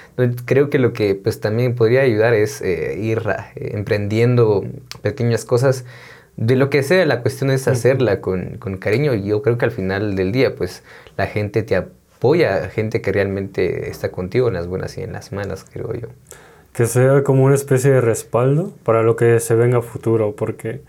creo 0.44 0.70
que 0.70 0.78
lo 0.78 0.92
que 0.92 1.14
pues 1.14 1.40
también 1.40 1.74
podría 1.74 2.02
ayudar 2.02 2.34
es 2.34 2.60
eh, 2.60 2.98
ir 3.00 3.22
eh, 3.54 3.70
emprendiendo 3.74 4.64
pequeñas 5.02 5.44
cosas. 5.44 5.84
De 6.36 6.56
lo 6.56 6.70
que 6.70 6.82
sea, 6.82 7.04
la 7.06 7.22
cuestión 7.22 7.50
es 7.50 7.68
hacerla 7.68 8.20
con, 8.20 8.56
con 8.58 8.78
cariño 8.78 9.14
y 9.14 9.24
yo 9.24 9.42
creo 9.42 9.58
que 9.58 9.66
al 9.66 9.72
final 9.72 10.16
del 10.16 10.32
día 10.32 10.54
pues 10.54 10.82
la 11.16 11.26
gente 11.26 11.62
te 11.62 11.76
apoya, 11.76 12.68
gente 12.70 13.02
que 13.02 13.12
realmente 13.12 13.90
está 13.90 14.10
contigo 14.10 14.48
en 14.48 14.54
las 14.54 14.66
buenas 14.66 14.96
y 14.96 15.02
en 15.02 15.12
las 15.12 15.32
malas, 15.32 15.64
creo 15.70 15.92
yo 15.94 16.08
que 16.80 16.86
sea 16.86 17.22
como 17.24 17.44
una 17.44 17.56
especie 17.56 17.90
de 17.90 18.00
respaldo 18.00 18.72
para 18.84 19.02
lo 19.02 19.14
que 19.14 19.38
se 19.38 19.54
venga 19.54 19.80
a 19.80 19.82
futuro, 19.82 20.34
porque 20.34 20.80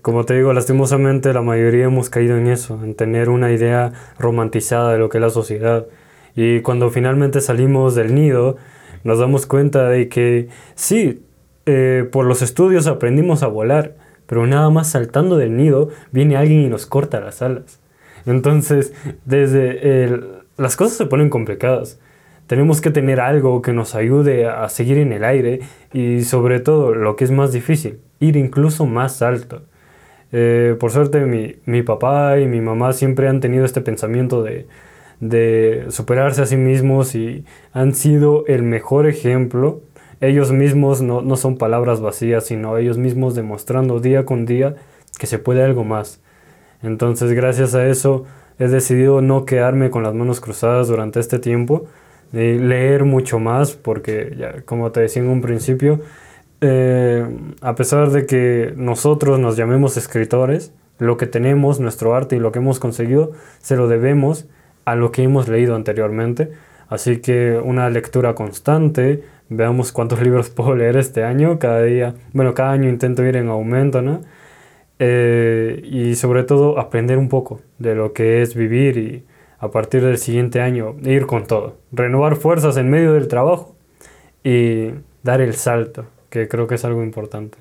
como 0.00 0.24
te 0.24 0.32
digo, 0.32 0.54
lastimosamente 0.54 1.34
la 1.34 1.42
mayoría 1.42 1.84
hemos 1.84 2.08
caído 2.08 2.38
en 2.38 2.46
eso, 2.46 2.80
en 2.82 2.94
tener 2.94 3.28
una 3.28 3.52
idea 3.52 3.92
romantizada 4.18 4.92
de 4.92 4.98
lo 4.98 5.10
que 5.10 5.18
es 5.18 5.20
la 5.20 5.28
sociedad. 5.28 5.84
Y 6.36 6.60
cuando 6.60 6.88
finalmente 6.88 7.42
salimos 7.42 7.94
del 7.94 8.14
nido, 8.14 8.56
nos 9.04 9.18
damos 9.18 9.44
cuenta 9.44 9.90
de 9.90 10.08
que 10.08 10.48
sí, 10.74 11.22
eh, 11.66 12.08
por 12.10 12.24
los 12.24 12.40
estudios 12.40 12.86
aprendimos 12.86 13.42
a 13.42 13.48
volar, 13.48 13.94
pero 14.26 14.46
nada 14.46 14.70
más 14.70 14.88
saltando 14.88 15.36
del 15.36 15.54
nido 15.54 15.90
viene 16.12 16.38
alguien 16.38 16.62
y 16.62 16.68
nos 16.70 16.86
corta 16.86 17.20
las 17.20 17.42
alas. 17.42 17.78
Entonces, 18.24 18.94
desde 19.26 20.02
el, 20.02 20.28
las 20.56 20.76
cosas 20.76 20.96
se 20.96 21.04
ponen 21.04 21.28
complicadas 21.28 21.98
tenemos 22.46 22.80
que 22.80 22.90
tener 22.90 23.20
algo 23.20 23.62
que 23.62 23.72
nos 23.72 23.94
ayude 23.94 24.46
a 24.46 24.68
seguir 24.68 24.98
en 24.98 25.12
el 25.12 25.24
aire 25.24 25.60
y 25.92 26.22
sobre 26.22 26.60
todo 26.60 26.94
lo 26.94 27.16
que 27.16 27.24
es 27.24 27.30
más 27.30 27.52
difícil, 27.52 28.00
ir 28.20 28.36
incluso 28.36 28.86
más 28.86 29.22
alto. 29.22 29.62
Eh, 30.32 30.76
por 30.78 30.90
suerte 30.90 31.20
mi, 31.24 31.56
mi, 31.66 31.82
papá 31.82 32.38
y 32.38 32.46
mi 32.46 32.60
mamá 32.60 32.92
siempre 32.92 33.28
han 33.28 33.40
tenido 33.40 33.64
este 33.64 33.80
pensamiento 33.80 34.42
de, 34.42 34.66
de 35.20 35.86
superarse 35.88 36.42
a 36.42 36.46
sí 36.46 36.56
mismos 36.56 37.14
y 37.14 37.44
han 37.72 37.94
sido 37.94 38.44
el 38.46 38.62
mejor 38.62 39.06
ejemplo. 39.06 39.80
Ellos 40.20 40.52
mismos 40.52 41.02
no, 41.02 41.22
no 41.22 41.36
son 41.36 41.58
palabras 41.58 42.00
vacías, 42.00 42.46
sino 42.46 42.76
ellos 42.78 42.98
mismos 42.98 43.34
demostrando 43.34 44.00
día 44.00 44.24
con 44.24 44.46
día 44.46 44.74
que 45.18 45.26
se 45.26 45.38
puede 45.38 45.62
algo 45.62 45.84
más. 45.84 46.20
Entonces 46.82 47.32
gracias 47.32 47.74
a 47.74 47.86
eso 47.86 48.24
he 48.58 48.68
decidido 48.68 49.20
no 49.20 49.44
quedarme 49.44 49.90
con 49.90 50.02
las 50.02 50.14
manos 50.14 50.40
cruzadas 50.40 50.88
durante 50.88 51.20
este 51.20 51.38
tiempo, 51.38 51.86
leer 52.32 53.04
mucho 53.04 53.38
más, 53.38 53.72
porque 53.72 54.34
ya, 54.38 54.62
como 54.62 54.92
te 54.92 55.00
decía 55.00 55.22
en 55.22 55.28
un 55.28 55.40
principio, 55.40 56.00
eh, 56.60 57.26
a 57.60 57.74
pesar 57.74 58.10
de 58.10 58.26
que 58.26 58.72
nosotros 58.76 59.38
nos 59.38 59.56
llamemos 59.56 59.96
escritores, 59.96 60.72
lo 60.98 61.16
que 61.16 61.26
tenemos, 61.26 61.80
nuestro 61.80 62.14
arte 62.14 62.36
y 62.36 62.38
lo 62.38 62.52
que 62.52 62.58
hemos 62.58 62.78
conseguido, 62.78 63.32
se 63.60 63.76
lo 63.76 63.88
debemos 63.88 64.46
a 64.84 64.94
lo 64.94 65.12
que 65.12 65.22
hemos 65.22 65.48
leído 65.48 65.74
anteriormente. 65.74 66.50
Así 66.88 67.18
que 67.18 67.60
una 67.62 67.90
lectura 67.90 68.34
constante, 68.34 69.22
veamos 69.48 69.92
cuántos 69.92 70.22
libros 70.22 70.50
puedo 70.50 70.74
leer 70.74 70.96
este 70.96 71.24
año, 71.24 71.58
cada 71.58 71.82
día, 71.82 72.14
bueno, 72.32 72.54
cada 72.54 72.72
año 72.72 72.88
intento 72.88 73.24
ir 73.24 73.36
en 73.36 73.48
aumento, 73.48 74.02
¿no? 74.02 74.20
Eh, 74.98 75.82
y 75.84 76.14
sobre 76.14 76.44
todo 76.44 76.78
aprender 76.78 77.18
un 77.18 77.28
poco 77.28 77.60
de 77.78 77.94
lo 77.94 78.14
que 78.14 78.40
es 78.40 78.54
vivir 78.54 78.96
y 78.96 79.24
a 79.58 79.70
partir 79.70 80.04
del 80.04 80.18
siguiente 80.18 80.60
año 80.60 80.96
ir 81.02 81.26
con 81.26 81.46
todo, 81.46 81.76
renovar 81.92 82.36
fuerzas 82.36 82.76
en 82.76 82.90
medio 82.90 83.12
del 83.12 83.28
trabajo 83.28 83.74
y 84.44 84.90
dar 85.22 85.40
el 85.40 85.54
salto, 85.54 86.06
que 86.30 86.48
creo 86.48 86.66
que 86.66 86.76
es 86.76 86.84
algo 86.84 87.02
importante. 87.02 87.58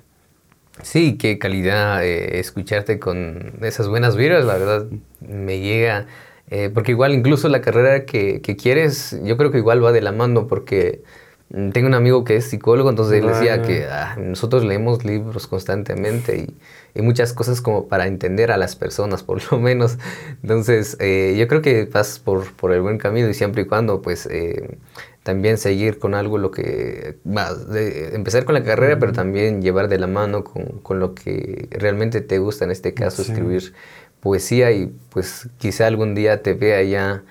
Sí, 0.81 1.17
qué 1.17 1.39
calidad 1.39 2.05
eh, 2.05 2.39
escucharte 2.39 2.99
con 2.99 3.53
esas 3.61 3.87
buenas 3.87 4.17
vibras, 4.17 4.45
la 4.45 4.57
verdad 4.57 4.87
me 5.21 5.59
llega, 5.59 6.05
eh, 6.49 6.69
porque 6.73 6.91
igual 6.91 7.13
incluso 7.13 7.47
la 7.47 7.61
carrera 7.61 8.05
que, 8.05 8.41
que, 8.41 8.55
quieres, 8.57 9.17
yo 9.23 9.37
creo 9.37 9.51
que 9.51 9.57
igual 9.57 9.83
va 9.83 9.93
de 9.93 10.01
la 10.01 10.11
mano, 10.11 10.47
porque 10.47 11.01
tengo 11.49 11.87
un 11.87 11.93
amigo 11.93 12.23
que 12.23 12.35
es 12.37 12.45
psicólogo, 12.45 12.89
entonces 12.89 13.21
él 13.21 13.27
decía 13.27 13.61
que 13.61 13.85
ah, 13.85 14.17
nosotros 14.19 14.65
leemos 14.65 15.05
libros 15.05 15.45
constantemente 15.45 16.37
y, 16.37 16.57
y, 16.99 17.01
muchas 17.03 17.33
cosas 17.33 17.61
como 17.61 17.87
para 17.87 18.07
entender 18.07 18.51
a 18.51 18.57
las 18.57 18.75
personas, 18.75 19.21
por 19.21 19.39
lo 19.51 19.59
menos. 19.59 19.97
Entonces, 20.41 20.97
eh, 20.99 21.35
yo 21.37 21.47
creo 21.47 21.61
que 21.61 21.85
vas 21.85 22.17
por, 22.17 22.51
por, 22.53 22.73
el 22.73 22.81
buen 22.81 22.97
camino 22.97 23.29
y 23.29 23.35
siempre 23.35 23.61
y 23.61 23.65
cuando, 23.65 24.01
pues, 24.01 24.25
eh, 24.25 24.79
también 25.21 25.57
seguir 25.57 25.99
con 25.99 26.15
algo 26.15 26.39
lo 26.39 26.49
que, 26.49 27.17
de 27.23 28.15
empezar 28.15 28.45
con 28.45 28.55
la 28.55 28.63
carrera, 28.63 28.97
pero 28.99 29.11
también 29.11 29.61
llevar 29.61 29.87
de 29.87 29.99
la 29.99 30.07
mano 30.07 30.43
con, 30.43 30.79
con, 30.79 30.99
lo 30.99 31.13
que 31.13 31.67
realmente 31.71 32.21
te 32.21 32.39
gusta, 32.39 32.65
en 32.65 32.71
este 32.71 32.93
caso, 32.93 33.21
escribir 33.21 33.73
poesía 34.19 34.71
y 34.71 34.91
pues 35.09 35.47
quizá 35.59 35.85
algún 35.85 36.15
día 36.15 36.41
te 36.41 36.53
vea 36.53 36.81
ya 36.81 37.23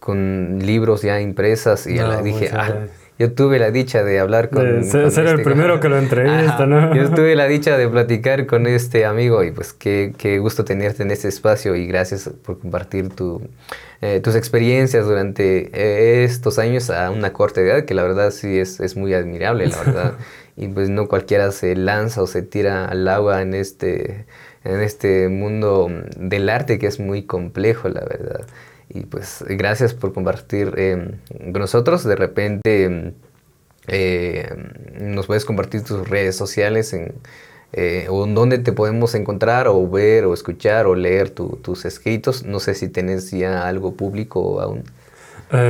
con 0.00 0.58
libros 0.60 1.02
ya 1.02 1.20
impresas 1.20 1.86
y 1.86 1.96
ya 1.96 2.20
dije, 2.22 2.50
ah, 2.52 2.86
yo 3.20 3.34
tuve 3.34 3.58
la 3.58 3.70
dicha 3.70 4.02
de 4.02 4.18
hablar 4.18 4.48
con... 4.48 4.82
ser, 4.82 5.02
el 5.02 5.08
este 5.08 5.38
primero 5.44 5.78
que 5.78 5.90
lo 5.90 5.98
entrevista, 5.98 6.64
¿no? 6.64 6.94
Yo 6.94 7.10
tuve 7.10 7.36
la 7.36 7.46
dicha 7.46 7.76
de 7.76 7.86
platicar 7.86 8.46
con 8.46 8.66
este 8.66 9.04
amigo 9.04 9.44
y 9.44 9.50
pues 9.50 9.74
qué, 9.74 10.14
qué 10.16 10.38
gusto 10.38 10.64
tenerte 10.64 11.02
en 11.02 11.10
este 11.10 11.28
espacio 11.28 11.76
y 11.76 11.86
gracias 11.86 12.30
por 12.42 12.58
compartir 12.58 13.10
tu, 13.10 13.42
eh, 14.00 14.20
tus 14.24 14.36
experiencias 14.36 15.04
durante 15.04 15.70
eh, 15.74 16.24
estos 16.24 16.58
años 16.58 16.88
a 16.88 17.10
una 17.10 17.34
corta 17.34 17.60
edad, 17.60 17.84
que 17.84 17.92
la 17.92 18.04
verdad 18.04 18.30
sí 18.30 18.58
es, 18.58 18.80
es 18.80 18.96
muy 18.96 19.12
admirable, 19.12 19.66
la 19.66 19.76
verdad. 19.76 20.14
y 20.56 20.68
pues 20.68 20.88
no 20.88 21.06
cualquiera 21.06 21.52
se 21.52 21.76
lanza 21.76 22.22
o 22.22 22.26
se 22.26 22.40
tira 22.40 22.86
al 22.86 23.06
agua 23.06 23.42
en 23.42 23.52
este, 23.52 24.24
en 24.64 24.80
este 24.80 25.28
mundo 25.28 25.90
del 26.16 26.48
arte 26.48 26.78
que 26.78 26.86
es 26.86 26.98
muy 26.98 27.24
complejo, 27.24 27.90
la 27.90 28.00
verdad. 28.00 28.46
Y 28.92 29.02
pues 29.02 29.44
gracias 29.48 29.94
por 29.94 30.12
compartir 30.12 30.74
eh, 30.76 31.14
con 31.52 31.60
nosotros. 31.60 32.04
De 32.04 32.16
repente 32.16 33.14
eh, 33.86 34.48
nos 35.00 35.26
puedes 35.26 35.44
compartir 35.44 35.84
tus 35.84 36.08
redes 36.08 36.36
sociales 36.36 36.92
en, 36.92 37.14
eh, 37.72 38.06
o 38.10 38.24
en 38.24 38.34
dónde 38.34 38.58
te 38.58 38.72
podemos 38.72 39.14
encontrar 39.14 39.68
o 39.68 39.88
ver 39.88 40.24
o 40.24 40.34
escuchar 40.34 40.86
o 40.86 40.96
leer 40.96 41.30
tus 41.30 41.84
escritos. 41.84 42.44
No 42.44 42.58
sé 42.58 42.74
si 42.74 42.88
tenés 42.88 43.30
ya 43.30 43.68
algo 43.68 43.94
público 43.94 44.60
aún. 44.60 44.82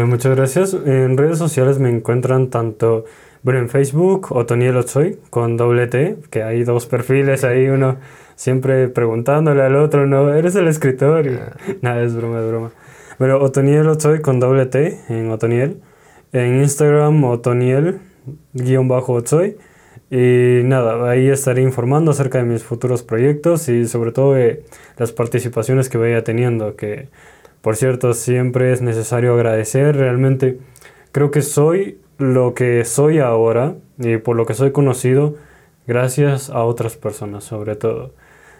muchas 0.08 0.34
gracias. 0.34 0.72
En 0.72 1.18
redes 1.18 1.36
sociales 1.36 1.78
me 1.78 1.90
encuentran 1.90 2.48
tanto, 2.48 3.04
bueno, 3.42 3.60
en 3.60 3.68
Facebook, 3.68 4.28
Otoniel 4.30 4.78
Ochoy, 4.78 5.18
con 5.28 5.58
doble 5.58 5.88
T, 5.88 6.16
que 6.30 6.42
hay 6.42 6.64
dos 6.64 6.86
perfiles 6.86 7.44
ahí, 7.44 7.68
uno 7.68 7.98
siempre 8.34 8.88
preguntándole 8.88 9.62
al 9.62 9.76
otro, 9.76 10.06
no, 10.06 10.32
eres 10.32 10.54
el 10.54 10.68
escritor. 10.68 11.26
Y, 11.26 11.34
ah. 11.34 11.54
Nada, 11.82 12.02
es 12.02 12.16
broma, 12.16 12.40
es 12.40 12.46
broma. 12.46 12.70
Pero 13.20 13.38
Otoniel 13.44 13.86
Ochoy 13.86 14.22
con 14.22 14.40
doble 14.40 14.64
T 14.64 14.98
en 15.10 15.30
Otoniel. 15.30 15.82
En 16.32 16.62
Instagram, 16.62 17.22
Otoniel, 17.24 18.00
guion 18.54 18.88
bajo 18.88 19.12
Ochoy. 19.12 19.58
Y 20.10 20.62
nada, 20.64 21.06
ahí 21.10 21.28
estaré 21.28 21.60
informando 21.60 22.12
acerca 22.12 22.38
de 22.38 22.44
mis 22.44 22.64
futuros 22.64 23.02
proyectos 23.02 23.68
y 23.68 23.86
sobre 23.86 24.12
todo 24.12 24.32
de 24.32 24.64
las 24.96 25.12
participaciones 25.12 25.90
que 25.90 25.98
vaya 25.98 26.24
teniendo, 26.24 26.76
que 26.76 27.08
por 27.60 27.76
cierto 27.76 28.14
siempre 28.14 28.72
es 28.72 28.80
necesario 28.80 29.34
agradecer. 29.34 29.98
Realmente 29.98 30.58
creo 31.12 31.30
que 31.30 31.42
soy 31.42 31.98
lo 32.16 32.54
que 32.54 32.86
soy 32.86 33.18
ahora 33.18 33.74
y 33.98 34.16
por 34.16 34.34
lo 34.34 34.46
que 34.46 34.54
soy 34.54 34.72
conocido 34.72 35.34
gracias 35.86 36.48
a 36.48 36.64
otras 36.64 36.96
personas 36.96 37.44
sobre 37.44 37.76
todo 37.76 38.14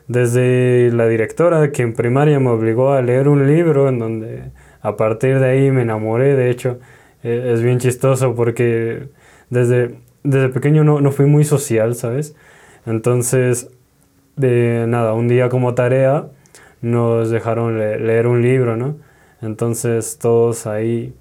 desde 0.09 0.91
la 0.93 1.07
directora 1.07 1.73
que 1.73 1.83
en 1.83 1.95
primaria 1.95 2.41
me 2.41 2.51
obligó 2.51 2.93
a 2.93 3.03
leer 3.03 3.29
un 3.29 3.47
libro 3.47 3.89
en 3.89 3.99
donde 3.99 4.43
a 4.83 4.97
partir 4.97 5.39
de 5.39 5.51
ahí 5.51 5.71
me 5.71 5.83
enamoré, 5.83 6.35
de 6.37 6.51
hecho 6.51 6.79
e, 7.23 7.53
es 7.53 7.63
bien 7.63 7.79
chistoso 7.79 8.35
porque 8.35 9.09
desde, 9.51 9.97
desde 10.23 10.49
pequeño 10.49 10.85
no, 10.85 11.01
no 11.01 11.13
fui 11.13 11.27
muy 11.27 11.45
social, 11.45 11.95
¿sabes? 11.95 12.35
Entonces, 12.87 13.71
de 14.37 14.87
nada, 14.89 15.15
un 15.15 15.29
día 15.29 15.49
como 15.49 15.75
tarea 15.75 16.27
nos 16.81 17.31
dejaron 17.31 17.79
leer 17.79 18.27
un 18.27 18.43
libro, 18.43 18.77
¿no? 18.77 18.97
Entonces 19.43 20.19
todos 20.19 20.67
ahí 20.67 21.15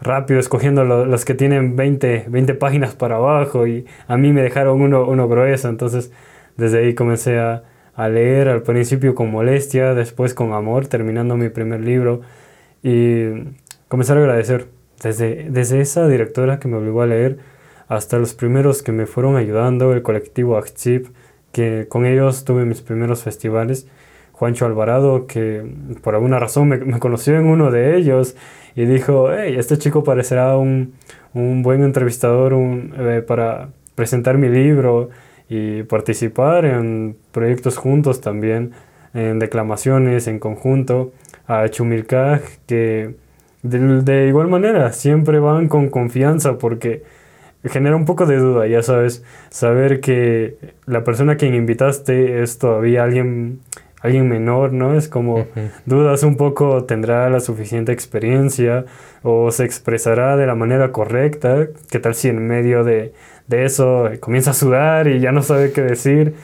rápido 0.00 0.40
escogiendo 0.40 0.84
los 0.84 1.24
que 1.24 1.34
tienen 1.34 1.76
20, 1.76 2.26
20 2.28 2.54
páginas 2.54 2.94
para 2.94 3.16
abajo 3.16 3.66
y 3.66 3.86
a 4.08 4.16
mí 4.16 4.32
me 4.32 4.42
dejaron 4.42 4.80
uno, 4.80 5.04
uno 5.06 5.28
grueso, 5.28 5.68
entonces 5.68 6.10
desde 6.56 6.78
ahí 6.78 6.94
comencé 6.94 7.38
a, 7.38 7.64
a 8.04 8.08
leer 8.08 8.48
al 8.48 8.62
principio 8.62 9.14
con 9.14 9.30
molestia, 9.30 9.94
después 9.94 10.32
con 10.32 10.54
amor, 10.54 10.86
terminando 10.86 11.36
mi 11.36 11.50
primer 11.50 11.80
libro 11.80 12.22
y 12.82 13.26
comenzar 13.88 14.16
a 14.16 14.20
agradecer 14.20 14.68
desde, 15.02 15.50
desde 15.50 15.82
esa 15.82 16.08
directora 16.08 16.58
que 16.58 16.68
me 16.68 16.78
obligó 16.78 17.02
a 17.02 17.06
leer 17.06 17.38
hasta 17.88 18.18
los 18.18 18.32
primeros 18.32 18.82
que 18.82 18.92
me 18.92 19.04
fueron 19.04 19.36
ayudando, 19.36 19.92
el 19.92 20.00
colectivo 20.00 20.56
Achip, 20.56 21.08
que 21.52 21.88
con 21.88 22.06
ellos 22.06 22.44
tuve 22.46 22.64
mis 22.64 22.80
primeros 22.80 23.22
festivales. 23.22 23.86
Juancho 24.32 24.64
Alvarado, 24.64 25.26
que 25.26 25.62
por 26.00 26.14
alguna 26.14 26.38
razón 26.38 26.68
me, 26.68 26.78
me 26.78 26.98
conoció 27.00 27.36
en 27.36 27.44
uno 27.44 27.70
de 27.70 27.98
ellos 27.98 28.34
y 28.74 28.86
dijo, 28.86 29.30
hey, 29.30 29.56
este 29.58 29.76
chico 29.76 30.04
parecerá 30.04 30.56
un, 30.56 30.94
un 31.34 31.62
buen 31.62 31.82
entrevistador 31.82 32.54
un, 32.54 32.94
eh, 32.96 33.22
para 33.26 33.68
presentar 33.94 34.38
mi 34.38 34.48
libro 34.48 35.10
y 35.50 35.82
participar 35.82 36.64
en 36.64 37.16
proyectos 37.32 37.76
juntos 37.76 38.20
también, 38.20 38.70
en 39.12 39.40
declamaciones 39.40 40.28
en 40.28 40.38
conjunto, 40.38 41.12
a 41.48 41.68
Chumilcaj, 41.68 42.40
que 42.66 43.16
de, 43.62 44.28
igual 44.28 44.48
manera 44.48 44.92
siempre 44.92 45.40
van 45.40 45.68
con 45.68 45.90
confianza 45.90 46.56
porque 46.56 47.02
genera 47.64 47.96
un 47.96 48.04
poco 48.04 48.24
de 48.26 48.36
duda, 48.36 48.68
ya 48.68 48.82
sabes, 48.82 49.24
saber 49.50 50.00
que 50.00 50.56
la 50.86 51.02
persona 51.02 51.32
a 51.32 51.36
quien 51.36 51.54
invitaste 51.54 52.42
es 52.42 52.58
todavía 52.58 53.02
alguien 53.02 53.60
alguien 54.02 54.30
menor, 54.30 54.72
¿no? 54.72 54.96
Es 54.96 55.08
como 55.08 55.46
dudas 55.84 56.22
un 56.22 56.36
poco, 56.36 56.84
tendrá 56.84 57.28
la 57.28 57.40
suficiente 57.40 57.92
experiencia 57.92 58.86
o 59.22 59.50
se 59.50 59.64
expresará 59.64 60.38
de 60.38 60.46
la 60.46 60.54
manera 60.54 60.90
correcta. 60.90 61.66
¿Qué 61.90 61.98
tal 61.98 62.14
si 62.14 62.28
en 62.28 62.46
medio 62.46 62.82
de, 62.82 63.12
de 63.50 63.64
eso 63.64 64.08
comienza 64.20 64.52
a 64.52 64.54
sudar 64.54 65.08
y 65.08 65.18
ya 65.18 65.32
no 65.32 65.42
sabe 65.42 65.72
qué 65.72 65.82
decir? 65.82 66.34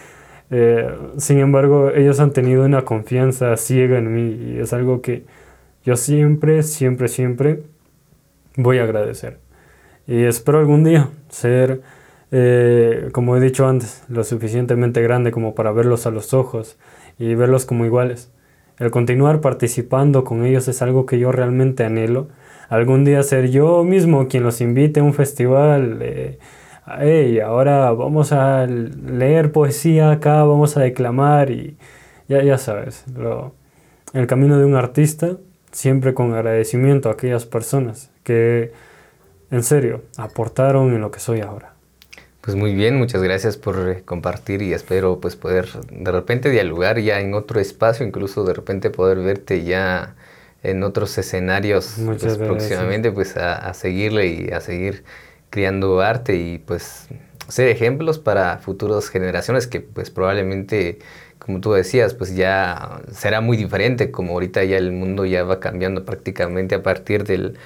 Eh, 0.50 0.90
sin 1.18 1.38
embargo, 1.38 1.90
ellos 1.90 2.18
han 2.18 2.32
tenido 2.32 2.64
una 2.64 2.82
confianza 2.82 3.56
ciega 3.56 3.98
en 3.98 4.12
mí 4.12 4.54
y 4.54 4.58
es 4.58 4.72
algo 4.72 5.00
que 5.02 5.24
yo 5.84 5.96
siempre, 5.96 6.64
siempre, 6.64 7.06
siempre 7.08 7.62
voy 8.56 8.78
a 8.78 8.82
agradecer. 8.82 9.38
Y 10.08 10.24
espero 10.24 10.58
algún 10.58 10.82
día 10.82 11.08
ser, 11.28 11.80
eh, 12.32 13.08
como 13.12 13.36
he 13.36 13.40
dicho 13.40 13.68
antes, 13.68 14.02
lo 14.08 14.24
suficientemente 14.24 15.00
grande 15.00 15.30
como 15.30 15.54
para 15.54 15.70
verlos 15.70 16.06
a 16.06 16.10
los 16.10 16.34
ojos 16.34 16.76
y 17.20 17.36
verlos 17.36 17.66
como 17.66 17.86
iguales. 17.86 18.32
El 18.80 18.90
continuar 18.90 19.40
participando 19.40 20.24
con 20.24 20.44
ellos 20.44 20.66
es 20.66 20.82
algo 20.82 21.06
que 21.06 21.20
yo 21.20 21.30
realmente 21.30 21.84
anhelo. 21.84 22.28
Algún 22.68 23.04
día 23.04 23.22
ser 23.22 23.50
yo 23.50 23.84
mismo 23.84 24.26
quien 24.26 24.42
los 24.42 24.60
invite 24.60 25.00
a 25.00 25.04
un 25.04 25.14
festival. 25.14 25.98
Eh, 26.02 26.38
hey, 27.00 27.40
ahora 27.40 27.90
vamos 27.92 28.32
a 28.32 28.66
leer 28.66 29.52
poesía 29.52 30.10
acá, 30.10 30.44
vamos 30.44 30.76
a 30.76 30.80
declamar 30.80 31.50
y 31.50 31.76
ya, 32.28 32.42
ya 32.42 32.58
sabes. 32.58 33.04
Lo, 33.16 33.54
el 34.12 34.26
camino 34.26 34.58
de 34.58 34.64
un 34.64 34.74
artista, 34.74 35.36
siempre 35.72 36.14
con 36.14 36.32
agradecimiento 36.32 37.08
a 37.08 37.12
aquellas 37.12 37.44
personas 37.44 38.10
que, 38.22 38.72
en 39.50 39.62
serio, 39.62 40.02
aportaron 40.16 40.94
en 40.94 41.00
lo 41.00 41.10
que 41.10 41.20
soy 41.20 41.40
ahora. 41.40 41.74
Pues 42.40 42.56
muy 42.56 42.74
bien, 42.74 42.96
muchas 42.96 43.22
gracias 43.22 43.56
por 43.56 43.88
eh, 43.88 44.02
compartir 44.04 44.62
y 44.62 44.72
espero 44.72 45.18
pues 45.20 45.34
poder 45.34 45.66
de 45.90 46.12
repente 46.12 46.48
dialogar 46.48 47.00
ya 47.00 47.20
en 47.20 47.34
otro 47.34 47.58
espacio, 47.58 48.06
incluso 48.06 48.44
de 48.44 48.54
repente 48.54 48.90
poder 48.90 49.18
verte 49.18 49.64
ya 49.64 50.14
en 50.62 50.84
otros 50.84 51.18
escenarios 51.18 51.96
pues, 52.04 52.38
próximamente 52.38 53.10
pues 53.10 53.36
a, 53.36 53.56
a, 53.56 53.74
seguirle 53.74 54.26
y 54.28 54.50
a 54.52 54.60
seguir 54.60 55.02
creando 55.50 56.00
arte 56.00 56.36
y 56.36 56.58
pues 56.58 57.08
ser 57.48 57.68
ejemplos 57.68 58.18
para 58.18 58.58
futuras 58.58 59.08
generaciones 59.08 59.66
que 59.66 59.80
pues 59.80 60.10
probablemente 60.10 60.98
como 61.38 61.60
tú 61.60 61.72
decías 61.72 62.14
pues 62.14 62.34
ya 62.34 63.00
será 63.12 63.40
muy 63.40 63.56
diferente 63.56 64.10
como 64.10 64.32
ahorita 64.32 64.64
ya 64.64 64.78
el 64.78 64.92
mundo 64.92 65.24
ya 65.24 65.44
va 65.44 65.60
cambiando 65.60 66.04
prácticamente 66.04 66.74
a 66.74 66.82
partir 66.82 67.24
del 67.24 67.58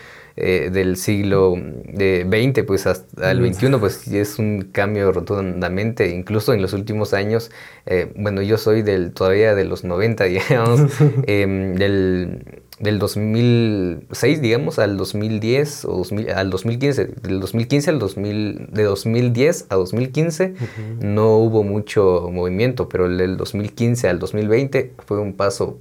eh, 0.43 0.70
del 0.72 0.97
siglo 0.97 1.55
XX 1.55 2.64
pues 2.66 2.87
hasta 2.87 3.31
el 3.31 3.53
XXI 3.53 3.76
pues 3.78 4.07
es 4.09 4.39
un 4.39 4.70
cambio 4.72 5.12
rotundamente, 5.12 6.09
incluso 6.09 6.55
en 6.55 6.62
los 6.62 6.72
últimos 6.72 7.12
años, 7.12 7.51
eh, 7.85 8.12
bueno 8.16 8.41
yo 8.41 8.57
soy 8.57 8.81
del 8.81 9.12
todavía 9.12 9.55
de 9.55 9.64
los 9.64 9.85
90 9.85 10.24
digamos, 10.24 10.81
em, 11.26 11.74
del, 11.74 12.62
del 12.81 12.99
2006 12.99 14.41
digamos 14.41 14.78
al 14.78 14.97
2010 14.97 15.85
o 15.85 16.03
al 16.35 16.51
2015, 16.51 17.07
del 17.22 17.41
2015 17.41 17.91
al 17.91 17.99
2000, 17.99 18.68
de 18.72 18.83
2010 18.83 19.66
a 19.68 19.76
2015 19.76 20.55
no 21.01 21.37
hubo 21.37 21.62
mucho 21.62 22.28
movimiento, 22.33 22.89
pero 22.89 23.09
del 23.09 23.37
2015 23.37 24.09
al 24.09 24.18
2020 24.18 24.95
fue 25.07 25.20
un 25.20 25.35
paso 25.35 25.76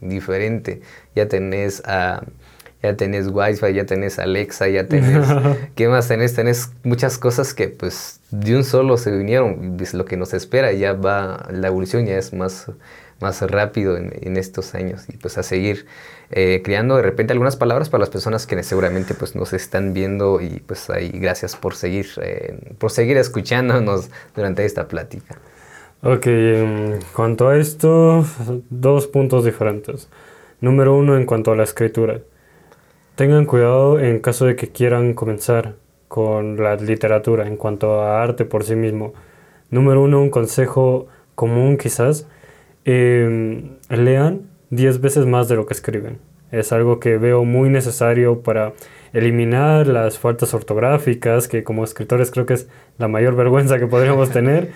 diferente. 0.00 0.82
Ya 1.14 1.28
tenés 1.28 1.82
a 1.86 2.22
ya 2.82 2.96
tenés 2.96 3.28
Wi-Fi, 3.28 3.72
ya 3.72 3.86
tenés 3.86 4.18
Alexa, 4.18 4.68
ya 4.68 4.86
tenés... 4.86 5.26
¿Qué 5.74 5.88
más 5.88 6.08
tenés? 6.08 6.34
Tenés 6.34 6.70
muchas 6.84 7.18
cosas 7.18 7.54
que 7.54 7.68
pues 7.68 8.20
de 8.30 8.56
un 8.56 8.64
solo 8.64 8.96
se 8.96 9.10
vinieron. 9.10 9.76
Es 9.80 9.94
lo 9.94 10.04
que 10.04 10.16
nos 10.16 10.34
espera, 10.34 10.72
ya 10.72 10.92
va, 10.92 11.48
la 11.50 11.68
evolución 11.68 12.06
ya 12.06 12.16
es 12.16 12.32
más, 12.32 12.70
más 13.20 13.40
rápido 13.42 13.96
en, 13.96 14.12
en 14.20 14.36
estos 14.36 14.74
años. 14.74 15.08
Y 15.08 15.16
pues 15.16 15.38
a 15.38 15.42
seguir 15.42 15.86
eh, 16.30 16.60
creando 16.64 16.96
de 16.96 17.02
repente 17.02 17.32
algunas 17.32 17.56
palabras 17.56 17.88
para 17.88 18.00
las 18.00 18.10
personas 18.10 18.46
que 18.46 18.60
seguramente 18.62 19.14
pues 19.14 19.36
nos 19.36 19.52
están 19.52 19.94
viendo 19.94 20.40
y 20.40 20.60
pues 20.66 20.90
ahí 20.90 21.10
gracias 21.10 21.54
por 21.54 21.74
seguir, 21.74 22.06
eh, 22.20 22.74
por 22.78 22.90
seguir 22.90 23.16
escuchándonos 23.16 24.10
durante 24.34 24.64
esta 24.64 24.88
plática. 24.88 25.36
Ok, 26.02 26.26
en 26.26 26.98
cuanto 27.14 27.48
a 27.48 27.56
esto, 27.56 28.24
dos 28.70 29.06
puntos 29.06 29.44
diferentes. 29.44 30.08
Número 30.60 30.94
uno, 30.94 31.16
en 31.16 31.26
cuanto 31.26 31.52
a 31.52 31.56
la 31.56 31.64
escritura. 31.64 32.20
Tengan 33.14 33.46
cuidado 33.46 33.98
en 33.98 34.20
caso 34.20 34.46
de 34.46 34.56
que 34.56 34.68
quieran 34.68 35.14
comenzar 35.14 35.76
con 36.08 36.62
la 36.62 36.76
literatura 36.76 37.46
en 37.46 37.56
cuanto 37.56 38.02
a 38.02 38.22
arte 38.22 38.44
por 38.44 38.64
sí 38.64 38.74
mismo. 38.74 39.14
Número 39.70 40.02
uno, 40.02 40.20
un 40.20 40.30
consejo 40.30 41.06
común 41.34 41.76
quizás. 41.76 42.26
Em, 42.88 43.78
lean 43.90 44.42
10 44.70 45.00
veces 45.00 45.26
más 45.26 45.48
de 45.48 45.56
lo 45.56 45.66
que 45.66 45.74
escriben. 45.74 46.18
Es 46.52 46.72
algo 46.72 47.00
que 47.00 47.18
veo 47.18 47.44
muy 47.44 47.68
necesario 47.68 48.42
para 48.42 48.74
eliminar 49.12 49.88
las 49.88 50.20
faltas 50.20 50.54
ortográficas, 50.54 51.48
que 51.48 51.64
como 51.64 51.82
escritores 51.82 52.30
creo 52.30 52.46
que 52.46 52.54
es 52.54 52.68
la 52.98 53.08
mayor 53.08 53.34
vergüenza 53.36 53.80
que 53.80 53.88
podríamos 53.88 54.30
tener. 54.30 54.70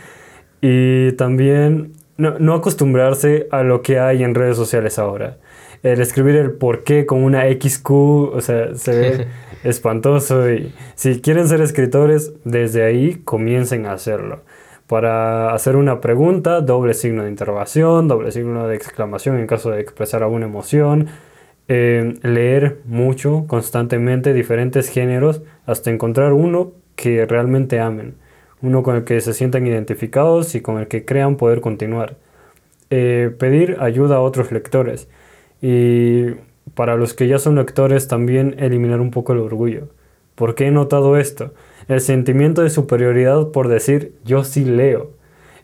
Y 0.60 1.12
también 1.12 1.92
no, 2.16 2.54
acostumbrarse 2.54 3.46
a 3.52 3.62
lo 3.62 3.80
que 3.80 4.00
hay 4.00 4.24
en 4.24 4.34
redes 4.34 4.56
sociales 4.56 4.98
ahora. 4.98 5.38
El 5.84 6.00
escribir 6.00 6.34
el 6.34 6.50
por 6.50 6.82
qué 6.82 7.06
con 7.06 7.22
una 7.22 7.44
XQ, 7.44 7.90
o 7.90 8.40
sea, 8.40 8.74
se 8.74 8.90
ve 8.90 9.26
espantoso. 9.62 10.50
Y 10.50 10.74
si 10.96 11.20
quieren 11.20 11.46
ser 11.46 11.60
escritores, 11.60 12.32
desde 12.44 12.82
ahí 12.82 13.22
comiencen 13.24 13.86
a 13.86 13.92
hacerlo. 13.92 14.42
Para 14.90 15.54
hacer 15.54 15.76
una 15.76 16.00
pregunta, 16.00 16.62
doble 16.62 16.94
signo 16.94 17.22
de 17.22 17.30
interrogación, 17.30 18.08
doble 18.08 18.32
signo 18.32 18.66
de 18.66 18.74
exclamación 18.74 19.38
en 19.38 19.46
caso 19.46 19.70
de 19.70 19.80
expresar 19.80 20.24
alguna 20.24 20.46
emoción. 20.46 21.06
Eh, 21.68 22.14
leer 22.22 22.80
mucho, 22.86 23.44
constantemente, 23.46 24.34
diferentes 24.34 24.88
géneros, 24.88 25.42
hasta 25.64 25.92
encontrar 25.92 26.32
uno 26.32 26.72
que 26.96 27.24
realmente 27.24 27.78
amen 27.78 28.16
uno 28.62 28.82
con 28.82 28.96
el 28.96 29.04
que 29.04 29.20
se 29.20 29.32
sientan 29.32 29.64
identificados 29.64 30.56
y 30.56 30.60
con 30.60 30.78
el 30.80 30.88
que 30.88 31.04
crean 31.04 31.36
poder 31.36 31.60
continuar. 31.60 32.16
Eh, 32.90 33.32
pedir 33.38 33.76
ayuda 33.78 34.16
a 34.16 34.20
otros 34.20 34.50
lectores 34.50 35.08
y 35.62 36.32
para 36.74 36.96
los 36.96 37.14
que 37.14 37.28
ya 37.28 37.38
son 37.38 37.54
lectores 37.54 38.08
también 38.08 38.56
eliminar 38.58 39.00
un 39.00 39.12
poco 39.12 39.34
el 39.34 39.38
orgullo. 39.38 39.86
¿Por 40.34 40.56
qué 40.56 40.66
he 40.66 40.70
notado 40.72 41.16
esto? 41.16 41.54
El 41.90 42.00
sentimiento 42.00 42.62
de 42.62 42.70
superioridad 42.70 43.48
por 43.48 43.66
decir 43.66 44.14
yo 44.24 44.44
sí 44.44 44.64
leo. 44.64 45.10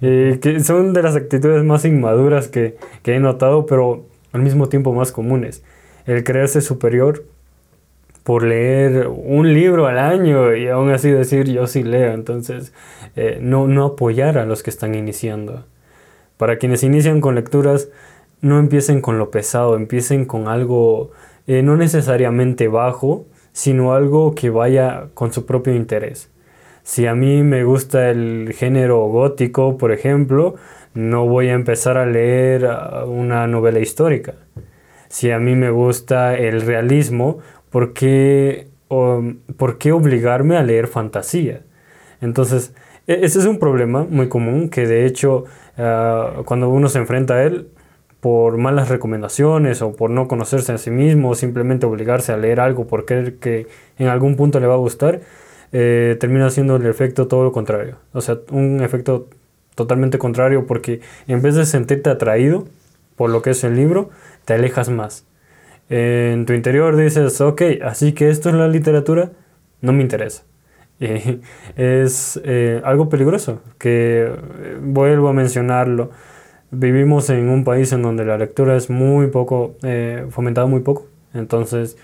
Eh, 0.01 0.41
que 0.43 0.59
son 0.59 0.93
de 0.93 1.01
las 1.01 1.15
actitudes 1.15 1.63
más 1.63 1.85
inmaduras 1.85 2.49
que, 2.49 2.77
que 3.05 3.15
he 3.15 3.21
notado, 3.21 3.65
pero 3.65 4.07
al 4.33 4.43
mismo 4.43 4.69
tiempo 4.69 4.93
más 4.93 5.13
comunes. 5.13 5.63
El 6.05 6.25
creerse 6.25 6.63
superior 6.63 7.25
por 8.25 8.43
leer 8.43 9.07
un 9.07 9.55
libro 9.55 9.87
al 9.87 10.01
año 10.01 10.57
y 10.57 10.67
aún 10.67 10.91
así 10.91 11.13
decir 11.13 11.47
yo 11.47 11.69
sí 11.69 11.85
leo. 11.85 12.13
Entonces, 12.13 12.73
eh, 13.15 13.39
no, 13.41 13.69
no 13.69 13.85
apoyar 13.85 14.37
a 14.37 14.47
los 14.47 14.65
que 14.65 14.71
están 14.71 14.97
iniciando. 14.97 15.65
Para 16.39 16.59
quienes 16.59 16.83
inician 16.83 17.21
con 17.21 17.37
lecturas, 17.37 17.89
no 18.41 18.59
empiecen 18.59 19.01
con 19.01 19.21
lo 19.21 19.31
pesado, 19.31 19.77
empiecen 19.77 20.25
con 20.25 20.49
algo 20.49 21.13
eh, 21.47 21.63
no 21.63 21.77
necesariamente 21.77 22.67
bajo, 22.67 23.27
sino 23.57 23.95
algo 23.95 24.35
que 24.35 24.51
vaya 24.51 25.09
con 25.15 25.33
su 25.33 25.47
propio 25.47 25.75
interés. 25.75 26.31
Si 26.83 27.07
a 27.07 27.15
mí 27.15 27.43
me 27.43 27.65
gusta 27.65 28.11
el 28.11 28.53
género 28.53 29.07
gótico, 29.07 29.79
por 29.79 29.93
ejemplo, 29.93 30.57
no 30.93 31.27
voy 31.27 31.49
a 31.49 31.55
empezar 31.55 31.97
a 31.97 32.05
leer 32.05 32.67
ah, 32.67 33.07
una 33.07 33.47
novela 33.47 33.79
histórica. 33.79 34.35
Si 35.09 35.31
a 35.31 35.39
mí 35.39 35.57
me 35.57 35.71
gusta 35.71 36.37
el 36.37 36.61
realismo, 36.61 37.39
¿por 37.71 37.95
qué, 37.95 38.69
¿por 38.89 39.79
qué 39.79 39.91
obligarme 39.91 40.59
a 40.59 40.63
leer 40.63 40.87
fantasía? 40.87 41.63
Entonces, 42.21 42.75
e, 43.07 43.25
ese 43.25 43.39
es 43.39 43.47
un 43.47 43.59
problema 43.59 44.05
muy 44.05 44.29
común 44.29 44.69
que 44.69 44.87
de 44.87 45.07
hecho 45.07 45.47
ah, 45.79 46.43
cuando 46.45 46.69
uno 46.69 46.91
se 46.91 46.99
enfrenta 46.99 47.37
a 47.37 47.45
él 47.45 47.71
por 48.27 48.57
malas 48.57 48.89
recomendaciones 48.89 49.83
o 49.83 49.93
por 49.93 50.11
no 50.11 50.27
conocerse 50.27 50.73
a 50.73 50.79
sí 50.79 50.91
mismo 50.91 51.31
o 51.31 51.35
simplemente 51.37 51.87
obligarse 51.87 52.33
a 52.33 52.37
leer 52.37 52.59
algo 52.59 52.89
porque 52.89 53.07
creer 53.07 53.35
que 53.37 53.67
en 53.99 54.09
algún 54.09 54.35
punto 54.35 54.59
le 54.59 54.67
va 54.67 54.75
a 54.75 54.79
gustar, 54.79 55.21
eh, 55.71 56.17
termina 56.19 56.51
siendo 56.51 56.75
el 56.75 56.87
efecto 56.87 57.29
todo 57.29 57.45
lo 57.45 57.53
contrario. 57.53 57.99
O 58.13 58.21
sea, 58.21 58.39
un 58.51 58.83
efecto 58.83 59.29
totalmente 59.77 60.19
contrario 60.19 60.67
porque 60.67 61.01
en 61.29 61.41
vez 61.41 61.55
de 61.55 61.67
sentirte 61.67 62.11
atraído 62.11 62.67
por 63.15 63.31
lo 63.31 63.43
que 63.43 63.51
es 63.51 63.63
el 63.63 63.77
libro, 63.77 64.11
te 64.45 64.55
alejas 64.55 64.89
más 64.89 65.25
en 65.89 66.47
tu 66.47 66.53
interior 66.53 66.97
dices, 66.97 67.41
ok, 67.41 67.63
así 67.85 68.13
que 68.13 68.29
esto 68.29 68.49
es 68.49 68.57
la 68.57 68.67
literatura, 68.69 69.31
no 69.81 69.93
me 69.93 70.03
interesa. 70.03 70.43
Y 70.99 71.07
es 71.77 72.41
eh, 72.45 72.81
algo 72.85 73.09
peligroso, 73.09 73.61
que 73.79 74.27
eh, 74.29 74.79
vuelvo 74.81 75.29
a 75.29 75.33
mencionarlo. 75.33 76.11
Vivimos 76.71 77.31
en 77.31 77.49
un 77.49 77.65
país 77.65 77.93
en 77.93 78.03
donde 78.03 78.25
la 78.25 78.39
lectura 78.39 78.77
es 78.77 78.91
muy 78.91 79.29
poco, 79.29 79.77
eh, 79.83 80.27
fomentada 80.31 80.67
muy 80.67 80.81
poco. 80.81 81.07
Entonces, 81.35 81.97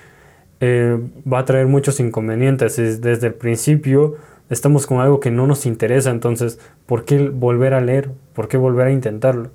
va 0.63 1.41
a 1.41 1.45
traer 1.45 1.67
muchos 1.67 1.99
inconvenientes. 1.99 2.77
desde 2.77 3.27
el 3.27 3.35
principio 3.35 4.17
estamos 4.49 4.87
con 4.87 5.01
algo 5.01 5.19
que 5.19 5.31
no 5.31 5.47
nos 5.47 5.67
interesa, 5.67 6.11
entonces, 6.11 6.61
¿por 6.87 7.05
qué 7.05 7.29
volver 7.29 7.75
a 7.75 7.81
leer? 7.81 8.11
¿Por 8.35 8.49
qué 8.49 8.57
volver 8.57 8.87
a 8.87 8.93
intentarlo? 8.93 9.51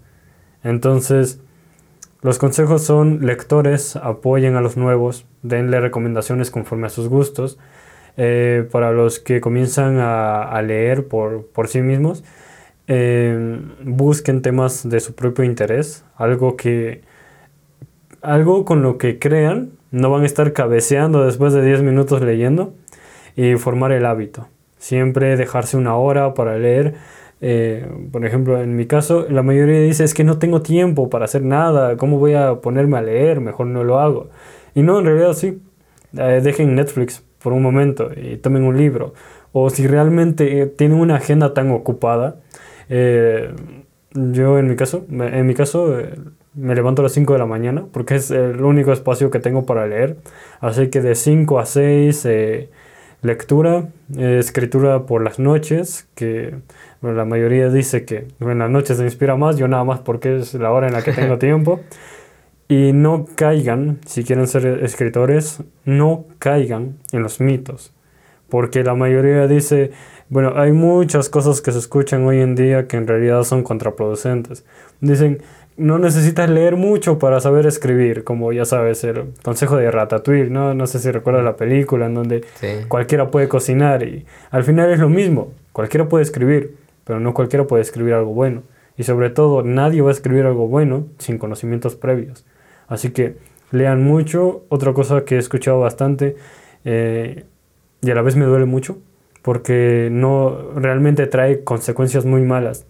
Entonces, 0.63 1.39
los 2.21 2.39
consejos 2.39 2.83
son 2.83 3.25
lectores, 3.25 3.95
apoyen 3.95 4.55
a 4.55 4.61
los 4.61 4.75
nuevos, 4.75 5.25
denle 5.43 5.79
recomendaciones 5.79 6.49
conforme 6.51 6.87
a 6.87 6.89
sus 6.89 7.07
gustos. 7.07 7.59
Eh, 8.19 8.67
para 8.71 8.91
los 8.91 9.19
que 9.19 9.39
comienzan 9.39 9.99
a, 9.99 10.59
leer 10.63 11.07
por, 11.07 11.45
sí 11.67 11.81
mismos, 11.81 12.23
eh, 12.87 13.59
busquen 13.83 14.41
temas 14.41 14.87
de 14.87 14.99
su 14.99 15.15
propio 15.15 15.43
interés, 15.43 16.03
algo 16.15 16.55
que 16.55 17.01
algo 18.21 18.65
con 18.65 18.81
lo 18.81 18.97
que 18.97 19.19
crean, 19.19 19.71
no 19.91 20.09
van 20.09 20.23
a 20.23 20.25
estar 20.25 20.51
cabeceando 20.53 21.25
después 21.25 21.53
de 21.53 21.63
10 21.63 21.81
minutos 21.83 22.21
leyendo 22.21 22.73
y 23.35 23.55
formar 23.55 23.91
el 23.91 24.05
hábito. 24.05 24.47
Siempre 24.79 25.37
dejarse 25.37 25.77
una 25.77 25.95
hora 25.95 26.33
para 26.33 26.57
leer 26.57 26.95
eh, 27.39 27.87
por 28.11 28.25
ejemplo, 28.25 28.61
en 28.61 28.75
mi 28.75 28.87
caso, 28.87 29.27
la 29.29 29.43
mayoría 29.43 29.79
dice 29.81 30.03
es 30.03 30.13
que 30.13 30.23
no 30.23 30.39
tengo 30.39 30.61
tiempo 30.61 31.09
para 31.09 31.25
hacer 31.25 31.43
nada, 31.43 31.97
¿cómo 31.97 32.17
voy 32.17 32.33
a 32.33 32.55
ponerme 32.61 32.97
a 32.97 33.01
leer? 33.01 33.41
Mejor 33.41 33.67
no 33.67 33.83
lo 33.83 33.99
hago. 33.99 34.29
Y 34.75 34.81
no, 34.81 34.99
en 34.99 35.05
realidad 35.05 35.33
sí. 35.33 35.61
Eh, 36.17 36.41
dejen 36.43 36.75
Netflix 36.75 37.23
por 37.43 37.53
un 37.53 37.61
momento 37.61 38.09
y 38.15 38.37
tomen 38.37 38.63
un 38.63 38.77
libro. 38.77 39.13
O 39.51 39.69
si 39.69 39.87
realmente 39.87 40.61
eh, 40.61 40.65
tienen 40.67 40.99
una 40.99 41.15
agenda 41.15 41.53
tan 41.53 41.71
ocupada, 41.71 42.37
yo 42.89 44.59
en 44.59 44.67
mi 44.67 44.75
caso, 44.75 45.05
en 45.09 45.45
mi 45.45 45.53
caso 45.53 45.97
me 46.53 46.73
levanto 46.75 47.01
a 47.01 47.03
las 47.03 47.11
5 47.13 47.33
de 47.33 47.39
la 47.39 47.45
mañana 47.45 47.85
porque 47.91 48.15
es 48.15 48.31
el 48.31 48.61
único 48.61 48.91
espacio 48.91 49.29
que 49.29 49.39
tengo 49.39 49.65
para 49.65 49.85
leer. 49.87 50.17
Así 50.59 50.89
que 50.89 51.01
de 51.01 51.15
5 51.15 51.59
a 51.59 51.65
6 51.65 52.27
lectura, 53.21 53.89
escritura 54.17 55.05
por 55.05 55.23
las 55.23 55.39
noches, 55.39 56.07
que 56.15 56.55
la 57.01 57.25
mayoría 57.25 57.69
dice 57.69 58.05
que 58.05 58.27
en 58.39 58.59
las 58.59 58.69
noches 58.69 58.97
se 58.97 59.03
inspira 59.03 59.35
más, 59.35 59.57
yo 59.57 59.67
nada 59.67 59.83
más 59.83 59.99
porque 59.99 60.37
es 60.37 60.53
la 60.53 60.71
hora 60.71 60.87
en 60.87 60.93
la 60.93 61.03
que 61.03 61.13
tengo 61.13 61.37
tiempo. 61.39 61.81
Y 62.69 62.91
no 62.91 63.25
caigan, 63.35 63.99
si 64.05 64.25
quieren 64.25 64.45
ser 64.45 64.65
escritores, 64.83 65.63
no 65.85 66.25
caigan 66.37 66.97
en 67.13 67.23
los 67.23 67.39
mitos. 67.39 67.93
Porque 68.49 68.83
la 68.83 68.93
mayoría 68.93 69.47
dice, 69.47 69.91
bueno, 70.29 70.53
hay 70.55 70.71
muchas 70.71 71.29
cosas 71.29 71.61
que 71.61 71.71
se 71.71 71.79
escuchan 71.79 72.25
hoy 72.25 72.39
en 72.39 72.55
día 72.55 72.87
que 72.87 72.97
en 72.97 73.07
realidad 73.07 73.43
son 73.43 73.63
contraproducentes. 73.63 74.65
Dicen, 75.01 75.41
no 75.77 75.99
necesitas 75.99 76.49
leer 76.49 76.75
mucho 76.75 77.19
para 77.19 77.39
saber 77.39 77.65
escribir, 77.65 78.23
como 78.23 78.51
ya 78.51 78.65
sabes, 78.65 79.03
el 79.03 79.33
consejo 79.43 79.77
de 79.77 79.91
Ratatouille, 79.91 80.49
¿no? 80.49 80.73
No 80.73 80.87
sé 80.87 80.99
si 80.99 81.11
recuerdas 81.11 81.43
la 81.43 81.55
película 81.55 82.07
en 82.07 82.15
donde 82.15 82.45
cualquiera 82.87 83.29
puede 83.31 83.47
cocinar 83.47 84.03
y 84.03 84.25
al 84.49 84.63
final 84.63 84.91
es 84.91 84.99
lo 84.99 85.09
mismo, 85.09 85.53
cualquiera 85.71 86.09
puede 86.09 86.23
escribir 86.23 86.87
pero 87.07 87.21
no 87.21 87.33
cualquiera 87.33 87.65
puede 87.65 87.81
escribir 87.81 88.13
algo 88.13 88.33
bueno. 88.33 88.63
Y 88.97 89.03
sobre 89.03 89.29
todo, 89.29 89.63
nadie 89.63 90.01
va 90.01 90.09
a 90.09 90.11
escribir 90.11 90.45
algo 90.45 90.67
bueno 90.67 91.05
sin 91.19 91.37
conocimientos 91.37 91.95
previos. 91.95 92.45
Así 92.89 93.11
que 93.11 93.37
lean 93.71 94.03
mucho. 94.03 94.65
Otra 94.67 94.91
cosa 94.91 95.23
que 95.23 95.35
he 95.35 95.37
escuchado 95.37 95.79
bastante 95.79 96.35
eh, 96.83 97.45
y 98.01 98.11
a 98.11 98.15
la 98.15 98.21
vez 98.21 98.35
me 98.35 98.43
duele 98.43 98.65
mucho 98.65 98.97
porque 99.47 100.09
no 100.11 100.73
realmente 100.75 101.25
trae 101.25 101.63
consecuencias 101.63 102.25
muy 102.25 102.41
malas. 102.41 102.85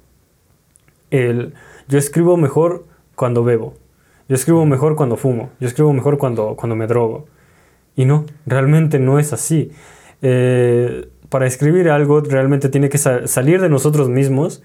El, 1.11 1.53
yo 1.87 1.99
escribo 1.99 2.35
mejor 2.35 2.87
cuando 3.13 3.43
bebo. 3.43 3.75
Yo 4.27 4.33
escribo 4.33 4.65
mejor 4.65 4.95
cuando 4.95 5.17
fumo. 5.17 5.51
Yo 5.59 5.67
escribo 5.67 5.93
mejor 5.93 6.17
cuando, 6.17 6.55
cuando 6.55 6.75
me 6.75 6.87
drogo. 6.87 7.27
Y 7.95 8.05
no, 8.05 8.25
realmente 8.47 8.97
no 8.97 9.19
es 9.19 9.33
así. 9.33 9.69
Eh, 10.23 11.07
para 11.29 11.45
escribir 11.45 11.91
algo 11.91 12.21
realmente 12.21 12.69
tiene 12.69 12.89
que 12.89 12.97
salir 12.97 13.61
de 13.61 13.69
nosotros 13.69 14.09
mismos 14.09 14.63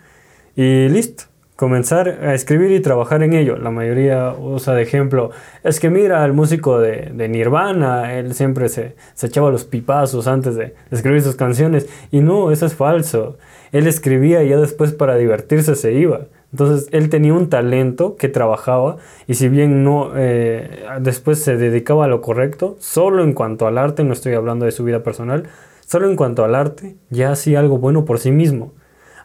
y 0.56 0.88
listo. 0.88 1.24
Comenzar 1.56 2.08
a 2.08 2.34
escribir 2.34 2.72
y 2.72 2.80
trabajar 2.80 3.22
en 3.22 3.34
ello. 3.34 3.56
La 3.56 3.70
mayoría 3.70 4.34
usa 4.38 4.74
de 4.74 4.82
ejemplo, 4.82 5.30
es 5.62 5.80
que 5.80 5.90
mira 5.90 6.24
al 6.24 6.32
músico 6.32 6.80
de, 6.80 7.28
Nirvana, 7.28 8.14
él 8.14 8.34
siempre 8.34 8.68
se, 8.68 8.96
se, 9.14 9.26
echaba 9.26 9.50
los 9.50 9.64
pipazos 9.64 10.26
antes 10.26 10.56
de, 10.56 10.74
escribir 10.90 11.22
sus 11.22 11.36
canciones. 11.36 11.88
Y 12.10 12.20
no, 12.20 12.50
eso 12.50 12.66
es 12.66 12.74
falso. 12.74 13.36
Él 13.70 13.86
escribía 13.86 14.42
y 14.42 14.48
ya 14.48 14.56
después 14.56 14.92
para 14.92 15.16
divertirse 15.16 15.76
se 15.76 15.92
iba. 15.92 16.26
Entonces 16.52 16.88
él 16.92 17.08
tenía 17.08 17.32
un 17.32 17.48
talento 17.48 18.16
que 18.16 18.28
trabajaba 18.28 18.98
y 19.26 19.34
si 19.34 19.48
bien 19.48 19.84
no 19.84 20.12
eh, 20.14 20.84
después 21.00 21.42
se 21.42 21.56
dedicaba 21.56 22.04
a 22.04 22.08
lo 22.08 22.20
correcto, 22.20 22.76
solo 22.78 23.24
en 23.24 23.32
cuanto 23.32 23.66
al 23.66 23.78
arte, 23.78 24.04
no 24.04 24.12
estoy 24.12 24.34
hablando 24.34 24.66
de 24.66 24.72
su 24.72 24.84
vida 24.84 25.02
personal, 25.02 25.44
solo 25.86 26.10
en 26.10 26.16
cuanto 26.16 26.44
al 26.44 26.54
arte, 26.54 26.96
ya 27.08 27.32
hacía 27.32 27.58
algo 27.58 27.78
bueno 27.78 28.04
por 28.04 28.18
sí 28.18 28.30
mismo. 28.30 28.72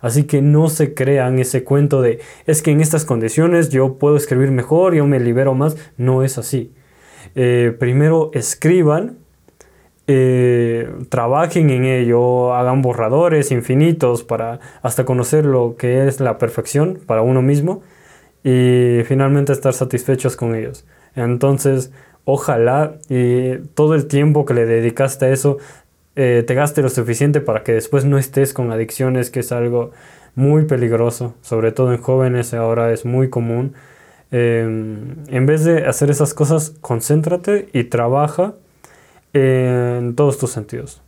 Así 0.02 0.24
que 0.26 0.42
no 0.42 0.70
se 0.70 0.94
crean 0.94 1.40
ese 1.40 1.64
cuento 1.64 2.02
de 2.02 2.20
es 2.46 2.62
que 2.62 2.72
en 2.72 2.82
estas 2.82 3.06
condiciones 3.06 3.70
yo 3.70 3.96
puedo 3.96 4.18
escribir 4.18 4.52
mejor, 4.52 4.94
yo 4.94 5.06
me 5.06 5.20
libero 5.20 5.54
más. 5.54 5.78
No 5.98 6.24
es 6.24 6.38
así. 6.38 6.74
Eh, 7.36 7.76
primero 7.78 8.32
escriban, 8.34 9.18
eh, 10.08 10.90
trabajen 11.10 11.70
en 11.70 11.84
ello, 11.86 12.54
hagan 12.54 12.82
borradores 12.82 13.52
infinitos 13.52 14.24
para 14.24 14.60
hasta 14.82 15.06
conocer 15.06 15.46
lo 15.46 15.76
que 15.76 16.08
es 16.08 16.20
la 16.20 16.38
perfección 16.38 17.00
para 17.06 17.22
uno 17.22 17.42
mismo 17.42 17.82
y 18.44 19.02
finalmente 19.06 19.52
estar 19.52 19.74
satisfechos 19.74 20.38
con 20.38 20.56
ellos. 20.56 20.86
Entonces, 21.16 21.92
ojalá 22.24 22.96
y 23.10 23.58
todo 23.74 23.96
el 23.96 24.08
tiempo 24.08 24.46
que 24.46 24.54
le 24.54 24.66
dedicaste 24.66 25.26
a 25.26 25.30
eso 25.30 25.58
eh, 26.20 26.44
te 26.48 26.56
gaste 26.56 26.82
lo 26.82 26.90
suficiente 26.90 27.42
para 27.42 27.62
que 27.62 27.74
después 27.74 28.04
no 28.04 28.18
estés 28.18 28.52
con 28.52 28.72
adicciones, 28.72 29.30
que 29.30 29.42
es 29.42 29.52
algo 29.52 29.92
muy 30.34 30.66
peligroso, 30.66 31.36
sobre 31.42 31.72
todo 31.72 31.94
en 31.94 32.02
jóvenes 32.02 32.56
ahora 32.56 32.92
es 32.92 33.06
muy 33.06 33.30
común. 33.30 33.76
Em, 34.32 35.14
en 35.28 35.46
vez 35.46 35.64
de 35.64 35.86
hacer 35.86 36.10
esas 36.10 36.34
cosas, 36.34 36.72
concéntrate 36.82 37.70
y 37.72 37.84
trabaja 37.84 38.56
en 39.34 40.16
todos 40.16 40.40
tus 40.40 40.50
sentidos. 40.50 41.04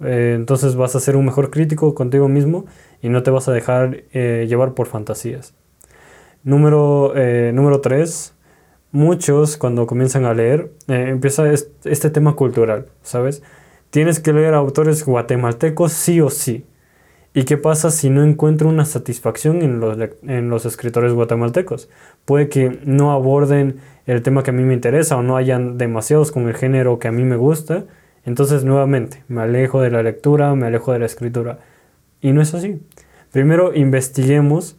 Eh, 0.00 0.34
entonces 0.36 0.76
vas 0.76 0.94
a 0.94 1.00
ser 1.00 1.16
un 1.16 1.24
mejor 1.24 1.50
crítico 1.50 1.92
contigo 1.96 2.28
mismo 2.28 2.64
y 3.02 3.08
no 3.08 3.24
te 3.24 3.32
vas 3.32 3.48
a 3.48 3.52
dejar 3.52 4.04
eh, 4.12 4.46
llevar 4.48 4.74
por 4.74 4.86
fantasías. 4.86 5.54
Número, 6.44 7.12
número 7.52 7.80
3. 7.80 8.32
Muchos 8.92 9.56
cuando 9.56 9.88
comienzan 9.88 10.24
a 10.24 10.34
leer 10.34 10.70
empieza 10.86 11.50
este 11.50 12.10
tema 12.10 12.36
cultural, 12.36 12.86
¿sabes? 13.02 13.42
Tienes 13.92 14.20
que 14.20 14.32
leer 14.32 14.54
autores 14.54 15.04
guatemaltecos 15.04 15.92
sí 15.92 16.22
o 16.22 16.30
sí. 16.30 16.64
¿Y 17.34 17.44
qué 17.44 17.58
pasa 17.58 17.90
si 17.90 18.08
no 18.08 18.24
encuentro 18.24 18.70
una 18.70 18.86
satisfacción 18.86 19.60
en 19.60 20.48
los, 20.48 20.64
escritores 20.64 21.12
guatemaltecos? 21.12 21.90
Puede 22.24 22.48
que 22.48 22.80
no 22.86 23.12
aborden 23.12 23.80
el 24.06 24.22
tema 24.22 24.42
que 24.42 24.48
a 24.48 24.54
mí 24.54 24.62
me 24.62 24.72
interesa 24.72 25.18
o 25.18 25.22
no 25.22 25.36
hayan 25.36 25.76
demasiados 25.76 26.32
con 26.32 26.48
el 26.48 26.54
género 26.54 26.98
que 26.98 27.08
a 27.08 27.12
mí 27.12 27.22
me 27.22 27.36
gusta. 27.36 27.84
Entonces 28.24 28.64
nuevamente 28.64 29.24
me 29.28 29.42
alejo 29.42 29.82
de 29.82 29.90
la 29.90 30.02
lectura, 30.02 30.54
me 30.54 30.68
alejo 30.68 30.94
de 30.94 31.00
la 31.00 31.04
escritura. 31.04 31.58
Y 32.22 32.32
no 32.32 32.40
es 32.40 32.54
así. 32.54 32.80
Primero 33.30 33.74
investiguemos 33.74 34.78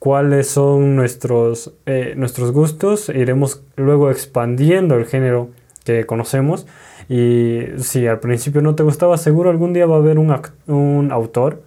cuáles 0.00 0.48
son 0.48 0.96
nuestros, 0.96 1.74
eh, 1.86 2.14
nuestros 2.16 2.50
gustos, 2.50 3.10
iremos 3.10 3.62
luego 3.76 4.10
expandiendo 4.10 4.96
el 4.96 5.06
género 5.06 5.50
que 5.84 6.04
conocemos 6.04 6.66
y 7.10 7.66
si 7.78 8.06
al 8.06 8.20
principio 8.20 8.62
no 8.62 8.76
te 8.76 8.84
gustaba, 8.84 9.18
seguro 9.18 9.50
algún 9.50 9.72
día 9.72 9.84
va 9.84 9.96
a 9.96 9.98
haber 9.98 10.16
un, 10.16 10.32
un 10.68 11.10
autor 11.10 11.64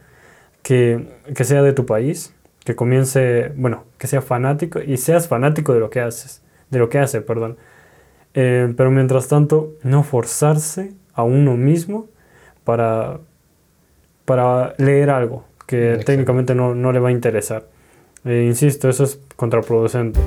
que, 0.62 1.06
que, 1.36 1.44
sea 1.44 1.62
de 1.62 1.74
tu 1.74 1.86
país, 1.86 2.34
que 2.64 2.78
comience, 2.78 3.52
bueno, 3.58 3.84
que 3.98 4.08
sea 4.08 4.22
fanático 4.22 4.80
y 4.82 4.96
seas 4.96 5.28
fanático 5.28 5.74
de 5.74 5.82
lo 5.82 5.90
que 5.90 6.00
haces, 6.00 6.42
de 6.70 6.80
lo 6.80 6.88
que 6.88 6.98
hace, 6.98 7.20
perdón. 7.20 7.58
Eh, 8.36 8.74
pero 8.78 8.90
mientras 8.90 9.28
tanto, 9.28 9.74
no 9.84 10.04
forzarse 10.04 10.94
a 11.14 11.24
uno 11.24 11.58
mismo 11.58 12.08
para, 12.64 13.20
para 14.24 14.76
leer 14.78 15.10
algo 15.10 15.44
que 15.68 16.00
técnicamente 16.06 16.56
no, 16.56 16.74
no, 16.74 16.94
le 16.94 17.00
va 17.00 17.10
a 17.10 17.12
interesar. 17.12 17.66
Eh, 18.24 18.46
insisto, 18.48 18.88
eso 18.88 19.04
es 19.04 19.20
contraproducente. 19.36 20.22